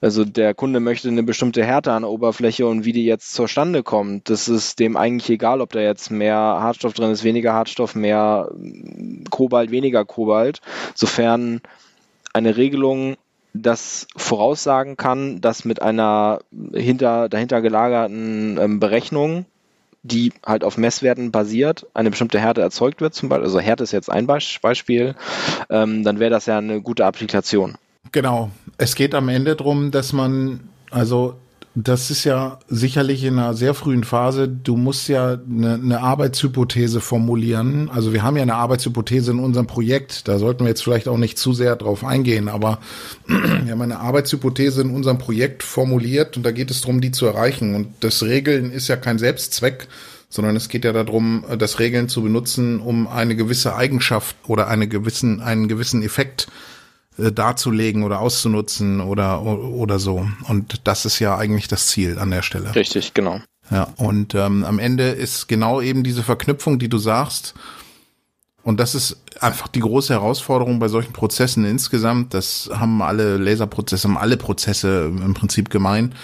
also 0.00 0.24
der 0.24 0.54
Kunde 0.54 0.80
möchte 0.80 1.08
eine 1.08 1.22
bestimmte 1.22 1.64
Härte 1.64 1.92
an 1.92 2.02
der 2.02 2.10
Oberfläche 2.10 2.66
und 2.66 2.84
wie 2.84 2.92
die 2.92 3.04
jetzt 3.04 3.34
zustande 3.34 3.82
kommt, 3.82 4.30
das 4.30 4.48
ist 4.48 4.78
dem 4.78 4.96
eigentlich 4.96 5.28
egal, 5.30 5.60
ob 5.60 5.72
da 5.72 5.80
jetzt 5.80 6.10
mehr 6.10 6.36
Hartstoff 6.36 6.94
drin 6.94 7.10
ist, 7.10 7.24
weniger 7.24 7.52
Hartstoff, 7.52 7.94
mehr 7.94 8.50
Kobalt, 9.30 9.70
weniger 9.70 10.04
Kobalt, 10.04 10.60
sofern 10.94 11.60
eine 12.32 12.56
Regelung 12.56 13.16
das 13.52 14.06
voraussagen 14.16 14.96
kann, 14.96 15.40
dass 15.40 15.64
mit 15.64 15.82
einer 15.82 16.40
hinter, 16.72 17.28
dahinter 17.28 17.60
gelagerten 17.60 18.58
ähm, 18.58 18.80
Berechnung, 18.80 19.44
die 20.02 20.32
halt 20.46 20.64
auf 20.64 20.78
Messwerten 20.78 21.30
basiert, 21.30 21.86
eine 21.92 22.10
bestimmte 22.10 22.38
Härte 22.40 22.60
erzeugt 22.60 23.00
wird, 23.00 23.14
zum 23.14 23.28
Beispiel, 23.28 23.44
also 23.44 23.60
Härte 23.60 23.82
ist 23.82 23.92
jetzt 23.92 24.10
ein 24.10 24.26
Beispiel, 24.26 25.14
ähm, 25.68 26.04
dann 26.04 26.20
wäre 26.20 26.30
das 26.30 26.46
ja 26.46 26.58
eine 26.58 26.80
gute 26.80 27.04
Applikation. 27.04 27.76
Genau. 28.12 28.50
Es 28.76 28.94
geht 28.94 29.14
am 29.14 29.28
Ende 29.28 29.56
darum, 29.56 29.90
dass 29.90 30.12
man, 30.12 30.60
also 30.90 31.36
das 31.76 32.10
ist 32.10 32.24
ja 32.24 32.58
sicherlich 32.68 33.22
in 33.22 33.38
einer 33.38 33.54
sehr 33.54 33.74
frühen 33.74 34.02
Phase. 34.02 34.48
Du 34.48 34.76
musst 34.76 35.08
ja 35.08 35.38
eine, 35.48 35.74
eine, 35.74 36.00
Arbeitshypothese 36.00 37.00
formulieren. 37.00 37.88
Also 37.90 38.12
wir 38.12 38.24
haben 38.24 38.36
ja 38.36 38.42
eine 38.42 38.56
Arbeitshypothese 38.56 39.30
in 39.30 39.38
unserem 39.38 39.68
Projekt. 39.68 40.26
Da 40.26 40.38
sollten 40.38 40.64
wir 40.64 40.68
jetzt 40.68 40.82
vielleicht 40.82 41.06
auch 41.06 41.16
nicht 41.16 41.38
zu 41.38 41.52
sehr 41.52 41.76
drauf 41.76 42.04
eingehen. 42.04 42.48
Aber 42.48 42.80
wir 43.26 43.70
haben 43.70 43.82
eine 43.82 44.00
Arbeitshypothese 44.00 44.80
in 44.80 44.90
unserem 44.90 45.18
Projekt 45.18 45.62
formuliert 45.62 46.36
und 46.36 46.42
da 46.42 46.50
geht 46.50 46.72
es 46.72 46.80
darum, 46.80 47.00
die 47.00 47.12
zu 47.12 47.26
erreichen. 47.26 47.76
Und 47.76 47.88
das 48.00 48.24
Regeln 48.24 48.72
ist 48.72 48.88
ja 48.88 48.96
kein 48.96 49.18
Selbstzweck, 49.18 49.86
sondern 50.28 50.56
es 50.56 50.68
geht 50.68 50.84
ja 50.84 50.92
darum, 50.92 51.44
das 51.56 51.78
Regeln 51.78 52.08
zu 52.08 52.22
benutzen, 52.22 52.80
um 52.80 53.06
eine 53.06 53.36
gewisse 53.36 53.76
Eigenschaft 53.76 54.34
oder 54.48 54.66
eine 54.66 54.88
gewissen, 54.88 55.40
einen 55.40 55.68
gewissen 55.68 56.02
Effekt 56.02 56.48
äh, 57.18 57.32
darzulegen 57.32 58.02
oder 58.02 58.20
auszunutzen 58.20 59.00
oder, 59.00 59.42
oder 59.42 59.98
so. 59.98 60.26
Und 60.48 60.82
das 60.84 61.04
ist 61.04 61.18
ja 61.18 61.36
eigentlich 61.36 61.68
das 61.68 61.88
Ziel 61.88 62.18
an 62.18 62.30
der 62.30 62.42
Stelle. 62.42 62.74
Richtig, 62.74 63.14
genau. 63.14 63.40
Ja, 63.70 63.88
und 63.96 64.34
ähm, 64.34 64.64
am 64.64 64.78
Ende 64.78 65.10
ist 65.10 65.46
genau 65.46 65.80
eben 65.80 66.02
diese 66.02 66.22
Verknüpfung, 66.24 66.78
die 66.78 66.88
du 66.88 66.98
sagst, 66.98 67.54
Und 68.62 68.78
das 68.78 68.94
ist 68.94 69.16
einfach 69.40 69.68
die 69.68 69.80
große 69.80 70.12
Herausforderung 70.12 70.78
bei 70.78 70.88
solchen 70.88 71.12
Prozessen 71.12 71.64
insgesamt. 71.64 72.34
Das 72.34 72.70
haben 72.72 73.00
alle 73.02 73.36
Laserprozesse, 73.38 74.08
haben 74.08 74.18
alle 74.18 74.36
Prozesse 74.36 75.06
im 75.06 75.34
Prinzip 75.34 75.70
gemein. 75.70 76.14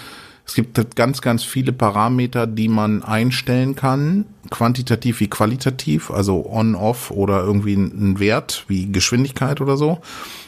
Es 0.45 0.53
gibt 0.53 0.77
halt 0.77 0.95
ganz, 0.95 1.21
ganz 1.21 1.43
viele 1.43 1.73
Parameter, 1.73 2.47
die 2.47 2.69
man 2.69 3.03
einstellen 3.03 3.75
kann, 3.75 4.25
quantitativ 4.49 5.19
wie 5.19 5.27
qualitativ, 5.27 6.09
also 6.09 6.45
on-off 6.49 7.11
oder 7.11 7.43
irgendwie 7.43 7.73
ein 7.73 8.19
Wert 8.19 8.63
wie 8.67 8.89
Geschwindigkeit 8.89 9.59
oder 9.59 9.75
so. 9.75 9.99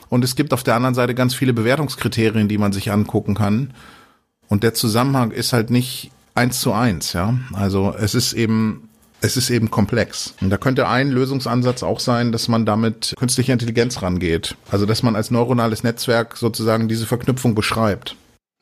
Und 0.09 0.23
es 0.23 0.35
gibt 0.35 0.53
auf 0.53 0.63
der 0.63 0.75
anderen 0.75 0.95
Seite 0.95 1.13
ganz 1.15 1.35
viele 1.35 1.53
Bewertungskriterien, 1.53 2.47
die 2.47 2.57
man 2.57 2.73
sich 2.73 2.91
angucken 2.91 3.35
kann. 3.35 3.73
Und 4.47 4.63
der 4.63 4.73
Zusammenhang 4.73 5.31
ist 5.31 5.53
halt 5.53 5.69
nicht 5.69 6.11
eins 6.33 6.59
zu 6.59 6.73
eins, 6.73 7.13
ja. 7.13 7.35
Also 7.53 7.93
es 7.97 8.15
ist 8.15 8.33
eben 8.33 8.89
es 9.21 9.37
ist 9.37 9.49
eben 9.49 9.69
komplex. 9.69 10.33
Und 10.41 10.49
da 10.49 10.57
könnte 10.57 10.87
ein 10.87 11.09
Lösungsansatz 11.09 11.83
auch 11.83 11.99
sein, 11.99 12.31
dass 12.31 12.47
man 12.47 12.65
damit 12.65 13.13
künstliche 13.17 13.51
Intelligenz 13.51 14.01
rangeht. 14.01 14.55
Also 14.71 14.85
dass 14.85 15.03
man 15.03 15.15
als 15.15 15.29
neuronales 15.29 15.83
Netzwerk 15.83 16.37
sozusagen 16.37 16.87
diese 16.87 17.05
Verknüpfung 17.05 17.53
beschreibt. 17.53 18.15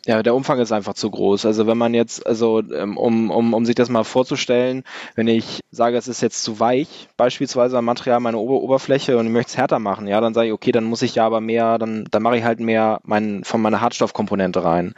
Ja, 0.08 0.24
der 0.24 0.36
Umfang 0.36 0.58
ist 0.60 0.72
einfach 0.72 0.94
zu 0.94 1.12
groß. 1.12 1.46
Also 1.46 1.68
wenn 1.68 1.78
man 1.78 1.94
jetzt, 1.94 2.26
also 2.26 2.62
ähm, 2.74 2.98
um, 2.98 3.30
um, 3.30 3.54
um 3.54 3.66
sich 3.66 3.76
das 3.76 3.90
mal 3.90 4.06
vorzustellen, 4.06 4.84
wenn 5.16 5.28
ich 5.28 5.60
sage, 5.70 5.98
es 5.98 6.08
ist 6.08 6.22
jetzt 6.22 6.44
zu 6.44 6.62
weich, 6.62 7.10
beispielsweise 7.18 7.78
am 7.78 7.84
Material 7.84 8.22
meine 8.22 8.38
Ober 8.38 8.62
Oberfläche 8.62 9.18
und 9.18 9.26
ich 9.26 9.34
möchte 9.34 9.50
es 9.50 9.58
härter 9.58 9.80
machen, 9.80 10.08
ja, 10.08 10.22
dann 10.22 10.34
sage 10.34 10.48
ich, 10.48 10.54
okay, 10.54 10.72
dann 10.72 10.86
muss 10.86 11.02
ich 11.02 11.16
ja 11.16 11.26
aber 11.26 11.42
mehr, 11.42 11.78
dann, 11.78 12.06
dann 12.10 12.24
mache 12.24 12.38
ich 12.38 12.46
halt 12.46 12.62
mehr 12.62 13.02
mein, 13.04 13.44
von 13.44 13.62
meiner 13.62 13.82
Hartstoffkomponente 13.82 14.64
rein. 14.64 14.94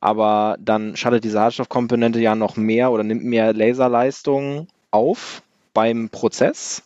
Aber 0.00 0.56
dann 0.58 0.96
schaltet 0.96 1.24
diese 1.24 1.38
Hartstoffkomponente 1.40 2.18
ja 2.20 2.34
noch 2.34 2.56
mehr 2.56 2.90
oder 2.92 3.04
nimmt 3.04 3.24
mehr 3.24 3.52
Laserleistung 3.52 4.68
auf 4.90 5.42
beim 5.76 6.08
Prozess, 6.08 6.82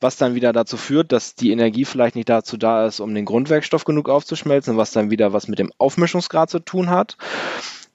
was 0.00 0.16
dann 0.16 0.34
wieder 0.34 0.54
dazu 0.54 0.78
führt, 0.78 1.12
dass 1.12 1.34
die 1.34 1.50
Energie 1.50 1.84
vielleicht 1.84 2.16
nicht 2.16 2.30
dazu 2.30 2.56
da 2.56 2.86
ist, 2.86 2.98
um 2.98 3.14
den 3.14 3.26
Grundwerkstoff 3.26 3.84
genug 3.84 4.08
aufzuschmelzen, 4.08 4.78
was 4.78 4.92
dann 4.92 5.10
wieder 5.10 5.34
was 5.34 5.46
mit 5.46 5.58
dem 5.58 5.70
Aufmischungsgrad 5.76 6.48
zu 6.48 6.58
tun 6.58 6.88
hat. 6.88 7.18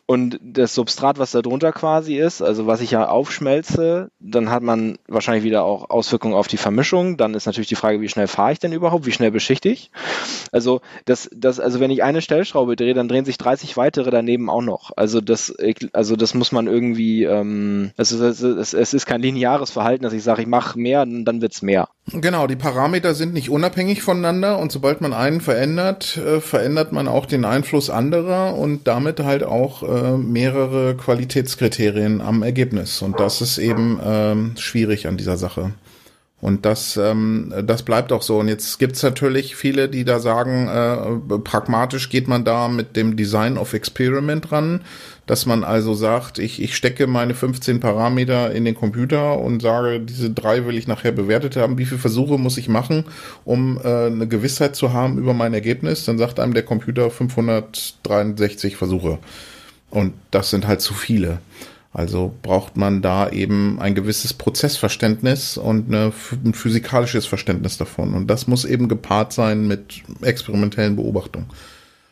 Und 0.08 0.40
das 0.42 0.76
Substrat, 0.76 1.18
was 1.18 1.32
da 1.32 1.42
drunter 1.42 1.72
quasi 1.72 2.18
ist, 2.18 2.44
also 2.44 2.68
was 2.68 2.82
ich 2.82 2.92
ja 2.92 3.08
aufschmelze, 3.08 4.12
dann 4.20 4.52
hat 4.52 4.62
man 4.62 5.00
wahrscheinlich 5.08 5.44
wieder 5.44 5.64
auch 5.64 5.90
Auswirkungen 5.90 6.36
auf 6.36 6.48
die 6.48 6.58
Vermischung. 6.58 7.18
Dann 7.18 7.34
ist 7.34 7.48
natürlich 7.48 7.70
die 7.70 7.76
Frage, 7.76 8.02
wie 8.02 8.10
schnell 8.10 8.28
fahre 8.28 8.52
ich 8.52 8.60
denn 8.60 8.72
überhaupt? 8.72 9.08
Wie 9.08 9.12
schnell 9.12 9.32
beschichte 9.32 9.70
ich? 9.70 9.90
Also, 10.52 10.82
das, 11.06 11.28
das, 11.36 11.60
also 11.60 11.80
wenn 11.80 11.90
ich 11.90 12.04
eine 12.04 12.22
Stellschraube 12.22 12.76
drehe, 12.76 12.94
dann 12.94 13.08
drehen 13.08 13.26
sich 13.26 13.40
30 13.40 13.78
weitere 13.78 14.12
daneben 14.12 14.48
auch 14.48 14.62
noch. 14.62 14.92
Also 14.96 15.22
das, 15.22 15.52
also 15.94 16.16
das 16.16 16.36
muss 16.36 16.52
man 16.52 16.68
irgendwie, 16.68 17.24
ähm, 17.24 17.92
also 17.98 18.24
es, 18.24 18.42
es, 18.42 18.74
es 18.74 18.94
ist 18.94 19.06
kein 19.08 19.24
lineares 19.24 19.72
Verhalten, 19.72 20.04
dass 20.04 20.14
ich 20.14 20.24
sage, 20.24 20.44
ich 20.44 20.48
mache 20.48 20.78
mehr, 20.80 21.04
dann 21.06 21.42
wird's 21.42 21.64
mehr. 21.64 21.88
Genau, 22.14 22.46
die 22.46 22.56
Parameter 22.56 23.16
sind 23.16 23.34
nicht 23.34 23.50
unabhängig 23.50 24.04
voneinander 24.04 24.60
und 24.60 24.72
sobald 24.72 25.02
man 25.02 25.14
einen 25.14 25.42
verändert, 25.42 26.18
äh, 26.18 26.40
verändert 26.40 26.92
man 26.92 27.08
auch 27.08 27.26
den 27.26 27.46
Einfluss 27.46 27.90
anderer 27.90 28.56
und 28.56 28.88
damit 28.88 29.22
halt 29.22 29.44
auch 29.44 29.82
äh, 29.82 29.95
mehrere 30.18 30.96
Qualitätskriterien 30.96 32.22
am 32.22 32.44
Ergebnis. 32.44 33.02
Und 33.02 33.20
das 33.20 33.42
ist 33.42 33.58
eben 33.58 34.00
ähm, 34.04 34.52
schwierig 34.58 35.08
an 35.08 35.18
dieser 35.18 35.38
Sache. 35.38 35.74
Und 36.46 36.64
das, 36.64 36.96
ähm, 36.98 37.52
das 37.64 37.82
bleibt 37.82 38.12
auch 38.12 38.22
so. 38.22 38.38
Und 38.38 38.50
jetzt 38.50 38.78
gibt's 38.78 39.02
natürlich 39.02 39.56
viele, 39.56 39.90
die 39.90 40.04
da 40.04 40.20
sagen, 40.20 40.68
äh, 40.68 41.40
pragmatisch 41.40 42.10
geht 42.10 42.28
man 42.28 42.44
da 42.44 42.68
mit 42.68 42.96
dem 42.96 43.16
Design 43.16 43.58
of 43.58 43.74
Experiment 43.74 44.52
ran, 44.52 44.82
dass 45.26 45.48
man 45.48 45.64
also 45.64 45.96
sagt, 45.96 46.38
ich, 46.38 46.62
ich 46.62 46.76
stecke 46.76 47.08
meine 47.08 47.34
15 47.34 47.80
Parameter 47.80 48.52
in 48.52 48.64
den 48.64 48.76
Computer 48.76 49.40
und 49.40 49.64
sage, 49.64 50.02
diese 50.02 50.30
drei 50.30 50.68
will 50.68 50.78
ich 50.78 50.88
nachher 50.88 51.14
bewertet 51.14 51.56
haben. 51.56 51.80
Wie 51.80 51.86
viele 51.86 52.02
Versuche 52.02 52.38
muss 52.38 52.58
ich 52.58 52.70
machen, 52.70 53.06
um 53.44 53.80
äh, 53.84 54.06
eine 54.06 54.28
Gewissheit 54.28 54.76
zu 54.76 54.94
haben 54.94 55.18
über 55.18 55.34
mein 55.34 55.56
Ergebnis? 55.56 56.06
Dann 56.06 56.20
sagt 56.20 56.40
einem 56.40 56.54
der 56.54 56.64
Computer 56.64 57.10
563 57.10 58.76
Versuche. 58.76 59.20
Und 59.96 60.14
das 60.30 60.50
sind 60.50 60.68
halt 60.68 60.82
zu 60.82 60.94
viele. 60.94 61.40
Also 61.94 62.36
braucht 62.42 62.76
man 62.76 63.02
da 63.02 63.30
eben 63.30 63.80
ein 63.80 63.96
gewisses 63.96 64.34
Prozessverständnis 64.34 65.58
und 65.58 65.88
eine, 65.88 66.12
ein 66.44 66.54
physikalisches 66.54 67.26
Verständnis 67.26 67.78
davon. 67.78 68.14
Und 68.14 68.28
das 68.28 68.48
muss 68.48 68.66
eben 68.66 68.90
gepaart 68.90 69.32
sein 69.32 69.66
mit 69.66 70.04
experimentellen 70.22 70.98
Beobachtungen. 70.98 71.46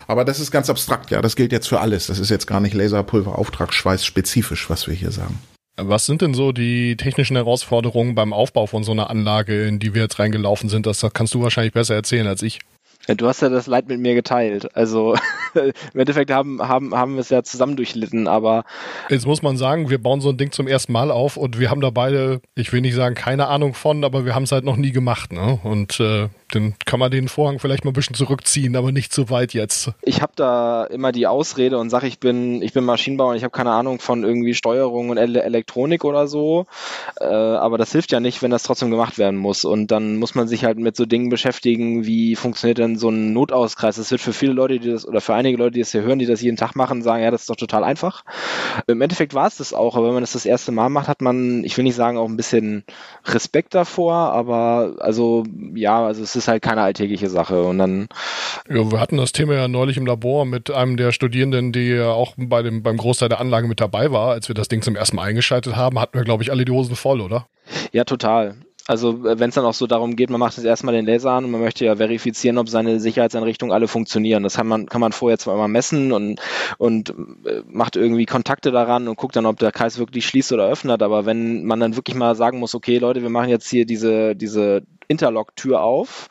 Aber 0.08 0.24
das 0.24 0.40
ist 0.40 0.52
ganz 0.52 0.70
abstrakt, 0.70 1.12
ja. 1.12 1.22
Das 1.22 1.36
gilt 1.36 1.52
jetzt 1.52 1.68
für 1.68 1.82
alles. 1.82 2.08
Das 2.08 2.20
ist 2.20 2.30
jetzt 2.30 2.48
gar 2.48 2.62
nicht 2.62 2.74
Laserpulverauftragsschweiß 2.74 4.06
spezifisch, 4.06 4.70
was 4.70 4.88
wir 4.88 4.94
hier 4.94 5.12
sagen. 5.12 5.38
Was 5.76 6.06
sind 6.06 6.22
denn 6.22 6.34
so 6.34 6.54
die 6.54 6.96
technischen 6.96 7.36
Herausforderungen 7.36 8.16
beim 8.16 8.32
Aufbau 8.32 8.68
von 8.68 8.86
so 8.86 8.94
einer 8.94 9.10
Anlage, 9.10 9.66
in 9.68 9.80
die 9.80 9.94
wir 9.94 10.04
jetzt 10.04 10.20
reingelaufen 10.20 10.70
sind? 10.70 10.86
Das 10.86 11.06
kannst 11.14 11.34
du 11.34 11.42
wahrscheinlich 11.42 11.74
besser 11.74 11.96
erzählen 11.96 12.28
als 12.28 12.42
ich. 12.42 12.60
Ja, 13.08 13.16
du 13.16 13.28
hast 13.28 13.42
ja 13.42 13.50
das 13.50 13.68
Leid 13.68 13.90
mit 13.90 14.00
mir 14.00 14.14
geteilt. 14.16 14.76
Also 14.76 15.16
im 15.56 16.00
Endeffekt 16.00 16.32
haben, 16.32 16.62
haben, 16.62 16.96
haben 16.96 17.16
wir 17.16 17.20
es 17.20 17.30
ja 17.30 17.44
zusammen 17.44 17.76
durchlitten, 17.76 18.28
aber. 18.28 18.64
Jetzt 19.10 19.28
muss 19.28 19.42
man 19.42 19.58
sagen, 19.58 19.90
wir 19.90 20.02
bauen 20.02 20.22
so 20.22 20.30
ein 20.30 20.38
Ding 20.38 20.52
zum 20.52 20.68
ersten 20.68 20.94
Mal 20.94 21.12
auf 21.12 21.36
und 21.36 21.60
wir 21.60 21.70
haben 21.70 21.82
da 21.82 21.90
beide, 21.90 22.42
ich 22.56 22.72
will 22.72 22.82
nicht 22.82 22.96
sagen, 22.96 23.16
keine 23.16 23.48
Ahnung 23.48 23.74
von, 23.74 24.04
aber 24.06 24.26
wir 24.26 24.36
haben 24.36 24.44
es 24.44 24.54
halt 24.54 24.64
noch 24.64 24.78
nie 24.78 24.92
gemacht, 24.92 25.34
ne? 25.34 25.60
Und 25.64 26.00
äh, 26.00 26.30
dann 26.54 26.76
kann 26.86 27.00
man 27.00 27.12
den 27.12 27.28
Vorhang 27.28 27.60
vielleicht 27.60 27.84
mal 27.86 27.92
ein 27.92 27.96
bisschen 27.96 28.16
zurückziehen, 28.16 28.76
aber 28.76 28.92
nicht 28.92 29.12
zu 29.12 29.30
weit 29.30 29.54
jetzt. 29.54 29.92
Ich 30.02 30.22
habe 30.22 30.34
da 30.36 30.86
immer 30.86 31.12
die 31.12 31.28
Ausrede 31.28 31.78
und 31.78 31.90
sage, 31.90 32.08
ich 32.08 32.20
bin, 32.20 32.62
ich 32.62 32.74
bin 32.74 32.84
Maschinenbauer 32.84 33.32
und 33.32 33.38
ich 33.38 33.44
habe 33.44 33.52
keine 33.52 33.72
Ahnung 33.72 34.00
von 34.00 34.24
irgendwie 34.24 34.54
Steuerung 34.54 35.10
und 35.10 35.18
Ele 35.18 35.42
Elektronik 35.42 36.06
oder 36.06 36.28
so. 36.28 36.66
Äh, 37.20 37.26
aber 37.26 37.78
das 37.78 37.92
hilft 37.92 38.12
ja 38.12 38.20
nicht, 38.20 38.42
wenn 38.42 38.52
das 38.52 38.64
trotzdem 38.64 38.92
gemacht 38.92 39.18
werden 39.18 39.38
muss. 39.38 39.66
Und 39.66 39.88
dann 39.88 40.18
muss 40.18 40.36
man 40.36 40.48
sich 40.48 40.64
halt 40.64 40.78
mit 40.78 40.96
so 40.96 41.06
Dingen 41.06 41.30
beschäftigen, 41.30 42.06
wie 42.06 42.36
funktioniert 42.36 42.78
denn 42.78 42.98
so 42.98 43.10
ein 43.10 43.34
Notauskreis. 43.34 43.96
Das 43.96 44.12
wird 44.12 44.22
für 44.22 44.34
viele 44.34 44.54
Leute, 44.54 44.80
die 44.80 44.92
das, 44.92 45.08
oder 45.08 45.22
für 45.22 45.34
einige 45.34 45.58
Leute, 45.58 45.72
die 45.72 45.80
das 45.80 45.92
hier 45.92 46.04
hören, 46.04 46.20
die 46.20 46.26
das 46.26 46.42
jeden 46.42 46.58
Tag 46.58 46.76
machen, 46.76 47.02
sagen, 47.02 47.24
ja, 47.24 47.32
das 47.32 47.42
ist 47.42 47.50
doch 47.50 47.56
total 47.56 47.84
einfach. 47.84 48.24
Im 48.88 49.02
Endeffekt 49.02 49.34
war 49.34 49.48
es 49.48 49.58
das 49.58 49.74
auch, 49.74 49.96
aber 49.96 50.08
wenn 50.08 50.14
man 50.14 50.24
das 50.24 50.34
das 50.34 50.46
erste 50.46 50.72
Mal 50.72 50.90
macht, 50.90 51.08
hat 51.08 51.22
man, 51.22 51.64
ich 51.64 51.78
will 51.78 51.84
nicht 51.84 51.96
sagen, 51.96 52.18
auch 52.18 52.28
ein 52.28 52.38
bisschen 52.38 52.84
Respekt 53.26 53.74
davor, 53.74 54.14
aber 54.14 54.96
also 55.00 55.44
ja, 55.74 56.06
also 56.06 56.24
es 56.24 56.36
ist 56.36 56.43
halt 56.48 56.62
keine 56.62 56.82
alltägliche 56.82 57.30
Sache. 57.30 57.64
Und 57.64 57.78
dann. 57.78 58.08
Ja, 58.70 58.92
wir 58.92 59.00
hatten 59.00 59.18
das 59.18 59.32
Thema 59.32 59.54
ja 59.54 59.68
neulich 59.68 59.98
im 59.98 60.06
Labor 60.06 60.46
mit 60.46 60.72
einem 60.72 60.98
der 60.98 61.12
Studierenden, 61.12 61.72
die 61.72 61.90
ja 61.90 62.12
auch 62.12 62.34
bei 62.38 62.62
dem, 62.62 62.84
beim 62.84 62.98
Großteil 62.98 63.30
der 63.30 63.40
Anlage 63.40 63.68
mit 63.68 63.80
dabei 63.82 64.12
war. 64.12 64.32
Als 64.32 64.48
wir 64.48 64.56
das 64.56 64.68
Ding 64.68 64.82
zum 64.82 64.96
ersten 64.96 65.16
Mal 65.16 65.24
eingeschaltet 65.24 65.76
haben, 65.76 66.00
hatten 66.00 66.18
wir, 66.18 66.24
glaube 66.24 66.44
ich, 66.44 66.52
alle 66.52 66.66
die 66.66 66.72
Hosen 66.72 66.96
voll, 66.96 67.22
oder? 67.22 67.48
Ja, 67.92 68.04
total. 68.04 68.56
Also 68.86 69.26
äh, 69.26 69.40
wenn 69.40 69.50
es 69.50 69.56
dann 69.56 69.66
auch 69.66 69.74
so 69.74 69.88
darum 69.88 70.16
geht, 70.16 70.30
man 70.30 70.40
macht 70.40 70.58
jetzt 70.58 70.66
erstmal 70.66 70.94
den 70.94 71.06
Laser 71.06 71.32
an 71.32 71.46
und 71.46 71.52
man 71.52 71.62
möchte 71.62 71.86
ja 71.86 71.96
verifizieren, 71.96 72.58
ob 72.58 72.70
seine 72.70 73.00
Sicherheitseinrichtungen 73.00 73.74
alle 73.74 73.88
funktionieren. 73.88 74.44
Das 74.44 74.56
kann 74.56 74.68
man, 74.68 74.88
kann 74.88 75.02
man 75.02 75.12
vorher 75.12 75.38
zwar 75.38 75.56
immer 75.56 75.68
messen 75.68 76.12
und, 76.12 76.40
und 76.78 77.10
äh, 77.46 77.62
macht 77.68 77.96
irgendwie 77.96 78.26
Kontakte 78.26 78.72
daran 78.72 79.08
und 79.08 79.18
guckt 79.18 79.36
dann, 79.36 79.46
ob 79.46 79.60
der 79.60 79.72
Kreis 79.72 79.98
wirklich 79.98 80.26
schließt 80.26 80.52
oder 80.52 80.68
öffnet. 80.68 81.02
Aber 81.02 81.26
wenn 81.26 81.64
man 81.66 81.80
dann 81.80 81.96
wirklich 81.96 82.16
mal 82.16 82.36
sagen 82.36 82.60
muss, 82.60 82.76
okay 82.76 82.98
Leute, 82.98 83.22
wir 83.22 83.30
machen 83.30 83.50
jetzt 83.50 83.70
hier 83.70 83.86
diese, 83.86 84.36
diese 84.36 84.84
Interlock-Tür 85.08 85.82
auf 85.82 86.30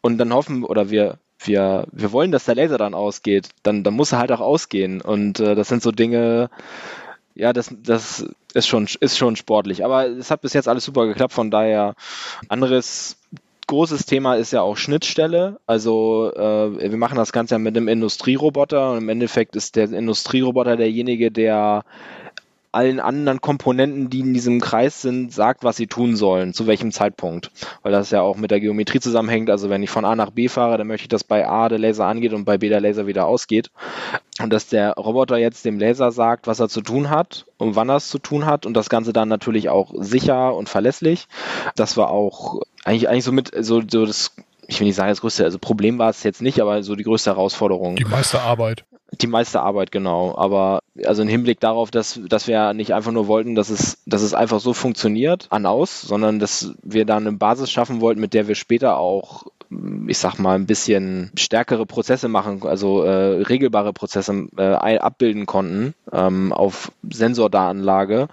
und 0.00 0.18
dann 0.18 0.32
hoffen, 0.32 0.64
oder 0.64 0.90
wir 0.90 1.18
wir, 1.42 1.86
wir 1.92 2.12
wollen, 2.12 2.32
dass 2.32 2.44
der 2.44 2.54
Laser 2.54 2.78
dann 2.78 2.94
ausgeht, 2.94 3.48
dann, 3.62 3.82
dann 3.82 3.94
muss 3.94 4.12
er 4.12 4.18
halt 4.18 4.32
auch 4.32 4.40
ausgehen. 4.40 5.00
Und 5.00 5.40
äh, 5.40 5.54
das 5.54 5.68
sind 5.68 5.82
so 5.82 5.90
Dinge, 5.90 6.50
ja, 7.40 7.54
das, 7.54 7.74
das 7.82 8.26
ist 8.52 8.68
schon, 8.68 8.86
ist 9.00 9.16
schon 9.16 9.34
sportlich. 9.34 9.84
Aber 9.84 10.06
es 10.06 10.30
hat 10.30 10.42
bis 10.42 10.52
jetzt 10.52 10.68
alles 10.68 10.84
super 10.84 11.06
geklappt, 11.06 11.32
von 11.32 11.50
daher 11.50 11.94
anderes 12.48 13.16
großes 13.66 14.04
Thema 14.04 14.34
ist 14.34 14.52
ja 14.52 14.60
auch 14.60 14.76
Schnittstelle. 14.76 15.58
Also 15.66 16.32
äh, 16.34 16.90
wir 16.90 16.98
machen 16.98 17.16
das 17.16 17.32
Ganze 17.32 17.54
ja 17.54 17.58
mit 17.58 17.76
einem 17.76 17.88
Industrieroboter 17.88 18.92
und 18.92 18.98
im 18.98 19.08
Endeffekt 19.08 19.56
ist 19.56 19.76
der 19.76 19.90
Industrieroboter 19.90 20.76
derjenige, 20.76 21.30
der 21.30 21.84
allen 22.72 23.00
anderen 23.00 23.40
Komponenten, 23.40 24.10
die 24.10 24.20
in 24.20 24.34
diesem 24.34 24.60
Kreis 24.60 25.02
sind, 25.02 25.32
sagt, 25.32 25.64
was 25.64 25.76
sie 25.76 25.86
tun 25.86 26.16
sollen, 26.16 26.52
zu 26.52 26.66
welchem 26.66 26.92
Zeitpunkt. 26.92 27.50
Weil 27.82 27.92
das 27.92 28.10
ja 28.10 28.20
auch 28.20 28.36
mit 28.36 28.50
der 28.50 28.60
Geometrie 28.60 29.00
zusammenhängt. 29.00 29.50
Also 29.50 29.70
wenn 29.70 29.82
ich 29.82 29.90
von 29.90 30.04
A 30.04 30.14
nach 30.14 30.30
B 30.30 30.48
fahre, 30.48 30.78
dann 30.78 30.86
möchte 30.86 31.04
ich, 31.04 31.08
dass 31.08 31.24
bei 31.24 31.48
A 31.48 31.68
der 31.68 31.78
Laser 31.78 32.06
angeht 32.06 32.32
und 32.32 32.44
bei 32.44 32.58
B 32.58 32.68
der 32.68 32.80
Laser 32.80 33.06
wieder 33.06 33.26
ausgeht. 33.26 33.70
Und 34.42 34.50
dass 34.50 34.68
der 34.68 34.92
Roboter 34.92 35.36
jetzt 35.36 35.64
dem 35.64 35.78
Laser 35.78 36.12
sagt, 36.12 36.46
was 36.46 36.60
er 36.60 36.68
zu 36.68 36.80
tun 36.80 37.10
hat 37.10 37.46
und 37.58 37.76
wann 37.76 37.88
er 37.88 37.96
es 37.96 38.08
zu 38.08 38.18
tun 38.18 38.46
hat 38.46 38.66
und 38.66 38.74
das 38.74 38.88
Ganze 38.88 39.12
dann 39.12 39.28
natürlich 39.28 39.68
auch 39.68 39.92
sicher 39.98 40.54
und 40.54 40.68
verlässlich. 40.68 41.28
Das 41.76 41.96
war 41.96 42.10
auch 42.10 42.62
eigentlich, 42.84 43.08
eigentlich 43.08 43.24
so 43.24 43.32
mit, 43.32 43.50
so, 43.64 43.82
so 43.86 44.06
das 44.06 44.32
ich 44.70 44.78
will 44.78 44.86
nicht 44.86 44.96
sagen, 44.96 45.10
das 45.10 45.20
größte, 45.20 45.44
also 45.44 45.58
Problem 45.58 45.98
war 45.98 46.10
es 46.10 46.22
jetzt 46.22 46.42
nicht, 46.42 46.60
aber 46.60 46.82
so 46.82 46.94
die 46.94 47.02
größte 47.02 47.30
Herausforderung. 47.30 47.96
Die 47.96 48.04
meiste 48.04 48.40
Arbeit. 48.40 48.84
Die 49.20 49.26
meiste 49.26 49.60
Arbeit, 49.60 49.90
genau. 49.90 50.36
Aber 50.38 50.80
also 51.04 51.22
im 51.22 51.28
Hinblick 51.28 51.58
darauf, 51.58 51.90
dass, 51.90 52.20
dass 52.28 52.46
wir 52.46 52.72
nicht 52.72 52.94
einfach 52.94 53.10
nur 53.10 53.26
wollten, 53.26 53.56
dass 53.56 53.68
es, 53.68 53.98
dass 54.06 54.22
es 54.22 54.32
einfach 54.32 54.60
so 54.60 54.72
funktioniert, 54.72 55.48
an 55.50 55.66
aus, 55.66 56.02
sondern 56.02 56.38
dass 56.38 56.72
wir 56.82 57.04
da 57.04 57.16
eine 57.16 57.32
Basis 57.32 57.70
schaffen 57.70 58.00
wollten, 58.00 58.20
mit 58.20 58.32
der 58.32 58.46
wir 58.46 58.54
später 58.54 58.98
auch 58.98 59.46
ich 60.08 60.18
sag 60.18 60.38
mal, 60.38 60.56
ein 60.56 60.66
bisschen 60.66 61.30
stärkere 61.36 61.86
Prozesse 61.86 62.28
machen, 62.28 62.62
also 62.64 63.02
äh, 63.04 63.42
regelbare 63.42 63.92
Prozesse 63.92 64.48
äh, 64.56 64.62
abbilden 64.62 65.46
konnten 65.46 65.94
ähm, 66.12 66.52
auf 66.52 66.90
Sensordatenlage, 67.08 68.28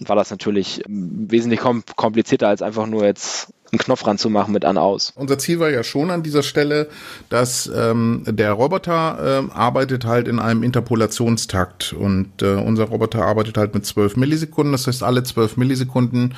war 0.00 0.16
das 0.16 0.30
natürlich 0.30 0.82
wesentlich 0.88 1.60
kom 1.60 1.84
komplizierter 1.94 2.48
als 2.48 2.62
einfach 2.62 2.86
nur 2.86 3.04
jetzt 3.04 3.52
einen 3.72 3.78
Knopf 3.78 4.06
ranzumachen 4.06 4.52
mit 4.52 4.64
an 4.64 4.78
aus. 4.78 5.12
Unser 5.14 5.38
Ziel 5.38 5.60
war 5.60 5.70
ja 5.70 5.82
schon 5.82 6.10
an 6.10 6.22
dieser 6.22 6.42
Stelle, 6.42 6.88
dass 7.28 7.70
ähm, 7.74 8.24
der 8.26 8.52
Roboter 8.52 9.44
äh, 9.48 9.52
arbeitet 9.54 10.04
halt 10.04 10.26
in 10.28 10.38
einem 10.38 10.62
Interpolationstakt 10.62 11.92
und 11.92 12.42
äh, 12.42 12.54
unser 12.54 12.84
Roboter 12.84 13.24
arbeitet 13.24 13.56
halt 13.56 13.74
mit 13.74 13.86
12 13.86 14.16
Millisekunden. 14.16 14.72
Das 14.72 14.86
heißt, 14.86 15.02
alle 15.02 15.22
12 15.22 15.56
Millisekunden 15.56 16.34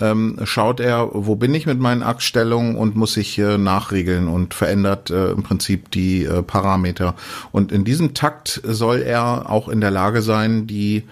ähm, 0.00 0.38
schaut 0.44 0.80
er, 0.80 1.08
wo 1.12 1.36
bin 1.36 1.54
ich 1.54 1.66
mit 1.66 1.80
meinen 1.80 2.02
Achsstellungen 2.02 2.76
und 2.76 2.96
muss 2.96 3.14
sich 3.14 3.38
äh, 3.38 3.56
nachregeln 3.56 4.28
und 4.28 4.54
verändert 4.54 5.10
äh, 5.10 5.30
im 5.30 5.42
Prinzip 5.42 5.90
die 5.90 6.24
äh, 6.24 6.42
Parameter. 6.42 7.14
Und 7.52 7.72
in 7.72 7.84
diesem 7.84 8.14
Takt 8.14 8.60
soll 8.64 9.00
er 9.00 9.50
auch 9.50 9.68
in 9.68 9.80
der 9.80 9.90
Lage 9.90 10.20
sein, 10.20 10.66
die 10.66 11.04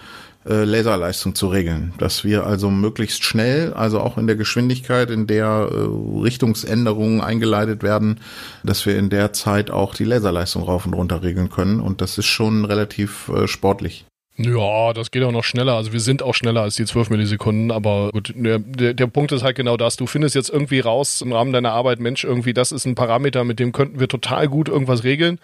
äh, 0.47 0.63
Laserleistung 0.63 1.35
zu 1.35 1.47
regeln. 1.47 1.93
Dass 1.97 2.23
wir 2.23 2.45
also 2.45 2.69
möglichst 2.69 3.23
schnell, 3.23 3.73
also 3.73 3.99
auch 3.99 4.17
in 4.17 4.27
der 4.27 4.35
Geschwindigkeit, 4.35 5.09
in 5.09 5.27
der 5.27 5.69
äh, 5.71 6.21
Richtungsänderungen 6.21 7.21
eingeleitet 7.21 7.83
werden, 7.83 8.19
dass 8.63 8.85
wir 8.85 8.97
in 8.97 9.09
der 9.09 9.33
Zeit 9.33 9.71
auch 9.71 9.95
die 9.95 10.05
Laserleistung 10.05 10.63
rauf 10.63 10.85
und 10.85 10.93
runter 10.93 11.23
regeln 11.23 11.49
können. 11.49 11.79
Und 11.79 12.01
das 12.01 12.17
ist 12.17 12.27
schon 12.27 12.65
relativ 12.65 13.29
äh, 13.29 13.47
sportlich. 13.47 14.05
Ja, 14.35 14.93
das 14.93 15.11
geht 15.11 15.21
auch 15.23 15.31
noch 15.31 15.43
schneller. 15.43 15.73
Also 15.73 15.93
wir 15.93 15.99
sind 15.99 16.23
auch 16.23 16.33
schneller 16.33 16.61
als 16.61 16.75
die 16.75 16.85
12 16.85 17.11
Millisekunden, 17.11 17.69
aber 17.69 18.09
gut, 18.11 18.33
der, 18.35 18.57
der, 18.57 19.05
Punkt 19.05 19.31
ist 19.31 19.43
halt 19.43 19.55
genau 19.55 19.77
das. 19.77 19.95
Du 19.95 20.07
findest 20.07 20.33
jetzt 20.33 20.49
irgendwie 20.49 20.79
raus 20.79 21.21
im 21.21 21.33
Rahmen 21.33 21.53
deiner 21.53 21.71
Arbeit, 21.71 21.99
Mensch, 21.99 22.23
irgendwie 22.23 22.51
das 22.51 22.71
ist 22.71 22.85
ein 22.85 22.95
Parameter, 22.95 23.43
mit 23.43 23.59
dem 23.59 23.73
könnten 23.73 23.99
wir 23.99 24.07
total 24.07 24.47
gut 24.47 24.69
irgendwas 24.69 25.03
regeln. 25.03 25.37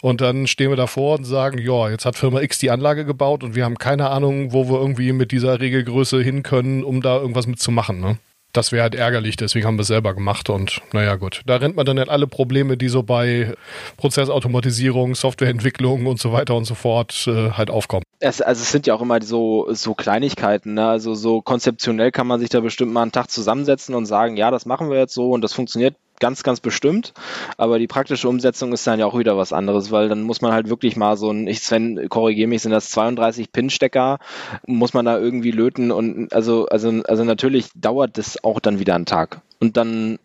Und 0.00 0.20
dann 0.20 0.46
stehen 0.46 0.70
wir 0.70 0.76
davor 0.76 1.18
und 1.18 1.24
sagen, 1.24 1.58
ja, 1.58 1.90
jetzt 1.90 2.04
hat 2.04 2.14
Firma 2.14 2.40
X 2.40 2.58
die 2.58 2.70
Anlage 2.70 3.04
gebaut 3.04 3.42
und 3.42 3.56
wir 3.56 3.64
haben 3.64 3.78
keine 3.78 4.10
Ahnung, 4.10 4.52
wo 4.52 4.68
wir 4.68 4.78
irgendwie 4.80 5.12
mit 5.12 5.32
dieser 5.32 5.58
Regelgröße 5.58 6.22
hin 6.22 6.44
können, 6.44 6.84
um 6.84 7.02
da 7.02 7.16
irgendwas 7.16 7.48
mitzumachen. 7.48 8.00
Ne? 8.00 8.18
Das 8.52 8.72
wäre 8.72 8.82
halt 8.82 8.94
ärgerlich, 8.94 9.36
deswegen 9.36 9.66
haben 9.66 9.76
wir 9.76 9.82
es 9.82 9.88
selber 9.88 10.14
gemacht 10.14 10.50
und 10.50 10.80
naja 10.92 11.16
gut. 11.16 11.42
Da 11.46 11.56
rennt 11.56 11.76
man 11.76 11.86
dann 11.86 11.98
halt 11.98 12.08
alle 12.08 12.26
Probleme, 12.26 12.76
die 12.76 12.88
so 12.88 13.02
bei 13.02 13.54
Prozessautomatisierung, 13.96 15.14
Softwareentwicklung 15.14 16.06
und 16.06 16.18
so 16.18 16.32
weiter 16.32 16.54
und 16.54 16.64
so 16.64 16.74
fort 16.74 17.26
äh, 17.26 17.50
halt 17.50 17.70
aufkommen. 17.70 18.04
Es, 18.18 18.40
also 18.42 18.62
es 18.62 18.70
sind 18.70 18.86
ja 18.86 18.94
auch 18.94 19.02
immer 19.02 19.22
so, 19.22 19.68
so 19.72 19.94
Kleinigkeiten, 19.94 20.74
ne? 20.74 20.88
also 20.88 21.14
so 21.14 21.40
konzeptionell 21.40 22.10
kann 22.10 22.26
man 22.26 22.40
sich 22.40 22.48
da 22.48 22.60
bestimmt 22.60 22.92
mal 22.92 23.02
einen 23.02 23.12
Tag 23.12 23.30
zusammensetzen 23.30 23.94
und 23.94 24.06
sagen, 24.06 24.36
ja, 24.36 24.50
das 24.50 24.66
machen 24.66 24.90
wir 24.90 24.98
jetzt 24.98 25.14
so 25.14 25.30
und 25.30 25.42
das 25.42 25.52
funktioniert 25.52 25.94
ganz, 26.20 26.42
ganz 26.42 26.60
bestimmt. 26.60 27.12
Aber 27.56 27.78
die 27.78 27.86
praktische 27.86 28.28
Umsetzung 28.28 28.72
ist 28.72 28.86
dann 28.86 29.00
ja 29.00 29.06
auch 29.06 29.18
wieder 29.18 29.36
was 29.36 29.52
anderes, 29.52 29.90
weil 29.90 30.08
dann 30.08 30.22
muss 30.22 30.40
man 30.40 30.52
halt 30.52 30.68
wirklich 30.68 30.96
mal 30.96 31.16
so 31.16 31.30
ein, 31.30 31.46
ich 31.46 31.60
Sven, 31.60 32.08
korrigiere 32.08 32.48
mich, 32.48 32.62
sind 32.62 32.72
das 32.72 32.90
32 32.90 33.52
Pin-Stecker, 33.52 34.18
muss 34.66 34.94
man 34.94 35.04
da 35.04 35.18
irgendwie 35.18 35.50
löten 35.50 35.90
und 35.90 36.32
also, 36.32 36.66
also, 36.66 37.02
also 37.06 37.24
natürlich 37.24 37.68
dauert 37.74 38.18
das 38.18 38.42
auch 38.44 38.60
dann 38.60 38.78
wieder 38.78 38.94
einen 38.94 39.06
Tag. 39.06 39.40
Und 39.58 39.76
dann 39.76 40.18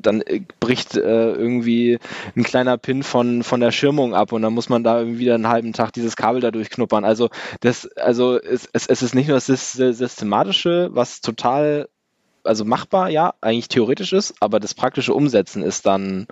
dann 0.00 0.22
bricht 0.60 0.96
äh, 0.96 1.32
irgendwie 1.32 1.98
ein 2.36 2.42
kleiner 2.42 2.78
Pin 2.78 3.02
von, 3.02 3.42
von 3.42 3.60
der 3.60 3.72
Schirmung 3.72 4.14
ab 4.14 4.32
und 4.32 4.42
dann 4.42 4.52
muss 4.52 4.68
man 4.68 4.84
da 4.84 4.98
irgendwie 4.98 5.18
wieder 5.20 5.34
einen 5.34 5.48
halben 5.48 5.72
Tag 5.72 5.92
dieses 5.92 6.16
Kabel 6.16 6.40
da 6.40 6.50
durchknuppern. 6.50 7.04
Also 7.04 7.30
das, 7.60 7.90
also 7.96 8.40
es, 8.40 8.68
es, 8.72 8.86
es 8.86 9.02
ist 9.02 9.14
nicht 9.14 9.28
nur 9.28 9.36
das 9.36 9.46
Systematische, 9.46 10.90
was 10.92 11.20
total 11.20 11.88
also 12.44 12.64
machbar, 12.64 13.08
ja, 13.10 13.34
eigentlich 13.40 13.68
theoretisch 13.68 14.12
ist, 14.12 14.34
aber 14.40 14.60
das 14.60 14.74
praktische 14.74 15.14
Umsetzen 15.14 15.62
ist 15.62 15.86
dann, 15.86 16.26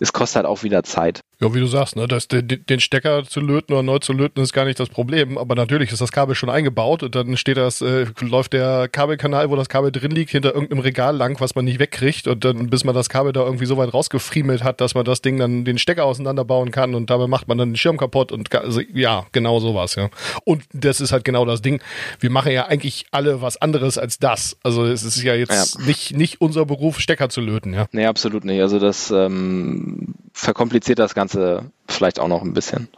es 0.00 0.12
kostet 0.12 0.36
halt 0.36 0.46
auch 0.46 0.62
wieder 0.62 0.82
Zeit. 0.82 1.20
Ja, 1.38 1.54
wie 1.54 1.60
du 1.60 1.66
sagst, 1.66 1.96
ne, 1.96 2.08
das, 2.08 2.28
den, 2.28 2.48
den 2.48 2.80
Stecker 2.80 3.24
zu 3.24 3.40
löten 3.40 3.74
oder 3.74 3.82
neu 3.82 3.98
zu 3.98 4.14
löten 4.14 4.40
ist 4.40 4.54
gar 4.54 4.64
nicht 4.64 4.80
das 4.80 4.88
Problem, 4.88 5.36
aber 5.36 5.54
natürlich 5.54 5.92
ist 5.92 6.00
das 6.00 6.10
Kabel 6.10 6.34
schon 6.34 6.48
eingebaut 6.48 7.02
und 7.02 7.14
dann 7.14 7.36
steht 7.36 7.58
das, 7.58 7.82
äh, 7.82 8.06
läuft 8.20 8.54
der 8.54 8.88
Kabelkanal, 8.88 9.50
wo 9.50 9.56
das 9.56 9.68
Kabel 9.68 9.92
drin 9.92 10.12
liegt, 10.12 10.30
hinter 10.30 10.54
irgendeinem 10.54 10.80
Regal 10.80 11.14
lang, 11.14 11.38
was 11.38 11.54
man 11.54 11.66
nicht 11.66 11.78
wegkriegt 11.78 12.26
und 12.26 12.42
dann, 12.42 12.70
bis 12.70 12.84
man 12.84 12.94
das 12.94 13.10
Kabel 13.10 13.34
da 13.34 13.44
irgendwie 13.44 13.66
so 13.66 13.76
weit 13.76 13.92
rausgefriemelt 13.92 14.64
hat, 14.64 14.80
dass 14.80 14.94
man 14.94 15.04
das 15.04 15.20
Ding 15.20 15.38
dann 15.38 15.66
den 15.66 15.76
Stecker 15.76 16.06
auseinanderbauen 16.06 16.70
kann 16.70 16.94
und 16.94 17.10
dabei 17.10 17.26
macht 17.26 17.48
man 17.48 17.58
dann 17.58 17.70
den 17.72 17.76
Schirm 17.76 17.98
kaputt 17.98 18.32
und 18.32 18.54
also, 18.54 18.80
ja, 18.94 19.26
genau 19.32 19.60
sowas, 19.60 19.94
ja. 19.96 20.08
Und 20.44 20.64
das 20.72 21.02
ist 21.02 21.12
halt 21.12 21.24
genau 21.24 21.44
das 21.44 21.60
Ding. 21.60 21.82
Wir 22.18 22.30
machen 22.30 22.52
ja 22.52 22.66
eigentlich 22.66 23.04
alle 23.10 23.42
was 23.42 23.60
anderes 23.60 23.98
als 23.98 24.18
das. 24.18 24.56
Also 24.62 24.86
es 24.86 25.02
ist 25.02 25.22
ja 25.22 25.34
jetzt 25.34 25.78
ja. 25.78 25.84
nicht, 25.84 26.16
nicht 26.16 26.40
unser 26.40 26.64
Beruf, 26.64 26.98
Stecker 26.98 27.28
zu 27.28 27.42
löten, 27.42 27.74
ja. 27.74 27.88
Nee, 27.92 28.06
absolut 28.06 28.46
nicht. 28.46 28.62
Also 28.62 28.78
das 28.78 29.10
ähm, 29.10 30.14
verkompliziert 30.36 30.98
das 30.98 31.14
Ganze 31.14 31.70
vielleicht 31.88 32.20
auch 32.20 32.28
noch 32.28 32.42
ein 32.42 32.52
bisschen. 32.52 32.88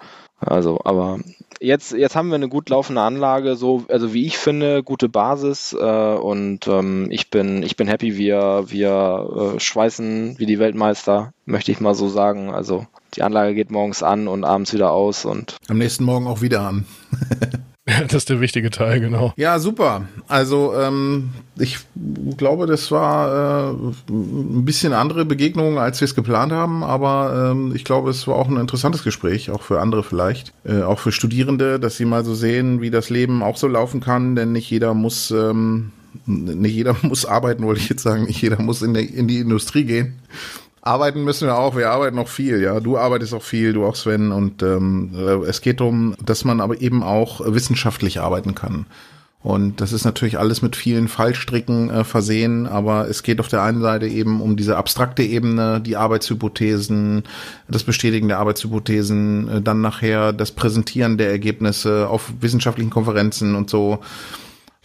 Also, 0.40 0.80
aber 0.84 1.18
jetzt, 1.60 1.92
jetzt 1.92 2.14
haben 2.14 2.28
wir 2.28 2.36
eine 2.36 2.48
gut 2.48 2.68
laufende 2.68 3.02
Anlage, 3.02 3.56
so, 3.56 3.84
also 3.88 4.12
wie 4.12 4.26
ich 4.26 4.38
finde, 4.38 4.82
gute 4.82 5.08
Basis 5.08 5.72
äh, 5.72 6.14
und 6.14 6.66
ähm, 6.68 7.08
ich 7.10 7.30
bin, 7.30 7.62
ich 7.62 7.76
bin 7.76 7.88
happy, 7.88 8.16
wir, 8.16 8.64
wir 8.68 9.54
äh, 9.56 9.60
schweißen 9.60 10.38
wie 10.38 10.46
die 10.46 10.58
Weltmeister, 10.58 11.32
möchte 11.44 11.72
ich 11.72 11.80
mal 11.80 11.94
so 11.94 12.08
sagen. 12.08 12.50
Also 12.50 12.86
die 13.14 13.22
Anlage 13.22 13.54
geht 13.54 13.70
morgens 13.70 14.02
an 14.02 14.28
und 14.28 14.44
abends 14.44 14.72
wieder 14.72 14.92
aus 14.92 15.24
und 15.24 15.56
am 15.68 15.78
nächsten 15.78 16.04
Morgen 16.04 16.26
auch 16.26 16.40
wieder 16.40 16.60
an. 16.62 16.86
das 18.02 18.14
ist 18.14 18.28
der 18.28 18.40
wichtige 18.40 18.70
Teil, 18.70 19.00
genau. 19.00 19.32
Ja, 19.36 19.58
super. 19.58 20.08
Also 20.26 20.74
ähm, 20.74 21.30
ich 21.58 21.78
glaube, 22.36 22.66
das 22.66 22.90
war 22.90 23.70
äh, 23.70 23.74
ein 24.10 24.64
bisschen 24.64 24.92
andere 24.92 25.24
Begegnung, 25.24 25.78
als 25.78 26.00
wir 26.00 26.04
es 26.04 26.14
geplant 26.14 26.52
haben, 26.52 26.84
aber 26.84 27.52
ähm, 27.52 27.72
ich 27.74 27.84
glaube, 27.84 28.10
es 28.10 28.26
war 28.26 28.36
auch 28.36 28.48
ein 28.48 28.58
interessantes 28.58 29.04
Gespräch, 29.04 29.50
auch 29.50 29.62
für 29.62 29.80
andere 29.80 30.02
vielleicht, 30.02 30.52
äh, 30.64 30.82
auch 30.82 30.98
für 30.98 31.12
Studierende, 31.12 31.80
dass 31.80 31.96
sie 31.96 32.04
mal 32.04 32.24
so 32.24 32.34
sehen, 32.34 32.80
wie 32.80 32.90
das 32.90 33.08
Leben 33.08 33.42
auch 33.42 33.56
so 33.56 33.68
laufen 33.68 34.00
kann, 34.00 34.36
denn 34.36 34.52
nicht 34.52 34.70
jeder 34.70 34.92
muss 34.92 35.30
ähm, 35.30 35.92
nicht 36.26 36.74
jeder 36.74 36.96
muss 37.02 37.24
arbeiten, 37.24 37.64
wollte 37.64 37.80
ich 37.80 37.88
jetzt 37.88 38.02
sagen, 38.02 38.24
nicht 38.24 38.42
jeder 38.42 38.60
muss 38.60 38.82
in, 38.82 38.92
der, 38.92 39.08
in 39.08 39.28
die 39.28 39.38
Industrie 39.38 39.84
gehen 39.84 40.18
arbeiten 40.82 41.24
müssen 41.24 41.46
wir 41.48 41.58
auch. 41.58 41.76
Wir 41.76 41.90
arbeiten 41.90 42.16
noch 42.16 42.28
viel, 42.28 42.60
ja. 42.62 42.80
Du 42.80 42.98
arbeitest 42.98 43.34
auch 43.34 43.42
viel, 43.42 43.72
du 43.72 43.84
auch 43.84 43.96
Sven. 43.96 44.32
Und 44.32 44.62
ähm, 44.62 45.10
äh, 45.14 45.46
es 45.46 45.60
geht 45.60 45.80
darum, 45.80 46.14
dass 46.24 46.44
man 46.44 46.60
aber 46.60 46.80
eben 46.80 47.02
auch 47.02 47.40
wissenschaftlich 47.44 48.20
arbeiten 48.20 48.54
kann. 48.54 48.86
Und 49.40 49.80
das 49.80 49.92
ist 49.92 50.04
natürlich 50.04 50.38
alles 50.38 50.62
mit 50.62 50.74
vielen 50.74 51.06
Fallstricken 51.06 51.90
äh, 51.90 52.04
versehen, 52.04 52.66
aber 52.66 53.08
es 53.08 53.22
geht 53.22 53.38
auf 53.38 53.46
der 53.46 53.62
einen 53.62 53.80
Seite 53.80 54.08
eben 54.08 54.40
um 54.40 54.56
diese 54.56 54.76
abstrakte 54.76 55.22
Ebene, 55.22 55.80
die 55.80 55.96
Arbeitshypothesen, 55.96 57.22
das 57.68 57.84
Bestätigen 57.84 58.26
der 58.26 58.40
Arbeitshypothesen, 58.40 59.48
äh, 59.48 59.62
dann 59.62 59.80
nachher 59.80 60.32
das 60.32 60.50
Präsentieren 60.50 61.18
der 61.18 61.30
Ergebnisse 61.30 62.08
auf 62.08 62.32
wissenschaftlichen 62.40 62.90
Konferenzen 62.90 63.54
und 63.54 63.70
so. 63.70 64.00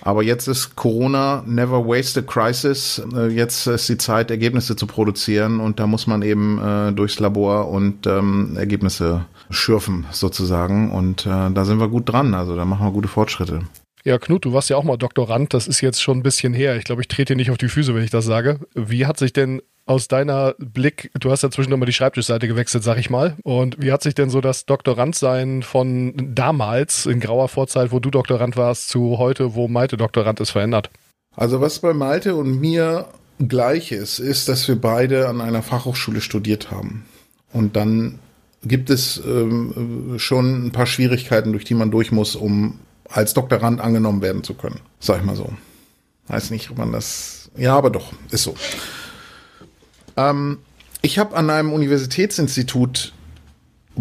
Aber 0.02 0.24
jetzt 0.24 0.48
ist 0.48 0.76
Corona, 0.76 1.44
never 1.46 1.86
waste 1.86 2.20
a 2.20 2.24
crisis. 2.24 3.02
Äh, 3.16 3.28
jetzt 3.28 3.68
ist 3.68 3.88
die 3.89 3.98
Zeit, 3.98 4.32
Ergebnisse 4.32 4.76
zu 4.76 4.88
produzieren 4.88 5.60
und 5.60 5.80
da 5.80 5.88
muss 5.88 6.08
man 6.08 6.22
eben 6.22 6.60
äh, 6.60 6.91
durchs 6.91 7.20
Labor 7.20 7.70
und 7.70 8.08
ähm, 8.08 8.56
Ergebnisse 8.58 9.26
schürfen 9.50 10.06
sozusagen. 10.12 10.91
Und 10.91 11.26
äh, 11.26 11.52
da 11.52 11.66
sind 11.66 11.80
wir 11.80 11.88
gut 11.88 12.12
dran. 12.12 12.34
Also 12.34 12.56
da 12.56 12.66
machen 12.66 12.86
wir 12.86 12.91
gute 12.91 13.08
Fortschritte. 13.08 13.62
Ja, 14.06 14.18
Knut, 14.18 14.43
du 14.43 14.51
warst 14.51 14.70
ja 14.70 14.76
auch 14.76 14.84
mal 14.84 14.97
Doktorand. 14.97 15.54
Das 15.54 15.68
ist 15.68 15.80
jetzt 15.82 16.01
schon 16.01 16.20
ein 16.20 16.24
bisschen 16.24 16.54
her. 16.54 16.76
Ich 16.76 16.84
glaube, 16.84 17.01
ich 17.01 17.08
trete 17.08 17.34
dir 17.34 17.38
nicht 17.38 17.51
auf 17.51 17.58
die 17.58 17.70
Füße, 17.70 17.95
wenn 17.95 18.04
ich 18.04 18.10
das 18.10 18.26
sage. 18.26 18.60
Wie 18.74 19.06
hat 19.06 19.18
sich 19.18 19.32
denn 19.32 19.62
aus 19.86 20.08
deiner 20.08 20.56
Blick, 20.60 21.12
du 21.20 21.32
hast 21.32 21.43
ja 21.43 21.51
zwischendurch 21.51 21.80
mal 21.80 21.86
die 21.86 21.93
Schreibtischseite 21.93 22.47
gewechselt, 22.47 22.84
sag 22.84 22.97
ich 22.97 23.10
mal. 23.10 23.36
Und 23.43 23.82
wie 23.82 23.91
hat 23.91 24.04
sich 24.04 24.16
denn 24.16 24.30
so 24.30 24.41
das 24.41 24.66
Doktorandsein 24.66 25.62
von 25.62 26.34
damals 26.34 27.06
in 27.06 27.20
grauer 27.20 27.49
Vorzeit, 27.49 27.91
wo 27.91 27.99
du 27.99 28.10
Doktorand 28.10 28.56
warst, 28.56 28.89
zu 28.89 29.18
heute, 29.18 29.56
wo 29.56 29.68
Malte 29.68 29.97
Doktorand 29.97 30.39
ist, 30.39 30.51
verändert? 30.51 30.89
Also 31.36 31.62
was 31.62 31.80
bei 31.80 31.93
Malte 31.93 32.36
und 32.36 32.60
mir 32.60 33.08
gleich 33.39 33.91
ist, 33.91 34.20
ist, 34.20 34.47
dass 34.47 34.68
wir 34.68 34.80
beide 34.80 35.28
an 35.28 35.41
einer 35.41 35.64
Fachhochschule 35.64 36.22
studiert 36.22 36.72
haben. 36.72 37.06
Und 37.51 37.76
dann 37.76 38.20
gibt 38.64 38.89
es 38.89 39.22
ähm, 39.26 40.16
schon 40.18 40.68
ein 40.68 40.72
paar 40.72 40.86
Schwierigkeiten, 40.86 41.51
durch 41.51 41.66
die 41.66 41.74
man 41.74 41.91
durch 41.91 42.12
muss, 42.12 42.36
um 42.36 42.80
als 43.14 43.34
Doktorand 43.34 43.80
angenommen 43.80 44.22
werden 44.22 44.43
zu 44.43 44.55
können. 44.55 44.80
Sag 44.99 45.20
ich 45.20 45.24
mal 45.24 45.36
so. 45.36 45.49
Weiß 46.28 46.49
nicht, 46.49 46.72
ob 46.72 46.80
man 46.80 46.91
das. 46.91 47.51
Ja, 47.55 47.78
aber 47.78 47.89
doch, 47.89 48.11
ist 48.32 48.43
so. 48.43 48.55
Ähm, 50.18 50.57
ich 51.01 51.20
habe 51.20 51.36
an 51.36 51.49
einem 51.49 51.72
Universitätsinstitut, 51.74 53.14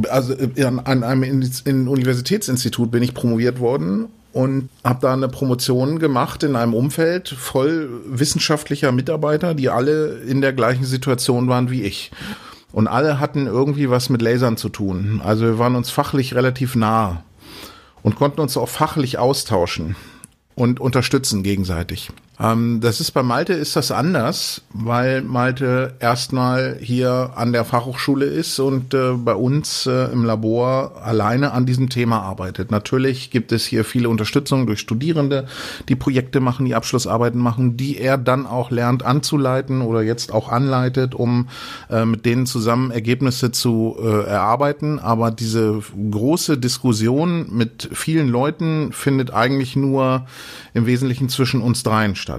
also 0.09 0.35
äh, 0.35 0.65
an, 0.65 0.79
an 0.81 1.05
einem 1.05 1.23
in, 1.25 1.51
in 1.65 1.89
Universitätsinstitut 1.89 2.91
bin 2.91 3.03
ich 3.03 3.13
promoviert 3.13 3.61
worden 3.61 4.09
und 4.33 4.71
habe 4.83 5.01
da 5.03 5.13
eine 5.13 5.29
Promotion 5.29 5.99
gemacht 5.99 6.43
in 6.43 6.57
einem 6.57 6.73
Umfeld 6.73 7.29
voll 7.29 7.91
wissenschaftlicher 8.07 8.93
Mitarbeiter, 8.93 9.55
die 9.55 9.69
alle 9.69 10.21
in 10.21 10.41
der 10.41 10.55
gleichen 10.55 10.85
Situation 10.85 11.49
waren 11.49 11.71
wie 11.71 11.83
ich. 11.83 12.13
Und 12.73 12.89
alle 12.89 13.21
hatten 13.21 13.47
irgendwie 13.47 13.91
was 13.91 14.09
mit 14.09 14.23
Lasern 14.23 14.57
zu 14.57 14.71
tun. 14.71 15.21
Also 15.23 15.45
wir 15.45 15.59
waren 15.59 15.77
uns 15.77 15.91
fachlich 15.91 16.35
relativ 16.35 16.75
nah 16.75 17.23
und 18.03 18.17
konnten 18.17 18.41
uns 18.41 18.57
auch 18.57 18.69
fachlich 18.69 19.19
austauschen 19.19 19.97
und 20.55 20.81
unterstützen 20.81 21.43
gegenseitig. 21.43 22.11
Ähm, 22.43 22.81
das 22.81 23.01
ist 23.01 23.13
bei 23.13 23.23
Malte 23.23 23.53
ist 23.53 23.77
das 23.77 23.93
anders, 23.93 24.63
weil 24.73 25.23
Malte 25.23 25.95
erstmal 26.01 26.77
hier 26.81 27.31
an 27.37 27.53
der 27.53 27.65
Fachhochschule 27.65 28.25
ist 28.25 28.59
und 28.59 28.95
äh, 28.95 29.13
bei 29.13 29.35
uns 29.35 29.87
äh, 29.87 30.11
im 30.13 30.25
Labor 30.25 31.01
alleine 31.03 31.53
an 31.53 31.67
diesem 31.67 31.89
Thema 31.89 32.21
arbeitet. 32.23 32.71
Natürlich 32.71 33.31
gibt 33.31 33.53
es 33.53 33.65
hier 33.65 33.85
viele 33.85 34.09
Unterstützung 34.09 34.67
durch 34.67 34.81
Studierende, 34.81 35.47
die 35.89 35.95
Projekte 35.95 36.41
machen, 36.41 36.67
die 36.67 36.75
Abschlussarbeiten 36.75 37.41
machen, 37.41 37.77
die 37.77 37.99
er 37.99 38.19
dann 38.19 38.47
auch 38.47 38.71
lernt 38.71 39.05
anzuleiten 39.05 39.81
oder 39.83 40.03
jetzt 40.03 40.33
auch 40.33 40.49
anleitet, 40.49 41.15
um 41.15 41.49
äh, 41.91 42.05
mit 42.05 42.27
denen 42.27 42.47
zusammen 42.47 42.91
Ergebnisse 42.91 43.53
zu 43.53 43.97
äh, 44.03 44.25
erarbeiten. 44.25 44.99
Aber 44.99 45.31
diese 45.31 45.81
große 46.11 46.59
Diskussion 46.59 47.47
mit 47.55 47.89
vielen 47.93 48.29
Leuten 48.29 48.93
findet 48.93 49.33
eigentlich 49.33 49.77
nur 49.77 50.27
im 50.75 50.87
Wesentlichen 50.87 51.29
zwischen 51.29 51.61
uns 51.61 51.83
dreien 51.83 52.17
statt. 52.17 52.32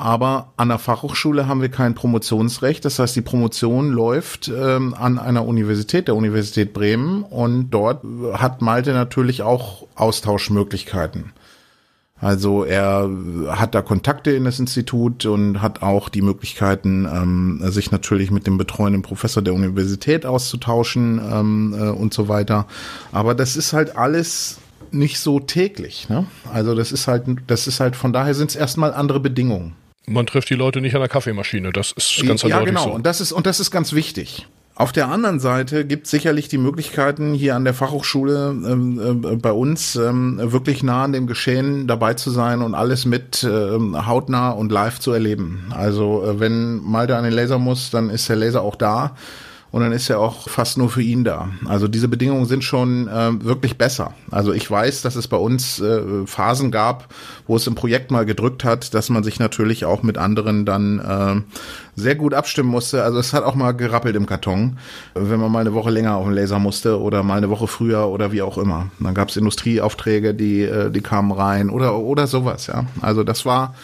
Aber 0.00 0.54
an 0.56 0.68
der 0.68 0.78
Fachhochschule 0.78 1.46
haben 1.46 1.60
wir 1.60 1.68
kein 1.68 1.94
Promotionsrecht. 1.94 2.84
Das 2.86 2.98
heißt, 2.98 3.14
die 3.16 3.20
Promotion 3.20 3.90
läuft 3.90 4.48
ähm, 4.48 4.94
an 4.94 5.18
einer 5.18 5.44
Universität, 5.44 6.08
der 6.08 6.16
Universität 6.16 6.72
Bremen. 6.72 7.22
Und 7.22 7.70
dort 7.70 8.02
hat 8.32 8.62
Malte 8.62 8.94
natürlich 8.94 9.42
auch 9.42 9.86
Austauschmöglichkeiten. 9.96 11.32
Also 12.20 12.64
er 12.64 13.10
hat 13.48 13.74
da 13.74 13.80
Kontakte 13.80 14.30
in 14.30 14.44
das 14.44 14.58
Institut 14.58 15.24
und 15.24 15.62
hat 15.62 15.82
auch 15.82 16.10
die 16.10 16.20
Möglichkeiten, 16.20 17.06
ähm, 17.10 17.60
sich 17.70 17.90
natürlich 17.90 18.30
mit 18.30 18.46
dem 18.46 18.58
betreuenden 18.58 19.00
Professor 19.02 19.42
der 19.42 19.54
Universität 19.54 20.26
auszutauschen 20.26 21.18
ähm, 21.18 21.74
äh, 21.78 21.88
und 21.88 22.12
so 22.12 22.28
weiter. 22.28 22.66
Aber 23.12 23.34
das 23.34 23.56
ist 23.56 23.72
halt 23.72 23.96
alles 23.96 24.58
nicht 24.92 25.18
so 25.18 25.40
täglich. 25.40 26.08
Ne? 26.08 26.26
Also 26.52 26.74
das 26.74 26.92
ist 26.92 27.08
halt, 27.08 27.24
das 27.46 27.66
ist 27.66 27.80
halt, 27.80 27.96
von 27.96 28.12
daher 28.12 28.34
sind 28.34 28.50
es 28.50 28.56
erstmal 28.56 28.92
andere 28.92 29.20
Bedingungen. 29.20 29.74
Man 30.06 30.26
trifft 30.26 30.50
die 30.50 30.54
Leute 30.54 30.80
nicht 30.80 30.94
an 30.94 31.00
der 31.00 31.08
Kaffeemaschine, 31.08 31.72
das 31.72 31.92
ist 31.92 32.22
ganz 32.26 32.42
ja, 32.42 32.60
genau. 32.60 32.84
so. 32.84 32.90
Und 32.90 33.06
das 33.06 33.20
ist, 33.20 33.32
und 33.32 33.46
das 33.46 33.60
ist 33.60 33.70
ganz 33.70 33.92
wichtig. 33.92 34.46
Auf 34.74 34.92
der 34.92 35.08
anderen 35.08 35.40
Seite 35.40 35.84
gibt 35.84 36.06
es 36.06 36.10
sicherlich 36.10 36.48
die 36.48 36.56
Möglichkeiten, 36.56 37.34
hier 37.34 37.54
an 37.54 37.64
der 37.64 37.74
Fachhochschule 37.74 38.48
ähm, 38.48 39.24
äh, 39.24 39.36
bei 39.36 39.52
uns 39.52 39.94
ähm, 39.96 40.40
wirklich 40.42 40.82
nah 40.82 41.04
an 41.04 41.12
dem 41.12 41.26
Geschehen 41.26 41.86
dabei 41.86 42.14
zu 42.14 42.30
sein 42.30 42.62
und 42.62 42.74
alles 42.74 43.04
mit 43.04 43.44
ähm, 43.44 44.06
hautnah 44.06 44.52
und 44.52 44.72
live 44.72 44.98
zu 44.98 45.12
erleben. 45.12 45.66
Also 45.68 46.24
äh, 46.24 46.40
wenn 46.40 46.82
Malte 46.82 47.14
an 47.16 47.24
den 47.24 47.32
Laser 47.34 47.58
muss, 47.58 47.90
dann 47.90 48.08
ist 48.08 48.30
der 48.30 48.36
Laser 48.36 48.62
auch 48.62 48.76
da 48.76 49.16
und 49.72 49.82
dann 49.82 49.92
ist 49.92 50.10
er 50.10 50.18
auch 50.18 50.48
fast 50.48 50.78
nur 50.78 50.90
für 50.90 51.02
ihn 51.02 51.22
da. 51.22 51.48
Also 51.66 51.86
diese 51.86 52.08
Bedingungen 52.08 52.46
sind 52.46 52.64
schon 52.64 53.06
äh, 53.06 53.44
wirklich 53.44 53.78
besser. 53.78 54.14
Also 54.30 54.52
ich 54.52 54.68
weiß, 54.68 55.02
dass 55.02 55.14
es 55.14 55.28
bei 55.28 55.36
uns 55.36 55.80
äh, 55.80 56.26
Phasen 56.26 56.70
gab, 56.70 57.14
wo 57.46 57.56
es 57.56 57.66
im 57.66 57.76
Projekt 57.76 58.10
mal 58.10 58.26
gedrückt 58.26 58.64
hat, 58.64 58.94
dass 58.94 59.10
man 59.10 59.22
sich 59.22 59.38
natürlich 59.38 59.84
auch 59.84 60.02
mit 60.02 60.18
anderen 60.18 60.66
dann 60.66 60.98
äh, 60.98 62.00
sehr 62.00 62.16
gut 62.16 62.34
abstimmen 62.34 62.68
musste. 62.68 63.04
Also 63.04 63.18
es 63.18 63.32
hat 63.32 63.44
auch 63.44 63.54
mal 63.54 63.72
gerappelt 63.72 64.16
im 64.16 64.26
Karton, 64.26 64.78
wenn 65.14 65.38
man 65.38 65.52
mal 65.52 65.60
eine 65.60 65.74
Woche 65.74 65.90
länger 65.90 66.16
auf 66.16 66.24
den 66.24 66.34
Laser 66.34 66.58
musste 66.58 67.00
oder 67.00 67.22
mal 67.22 67.36
eine 67.36 67.50
Woche 67.50 67.68
früher 67.68 68.08
oder 68.08 68.32
wie 68.32 68.42
auch 68.42 68.58
immer. 68.58 68.90
Dann 68.98 69.14
gab 69.14 69.28
es 69.28 69.36
Industrieaufträge, 69.36 70.34
die, 70.34 70.62
äh, 70.62 70.90
die 70.90 71.00
kamen 71.00 71.30
rein 71.30 71.70
oder, 71.70 71.96
oder 71.96 72.26
sowas, 72.26 72.66
ja. 72.66 72.86
Also 73.00 73.22
das 73.22 73.46
war 73.46 73.74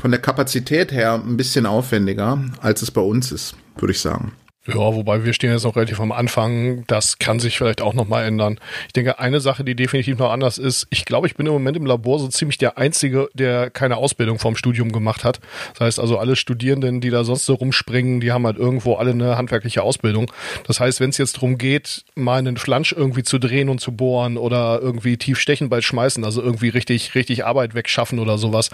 von 0.00 0.10
der 0.10 0.20
Kapazität 0.20 0.92
her 0.92 1.14
ein 1.14 1.36
bisschen 1.36 1.66
aufwendiger, 1.66 2.38
als 2.60 2.82
es 2.82 2.90
bei 2.90 3.00
uns 3.00 3.32
ist, 3.32 3.56
würde 3.76 3.92
ich 3.92 4.00
sagen. 4.00 4.32
Ja, 4.66 4.76
wobei 4.76 5.26
wir 5.26 5.34
stehen 5.34 5.52
jetzt 5.52 5.64
noch 5.64 5.76
relativ 5.76 6.00
am 6.00 6.10
Anfang. 6.10 6.84
Das 6.86 7.18
kann 7.18 7.38
sich 7.38 7.58
vielleicht 7.58 7.82
auch 7.82 7.92
noch 7.92 8.08
mal 8.08 8.24
ändern. 8.24 8.58
Ich 8.86 8.94
denke, 8.94 9.18
eine 9.18 9.40
Sache, 9.40 9.62
die 9.62 9.74
definitiv 9.74 10.16
noch 10.16 10.30
anders 10.30 10.56
ist, 10.56 10.86
ich 10.88 11.04
glaube, 11.04 11.26
ich 11.26 11.34
bin 11.36 11.44
im 11.44 11.52
Moment 11.52 11.76
im 11.76 11.84
Labor 11.84 12.18
so 12.18 12.28
ziemlich 12.28 12.56
der 12.56 12.78
Einzige, 12.78 13.28
der 13.34 13.68
keine 13.68 13.98
Ausbildung 13.98 14.38
vom 14.38 14.56
Studium 14.56 14.90
gemacht 14.90 15.22
hat. 15.22 15.40
Das 15.74 15.80
heißt 15.80 16.00
also, 16.00 16.16
alle 16.16 16.34
Studierenden, 16.34 17.02
die 17.02 17.10
da 17.10 17.24
sonst 17.24 17.44
so 17.44 17.54
rumspringen, 17.54 18.20
die 18.20 18.32
haben 18.32 18.46
halt 18.46 18.56
irgendwo 18.56 18.94
alle 18.94 19.10
eine 19.10 19.36
handwerkliche 19.36 19.82
Ausbildung. 19.82 20.32
Das 20.66 20.80
heißt, 20.80 20.98
wenn 20.98 21.10
es 21.10 21.18
jetzt 21.18 21.36
darum 21.36 21.58
geht, 21.58 22.06
mal 22.14 22.38
einen 22.38 22.56
Flansch 22.56 22.92
irgendwie 22.92 23.22
zu 23.22 23.38
drehen 23.38 23.68
und 23.68 23.82
zu 23.82 23.92
bohren 23.92 24.38
oder 24.38 24.80
irgendwie 24.80 25.18
tief 25.18 25.38
stechen 25.38 25.68
bei 25.68 25.82
schmeißen, 25.82 26.24
also 26.24 26.40
irgendwie 26.40 26.70
richtig, 26.70 27.14
richtig 27.14 27.44
Arbeit 27.44 27.74
wegschaffen 27.74 28.18
oder 28.18 28.38
sowas, 28.38 28.70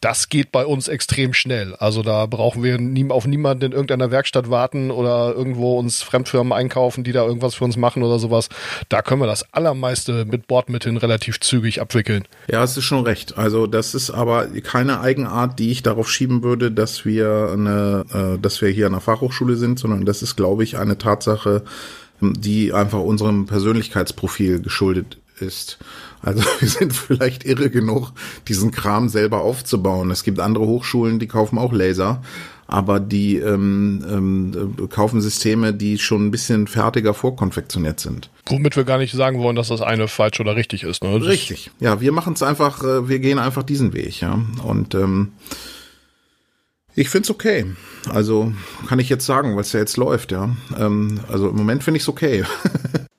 das 0.00 0.30
geht 0.30 0.52
bei 0.52 0.64
uns 0.64 0.88
extrem 0.88 1.34
schnell. 1.34 1.74
Also 1.74 2.02
da 2.02 2.24
brauchen 2.24 2.62
wir 2.62 2.78
auf 3.12 3.26
niemanden 3.26 3.66
in 3.66 3.72
irgendeiner 3.72 4.10
Werkstatt 4.10 4.48
warten 4.48 4.90
oder 4.90 5.33
irgendwo 5.34 5.78
uns 5.78 6.02
Fremdfirmen 6.02 6.52
einkaufen, 6.52 7.04
die 7.04 7.12
da 7.12 7.24
irgendwas 7.24 7.54
für 7.54 7.64
uns 7.64 7.76
machen 7.76 8.02
oder 8.02 8.18
sowas. 8.18 8.48
Da 8.88 9.02
können 9.02 9.20
wir 9.20 9.26
das 9.26 9.52
allermeiste 9.52 10.24
mit 10.24 10.46
Bordmitteln 10.46 10.96
relativ 10.96 11.40
zügig 11.40 11.80
abwickeln. 11.80 12.24
Ja, 12.50 12.62
es 12.62 12.76
ist 12.76 12.84
schon 12.84 13.04
recht. 13.04 13.36
Also 13.36 13.66
das 13.66 13.94
ist 13.94 14.10
aber 14.10 14.46
keine 14.62 15.00
Eigenart, 15.00 15.58
die 15.58 15.70
ich 15.70 15.82
darauf 15.82 16.10
schieben 16.10 16.42
würde, 16.42 16.70
dass 16.70 17.04
wir 17.04 17.50
eine, 17.52 18.04
äh, 18.12 18.38
dass 18.40 18.62
wir 18.62 18.68
hier 18.70 18.86
an 18.86 18.92
der 18.92 19.00
Fachhochschule 19.00 19.56
sind, 19.56 19.78
sondern 19.78 20.04
das 20.04 20.22
ist, 20.22 20.36
glaube 20.36 20.64
ich, 20.64 20.78
eine 20.78 20.98
Tatsache, 20.98 21.62
die 22.20 22.72
einfach 22.72 23.00
unserem 23.00 23.46
Persönlichkeitsprofil 23.46 24.60
geschuldet 24.60 25.18
ist. 25.40 25.78
Also 26.22 26.42
wir 26.58 26.68
sind 26.68 26.92
vielleicht 26.92 27.44
irre 27.44 27.70
genug, 27.70 28.12
diesen 28.48 28.70
Kram 28.70 29.08
selber 29.08 29.42
aufzubauen. 29.42 30.10
Es 30.10 30.24
gibt 30.24 30.40
andere 30.40 30.66
Hochschulen, 30.66 31.18
die 31.18 31.28
kaufen 31.28 31.58
auch 31.58 31.72
Laser 31.72 32.22
aber 32.66 33.00
die 33.00 33.36
ähm, 33.36 34.04
ähm, 34.08 34.88
kaufen 34.88 35.20
Systeme, 35.20 35.74
die 35.74 35.98
schon 35.98 36.26
ein 36.26 36.30
bisschen 36.30 36.66
fertiger 36.66 37.14
vorkonfektioniert 37.14 38.00
sind. 38.00 38.30
Womit 38.46 38.76
wir 38.76 38.84
gar 38.84 38.98
nicht 38.98 39.14
sagen 39.14 39.38
wollen, 39.40 39.56
dass 39.56 39.68
das 39.68 39.80
eine 39.80 40.08
falsch 40.08 40.40
oder 40.40 40.56
richtig 40.56 40.82
ist. 40.82 41.02
Ne? 41.04 41.24
Richtig, 41.24 41.70
ja, 41.80 42.00
wir 42.00 42.12
machen 42.12 42.34
es 42.34 42.42
einfach, 42.42 42.82
äh, 42.82 43.08
wir 43.08 43.18
gehen 43.18 43.38
einfach 43.38 43.62
diesen 43.62 43.92
Weg, 43.92 44.20
ja. 44.20 44.38
Und 44.62 44.94
ähm, 44.94 45.32
ich 46.94 47.08
find's 47.08 47.30
okay. 47.30 47.66
Also 48.12 48.52
kann 48.88 48.98
ich 48.98 49.08
jetzt 49.08 49.26
sagen, 49.26 49.58
es 49.58 49.72
ja 49.72 49.80
jetzt 49.80 49.96
läuft, 49.96 50.32
ja. 50.32 50.54
Ähm, 50.78 51.20
also 51.28 51.48
im 51.48 51.56
Moment 51.56 51.82
finde 51.82 51.96
ich 51.98 52.04
es 52.04 52.08
okay. 52.08 52.44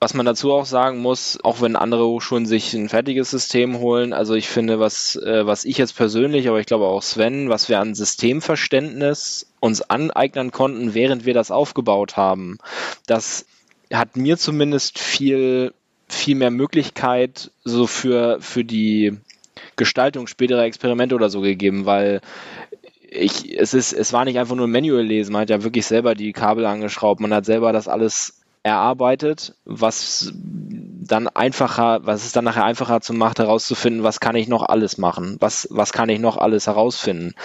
Was 0.06 0.14
man 0.14 0.28
dazu 0.28 0.54
auch 0.54 0.68
sagen 0.68 1.00
muss, 1.00 1.40
auch 1.42 1.62
wenn 1.62 1.76
andere 1.76 2.06
Hochschulen 2.06 2.46
sich 2.46 2.76
ein 2.76 2.90
fertiges 2.90 3.32
System 3.32 3.80
holen, 3.80 4.14
also 4.14 4.36
ich 4.36 4.48
finde, 4.48 4.80
was, 4.80 5.16
äh, 5.16 5.48
was 5.48 5.66
ich 5.66 5.80
jetzt 5.80 5.98
persönlich, 5.98 6.48
aber 6.48 6.60
ich 6.60 6.68
glaube 6.68 6.86
auch 6.86 7.02
Sven, 7.02 7.50
was 7.50 7.70
wir 7.70 7.80
an 7.80 7.96
Systemverständnis 7.96 9.48
uns 9.60 9.82
aneignen 9.82 10.52
konnten, 10.52 10.94
während 10.94 11.26
wir 11.26 11.34
das 11.34 11.50
aufgebaut 11.50 12.18
haben, 12.18 12.60
das 13.08 13.48
hat 13.92 14.16
mir 14.16 14.38
zumindest 14.38 15.00
viel, 15.00 15.74
viel 16.08 16.36
mehr 16.36 16.52
Möglichkeit 16.52 17.50
so 17.64 17.88
für, 17.88 18.38
für 18.42 18.64
die 18.64 19.18
Gestaltung 19.76 20.28
späterer 20.28 20.66
Experimente 20.66 21.16
oder 21.16 21.32
so 21.32 21.42
gegeben, 21.42 21.88
weil 21.88 22.22
ich, 23.10 23.58
es 23.58 23.74
ist, 23.74 23.92
es 23.92 24.14
war 24.14 24.24
nicht 24.26 24.38
einfach 24.38 24.56
nur 24.56 24.68
ein 24.68 24.72
Manual 24.72 25.02
lesen, 25.04 25.34
man 25.34 25.42
hat 25.42 25.50
ja 25.50 25.64
wirklich 25.64 25.88
selber 25.88 26.14
die 26.14 26.32
Kabel 26.32 26.68
angeschraubt, 26.68 27.22
man 27.22 27.34
hat 27.34 27.46
selber 27.46 27.74
das 27.74 27.88
alles 27.88 28.45
erarbeitet, 28.66 29.54
was 29.64 30.34
dann 30.34 31.28
einfacher, 31.28 32.00
was 32.04 32.26
es 32.26 32.32
dann 32.32 32.46
nachher 32.46 32.66
einfacher 32.66 33.00
zu 33.00 33.14
macht, 33.14 33.38
herauszufinden, 33.38 34.02
was 34.02 34.20
kann 34.20 34.36
ich 34.36 34.48
noch 34.48 34.64
alles 34.64 34.98
machen, 34.98 35.38
was, 35.40 35.68
was 35.70 35.94
kann 35.94 36.10
ich 36.10 36.20
noch 36.20 36.38
alles 36.38 36.66
herausfinden. 36.66 37.36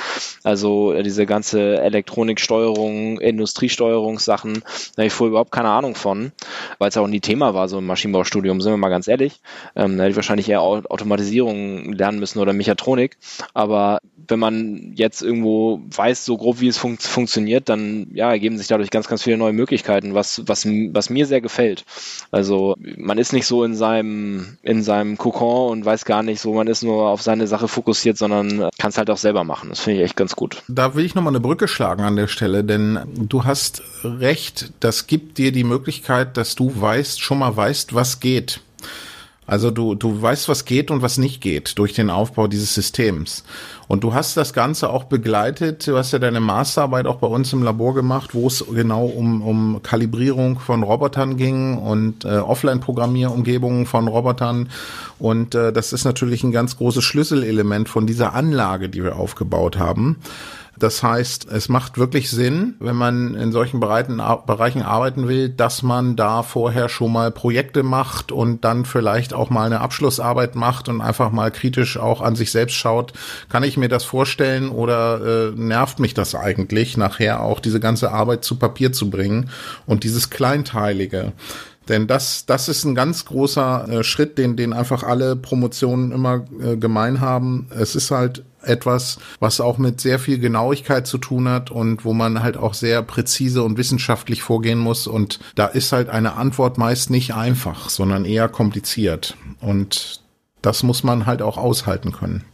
Also 0.44 0.94
äh, 0.94 1.02
diese 1.02 1.26
ganze 1.26 1.78
Elektroniksteuerung, 1.78 3.20
Industriesteuerungssachen, 3.20 4.62
da 4.96 5.02
habe 5.02 5.06
ich 5.08 5.12
vorher 5.12 5.32
überhaupt 5.32 5.52
keine 5.52 5.68
Ahnung 5.68 5.94
von, 5.94 6.32
weil 6.78 6.88
es 6.88 6.96
auch 6.96 7.06
nie 7.06 7.20
Thema 7.20 7.52
war, 7.52 7.68
so 7.68 7.78
im 7.78 7.86
Maschinenbaustudium, 7.86 8.62
sind 8.62 8.72
wir 8.72 8.78
mal 8.78 8.88
ganz 8.88 9.06
ehrlich. 9.06 9.40
Ähm, 9.76 9.98
da 9.98 10.04
hätte 10.04 10.12
ich 10.12 10.16
wahrscheinlich 10.16 10.48
eher 10.48 10.62
Automatisierung 10.62 11.92
lernen 11.92 12.18
müssen 12.18 12.38
oder 12.38 12.54
Mechatronik. 12.54 13.18
Aber 13.52 14.00
wenn 14.26 14.38
man 14.38 14.92
jetzt 14.94 15.22
irgendwo 15.22 15.82
weiß, 15.94 16.24
so 16.24 16.38
grob 16.38 16.60
wie 16.60 16.68
es 16.68 16.78
fun 16.78 16.96
funktioniert, 16.96 17.68
dann 17.68 18.06
ja, 18.14 18.30
ergeben 18.30 18.56
sich 18.56 18.68
dadurch 18.68 18.90
ganz, 18.90 19.08
ganz 19.08 19.22
viele 19.22 19.36
neue 19.36 19.52
Möglichkeiten, 19.52 20.14
was, 20.14 20.42
was, 20.46 20.66
was 20.66 21.09
mir 21.10 21.26
sehr 21.26 21.40
gefällt. 21.40 21.84
Also 22.30 22.76
man 22.96 23.18
ist 23.18 23.32
nicht 23.32 23.46
so 23.46 23.64
in 23.64 23.74
seinem, 23.74 24.56
in 24.62 24.82
seinem 24.82 25.18
Kokon 25.18 25.70
und 25.70 25.84
weiß 25.84 26.04
gar 26.04 26.22
nicht 26.22 26.40
so, 26.40 26.54
man 26.54 26.66
ist 26.66 26.82
nur 26.82 27.08
auf 27.08 27.22
seine 27.22 27.46
Sache 27.46 27.68
fokussiert, 27.68 28.16
sondern 28.16 28.68
kann 28.78 28.90
es 28.90 28.98
halt 28.98 29.10
auch 29.10 29.18
selber 29.18 29.44
machen. 29.44 29.70
Das 29.70 29.80
finde 29.80 30.00
ich 30.00 30.04
echt 30.04 30.16
ganz 30.16 30.36
gut. 30.36 30.62
Da 30.68 30.94
will 30.94 31.04
ich 31.04 31.14
nochmal 31.14 31.32
eine 31.32 31.40
Brücke 31.40 31.68
schlagen 31.68 32.02
an 32.02 32.16
der 32.16 32.28
Stelle, 32.28 32.64
denn 32.64 33.00
du 33.16 33.44
hast 33.44 33.82
recht, 34.04 34.72
das 34.80 35.06
gibt 35.06 35.38
dir 35.38 35.52
die 35.52 35.64
Möglichkeit, 35.64 36.36
dass 36.36 36.54
du 36.54 36.72
weißt, 36.80 37.20
schon 37.20 37.38
mal 37.38 37.56
weißt, 37.56 37.94
was 37.94 38.20
geht. 38.20 38.60
Also 39.46 39.72
du, 39.72 39.96
du 39.96 40.22
weißt, 40.22 40.48
was 40.48 40.64
geht 40.64 40.92
und 40.92 41.02
was 41.02 41.18
nicht 41.18 41.40
geht 41.40 41.76
durch 41.78 41.92
den 41.92 42.08
Aufbau 42.08 42.46
dieses 42.46 42.72
Systems. 42.72 43.42
Und 43.88 44.04
du 44.04 44.14
hast 44.14 44.36
das 44.36 44.52
Ganze 44.52 44.90
auch 44.90 45.04
begleitet. 45.04 45.88
Du 45.88 45.96
hast 45.96 46.12
ja 46.12 46.20
deine 46.20 46.38
Masterarbeit 46.38 47.06
auch 47.06 47.16
bei 47.16 47.26
uns 47.26 47.52
im 47.52 47.64
Labor 47.64 47.94
gemacht, 47.94 48.32
wo 48.32 48.46
es 48.46 48.64
genau 48.72 49.06
um, 49.06 49.42
um 49.42 49.82
Kalibrierung 49.82 50.60
von 50.60 50.84
Robotern 50.84 51.36
ging 51.36 51.78
und 51.78 52.24
äh, 52.24 52.38
Offline-Programmierumgebungen 52.38 53.86
von 53.86 54.06
Robotern. 54.06 54.68
Und 55.18 55.56
äh, 55.56 55.72
das 55.72 55.92
ist 55.92 56.04
natürlich 56.04 56.44
ein 56.44 56.52
ganz 56.52 56.76
großes 56.76 57.02
Schlüsselelement 57.02 57.88
von 57.88 58.06
dieser 58.06 58.34
Anlage, 58.34 58.88
die 58.88 59.02
wir 59.02 59.16
aufgebaut 59.16 59.78
haben 59.78 60.18
Das 60.80 61.02
heißt, 61.02 61.46
es 61.52 61.68
macht 61.68 61.98
wirklich 61.98 62.30
Sinn, 62.30 62.74
wenn 62.80 62.96
man 62.96 63.34
in 63.34 63.52
solchen 63.52 63.80
Bereichen, 63.80 64.18
arbeiten 64.18 65.28
will, 65.28 65.50
dass 65.50 65.82
man 65.82 66.16
da 66.16 66.42
vorher 66.42 66.88
schon 66.88 67.12
mal 67.12 67.30
Projekte 67.30 67.82
macht 67.82 68.32
und 68.32 68.64
dann 68.64 68.86
vielleicht 68.86 69.34
auch 69.34 69.50
mal 69.50 69.66
eine 69.66 69.82
Abschlussarbeit 69.82 70.54
macht 70.54 70.88
und 70.88 71.02
einfach 71.02 71.32
mal 71.32 71.50
kritisch 71.50 71.98
auch 71.98 72.22
an 72.22 72.34
sich 72.34 72.50
selbst 72.50 72.76
schaut, 72.76 73.12
kann 73.50 73.62
ich 73.62 73.76
mir 73.76 73.88
das 73.88 74.04
vorstellen 74.04 74.70
oder 74.70 75.50
äh, 75.50 75.52
nervt 75.54 76.00
mich 76.00 76.14
das 76.14 76.34
eigentlich, 76.34 76.96
nachher 76.96 77.42
auch 77.42 77.60
diese 77.60 77.78
ganze 77.78 78.10
Arbeit 78.10 78.42
zu 78.42 78.56
Papier 78.56 78.90
zu 78.90 79.10
bringen 79.10 79.50
und 79.84 80.02
dieses 80.02 80.30
Kleinteilige. 80.30 81.32
Denn 81.90 82.06
das, 82.06 82.46
das 82.46 82.68
ist 82.68 82.84
ein 82.84 82.94
ganz 82.94 83.26
großer 83.26 83.86
äh, 83.88 84.04
Schritt, 84.04 84.38
den, 84.38 84.56
den 84.56 84.72
einfach 84.72 85.02
alle 85.02 85.36
Promotionen 85.36 86.12
immer 86.12 86.46
äh, 86.62 86.76
gemein 86.76 87.20
haben. 87.20 87.68
Es 87.76 87.96
ist 87.96 88.10
halt 88.10 88.44
etwas, 88.62 89.18
was 89.38 89.60
auch 89.60 89.78
mit 89.78 90.00
sehr 90.00 90.18
viel 90.18 90.38
Genauigkeit 90.38 91.06
zu 91.06 91.18
tun 91.18 91.48
hat 91.48 91.70
und 91.70 92.04
wo 92.04 92.12
man 92.12 92.42
halt 92.42 92.56
auch 92.56 92.74
sehr 92.74 93.02
präzise 93.02 93.62
und 93.62 93.78
wissenschaftlich 93.78 94.42
vorgehen 94.42 94.78
muss. 94.78 95.06
Und 95.06 95.40
da 95.54 95.66
ist 95.66 95.92
halt 95.92 96.08
eine 96.08 96.34
Antwort 96.36 96.78
meist 96.78 97.10
nicht 97.10 97.34
einfach, 97.34 97.88
sondern 97.88 98.24
eher 98.24 98.48
kompliziert. 98.48 99.36
Und 99.60 100.20
das 100.62 100.82
muss 100.82 101.02
man 101.02 101.26
halt 101.26 101.42
auch 101.42 101.56
aushalten 101.56 102.12
können. 102.12 102.44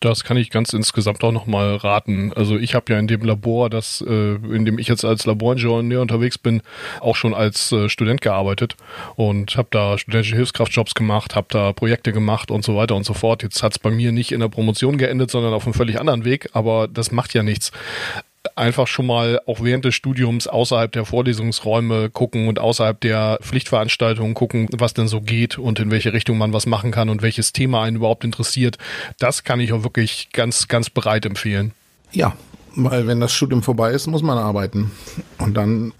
Das 0.00 0.24
kann 0.24 0.36
ich 0.36 0.50
ganz 0.50 0.72
insgesamt 0.72 1.24
auch 1.24 1.32
nochmal 1.32 1.76
raten. 1.76 2.32
Also 2.34 2.56
ich 2.58 2.74
habe 2.74 2.92
ja 2.92 2.98
in 2.98 3.06
dem 3.06 3.22
Labor, 3.22 3.70
das, 3.70 4.04
äh, 4.06 4.34
in 4.34 4.64
dem 4.64 4.78
ich 4.78 4.88
jetzt 4.88 5.04
als 5.04 5.24
Laboringenieur 5.24 6.02
unterwegs 6.02 6.38
bin, 6.38 6.62
auch 7.00 7.16
schon 7.16 7.34
als 7.34 7.72
äh, 7.72 7.88
Student 7.88 8.20
gearbeitet 8.20 8.76
und 9.14 9.56
habe 9.56 9.68
da 9.70 9.96
studentische 9.96 10.36
Hilfskraftjobs 10.36 10.94
gemacht, 10.94 11.34
habe 11.34 11.46
da 11.50 11.72
Projekte 11.72 12.12
gemacht 12.12 12.50
und 12.50 12.64
so 12.64 12.76
weiter 12.76 12.94
und 12.94 13.04
so 13.04 13.14
fort. 13.14 13.42
Jetzt 13.42 13.62
hat 13.62 13.72
es 13.72 13.78
bei 13.78 13.90
mir 13.90 14.12
nicht 14.12 14.32
in 14.32 14.40
der 14.40 14.48
Promotion 14.48 14.98
geendet, 14.98 15.30
sondern 15.30 15.54
auf 15.54 15.64
einem 15.64 15.74
völlig 15.74 15.98
anderen 15.98 16.24
Weg, 16.24 16.50
aber 16.52 16.88
das 16.88 17.10
macht 17.10 17.32
ja 17.32 17.42
nichts 17.42 17.72
einfach 18.56 18.86
schon 18.86 19.06
mal 19.06 19.40
auch 19.46 19.62
während 19.62 19.84
des 19.84 19.94
Studiums 19.94 20.46
außerhalb 20.46 20.90
der 20.90 21.04
Vorlesungsräume 21.04 22.10
gucken 22.10 22.48
und 22.48 22.58
außerhalb 22.58 22.98
der 23.00 23.38
Pflichtveranstaltungen 23.42 24.34
gucken, 24.34 24.68
was 24.72 24.94
denn 24.94 25.08
so 25.08 25.20
geht 25.20 25.58
und 25.58 25.78
in 25.78 25.90
welche 25.90 26.12
Richtung 26.12 26.38
man 26.38 26.52
was 26.52 26.66
machen 26.66 26.90
kann 26.90 27.08
und 27.08 27.22
welches 27.22 27.52
Thema 27.52 27.82
einen 27.82 27.96
überhaupt 27.96 28.24
interessiert. 28.24 28.78
Das 29.18 29.44
kann 29.44 29.60
ich 29.60 29.72
auch 29.72 29.84
wirklich 29.84 30.30
ganz, 30.32 30.68
ganz 30.68 30.90
bereit 30.90 31.26
empfehlen. 31.26 31.72
Ja, 32.12 32.36
weil 32.76 33.06
wenn 33.06 33.20
das 33.20 33.32
Studium 33.32 33.62
vorbei 33.62 33.92
ist, 33.92 34.06
muss 34.06 34.22
man 34.22 34.38
arbeiten. 34.38 34.90
Und 35.38 35.56
dann 35.56 35.92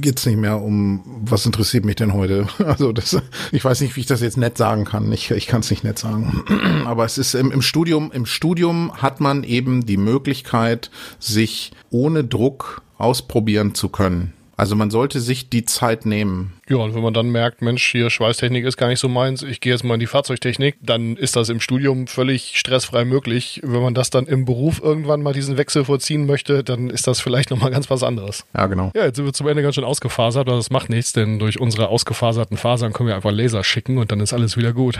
geht's 0.00 0.26
nicht 0.26 0.38
mehr 0.38 0.60
um, 0.60 1.02
was 1.24 1.46
interessiert 1.46 1.84
mich 1.84 1.96
denn 1.96 2.12
heute? 2.12 2.46
Also 2.68 2.92
das, 2.92 3.16
ich 3.50 3.64
weiß 3.64 3.80
nicht, 3.80 3.96
wie 3.96 4.00
ich 4.00 4.06
das 4.06 4.20
jetzt 4.20 4.36
nett 4.36 4.58
sagen 4.58 4.84
kann. 4.84 5.10
Ich, 5.10 5.30
ich 5.30 5.46
kann 5.46 5.60
es 5.60 5.70
nicht 5.70 5.84
nett 5.84 5.98
sagen. 5.98 6.44
Aber 6.84 7.04
es 7.04 7.16
ist 7.16 7.34
im, 7.34 7.50
im 7.50 7.62
Studium, 7.62 8.12
im 8.12 8.26
Studium 8.26 8.92
hat 8.92 9.20
man 9.20 9.42
eben 9.42 9.86
die 9.86 9.96
Möglichkeit, 9.96 10.90
sich 11.18 11.72
ohne 11.90 12.24
Druck 12.24 12.82
ausprobieren 12.98 13.74
zu 13.74 13.88
können. 13.88 14.34
Also 14.56 14.76
man 14.76 14.90
sollte 14.90 15.20
sich 15.20 15.48
die 15.48 15.64
Zeit 15.64 16.04
nehmen. 16.04 16.52
Ja, 16.68 16.76
und 16.76 16.94
wenn 16.94 17.02
man 17.02 17.14
dann 17.14 17.30
merkt, 17.30 17.62
Mensch, 17.62 17.90
hier 17.90 18.10
Schweißtechnik 18.10 18.64
ist 18.64 18.76
gar 18.76 18.88
nicht 18.88 19.00
so 19.00 19.08
meins, 19.08 19.42
ich 19.42 19.60
gehe 19.60 19.72
jetzt 19.72 19.84
mal 19.84 19.94
in 19.94 20.00
die 20.00 20.06
Fahrzeugtechnik, 20.06 20.76
dann 20.82 21.16
ist 21.16 21.34
das 21.34 21.48
im 21.48 21.60
Studium 21.60 22.06
völlig 22.06 22.58
stressfrei 22.58 23.06
möglich. 23.06 23.60
Wenn 23.64 23.80
man 23.80 23.94
das 23.94 24.10
dann 24.10 24.26
im 24.26 24.44
Beruf 24.44 24.80
irgendwann 24.82 25.22
mal 25.22 25.32
diesen 25.32 25.56
Wechsel 25.56 25.86
vollziehen 25.86 26.26
möchte, 26.26 26.62
dann 26.62 26.90
ist 26.90 27.06
das 27.06 27.20
vielleicht 27.20 27.50
nochmal 27.50 27.70
ganz 27.70 27.88
was 27.88 28.02
anderes. 28.02 28.44
Ja, 28.54 28.66
genau. 28.66 28.92
Ja, 28.94 29.04
jetzt 29.04 29.16
sind 29.16 29.24
wir 29.24 29.32
zum 29.32 29.48
Ende 29.48 29.62
ganz 29.62 29.76
schön 29.76 29.84
ausgefasert, 29.84 30.46
aber 30.46 30.56
das 30.56 30.70
macht 30.70 30.90
nichts, 30.90 31.12
denn 31.12 31.38
durch 31.38 31.58
unsere 31.58 31.88
ausgefaserten 31.88 32.58
Fasern 32.58 32.92
können 32.92 33.08
wir 33.08 33.16
einfach 33.16 33.32
Laser 33.32 33.64
schicken 33.64 33.96
und 33.96 34.12
dann 34.12 34.20
ist 34.20 34.34
alles 34.34 34.56
wieder 34.58 34.74
gut. 34.74 34.98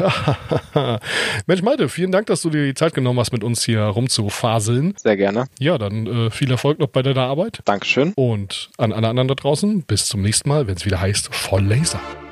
Mensch, 1.46 1.62
Malte, 1.62 1.88
vielen 1.90 2.12
Dank, 2.12 2.28
dass 2.28 2.42
du 2.42 2.50
dir 2.50 2.64
die 2.64 2.74
Zeit 2.74 2.94
genommen 2.94 3.18
hast, 3.20 3.32
mit 3.32 3.44
uns 3.44 3.62
hier 3.64 3.82
rumzufaseln. 3.82 4.94
Sehr 4.96 5.16
gerne. 5.16 5.46
Ja, 5.58 5.76
dann 5.76 6.06
äh, 6.06 6.30
viel 6.30 6.50
Erfolg 6.50 6.78
noch 6.78 6.88
bei 6.88 7.02
deiner 7.02 7.22
Arbeit. 7.22 7.60
Dankeschön. 7.66 8.12
Und 8.14 8.70
an 8.78 8.92
alle 8.92 9.08
anderen 9.08 9.28
da 9.28 9.34
draußen, 9.34 9.82
bis 9.82 10.06
zum 10.06 10.22
nächsten 10.22 10.48
Mal, 10.48 10.66
wenn 10.66 10.76
es 10.76 10.86
wieder 10.86 11.00
heißt, 11.00 11.34
voll 11.34 11.57
Laser. 11.60 12.27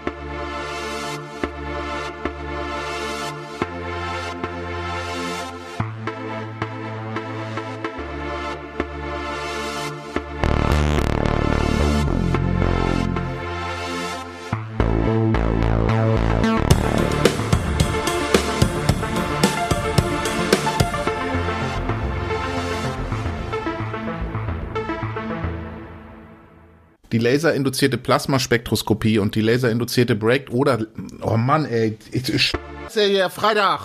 Die 27.17 27.23
laserinduzierte 27.23 27.97
Plasmaspektroskopie 27.97 29.19
und 29.19 29.35
die 29.35 29.41
laserinduzierte 29.41 30.15
Break 30.15 30.51
oder 30.51 30.87
oh 31.23 31.39
Mann, 31.39 31.65
ey, 31.65 31.97
ich, 32.13 32.29
ich, 32.29 32.53
Freitag. 33.31 33.81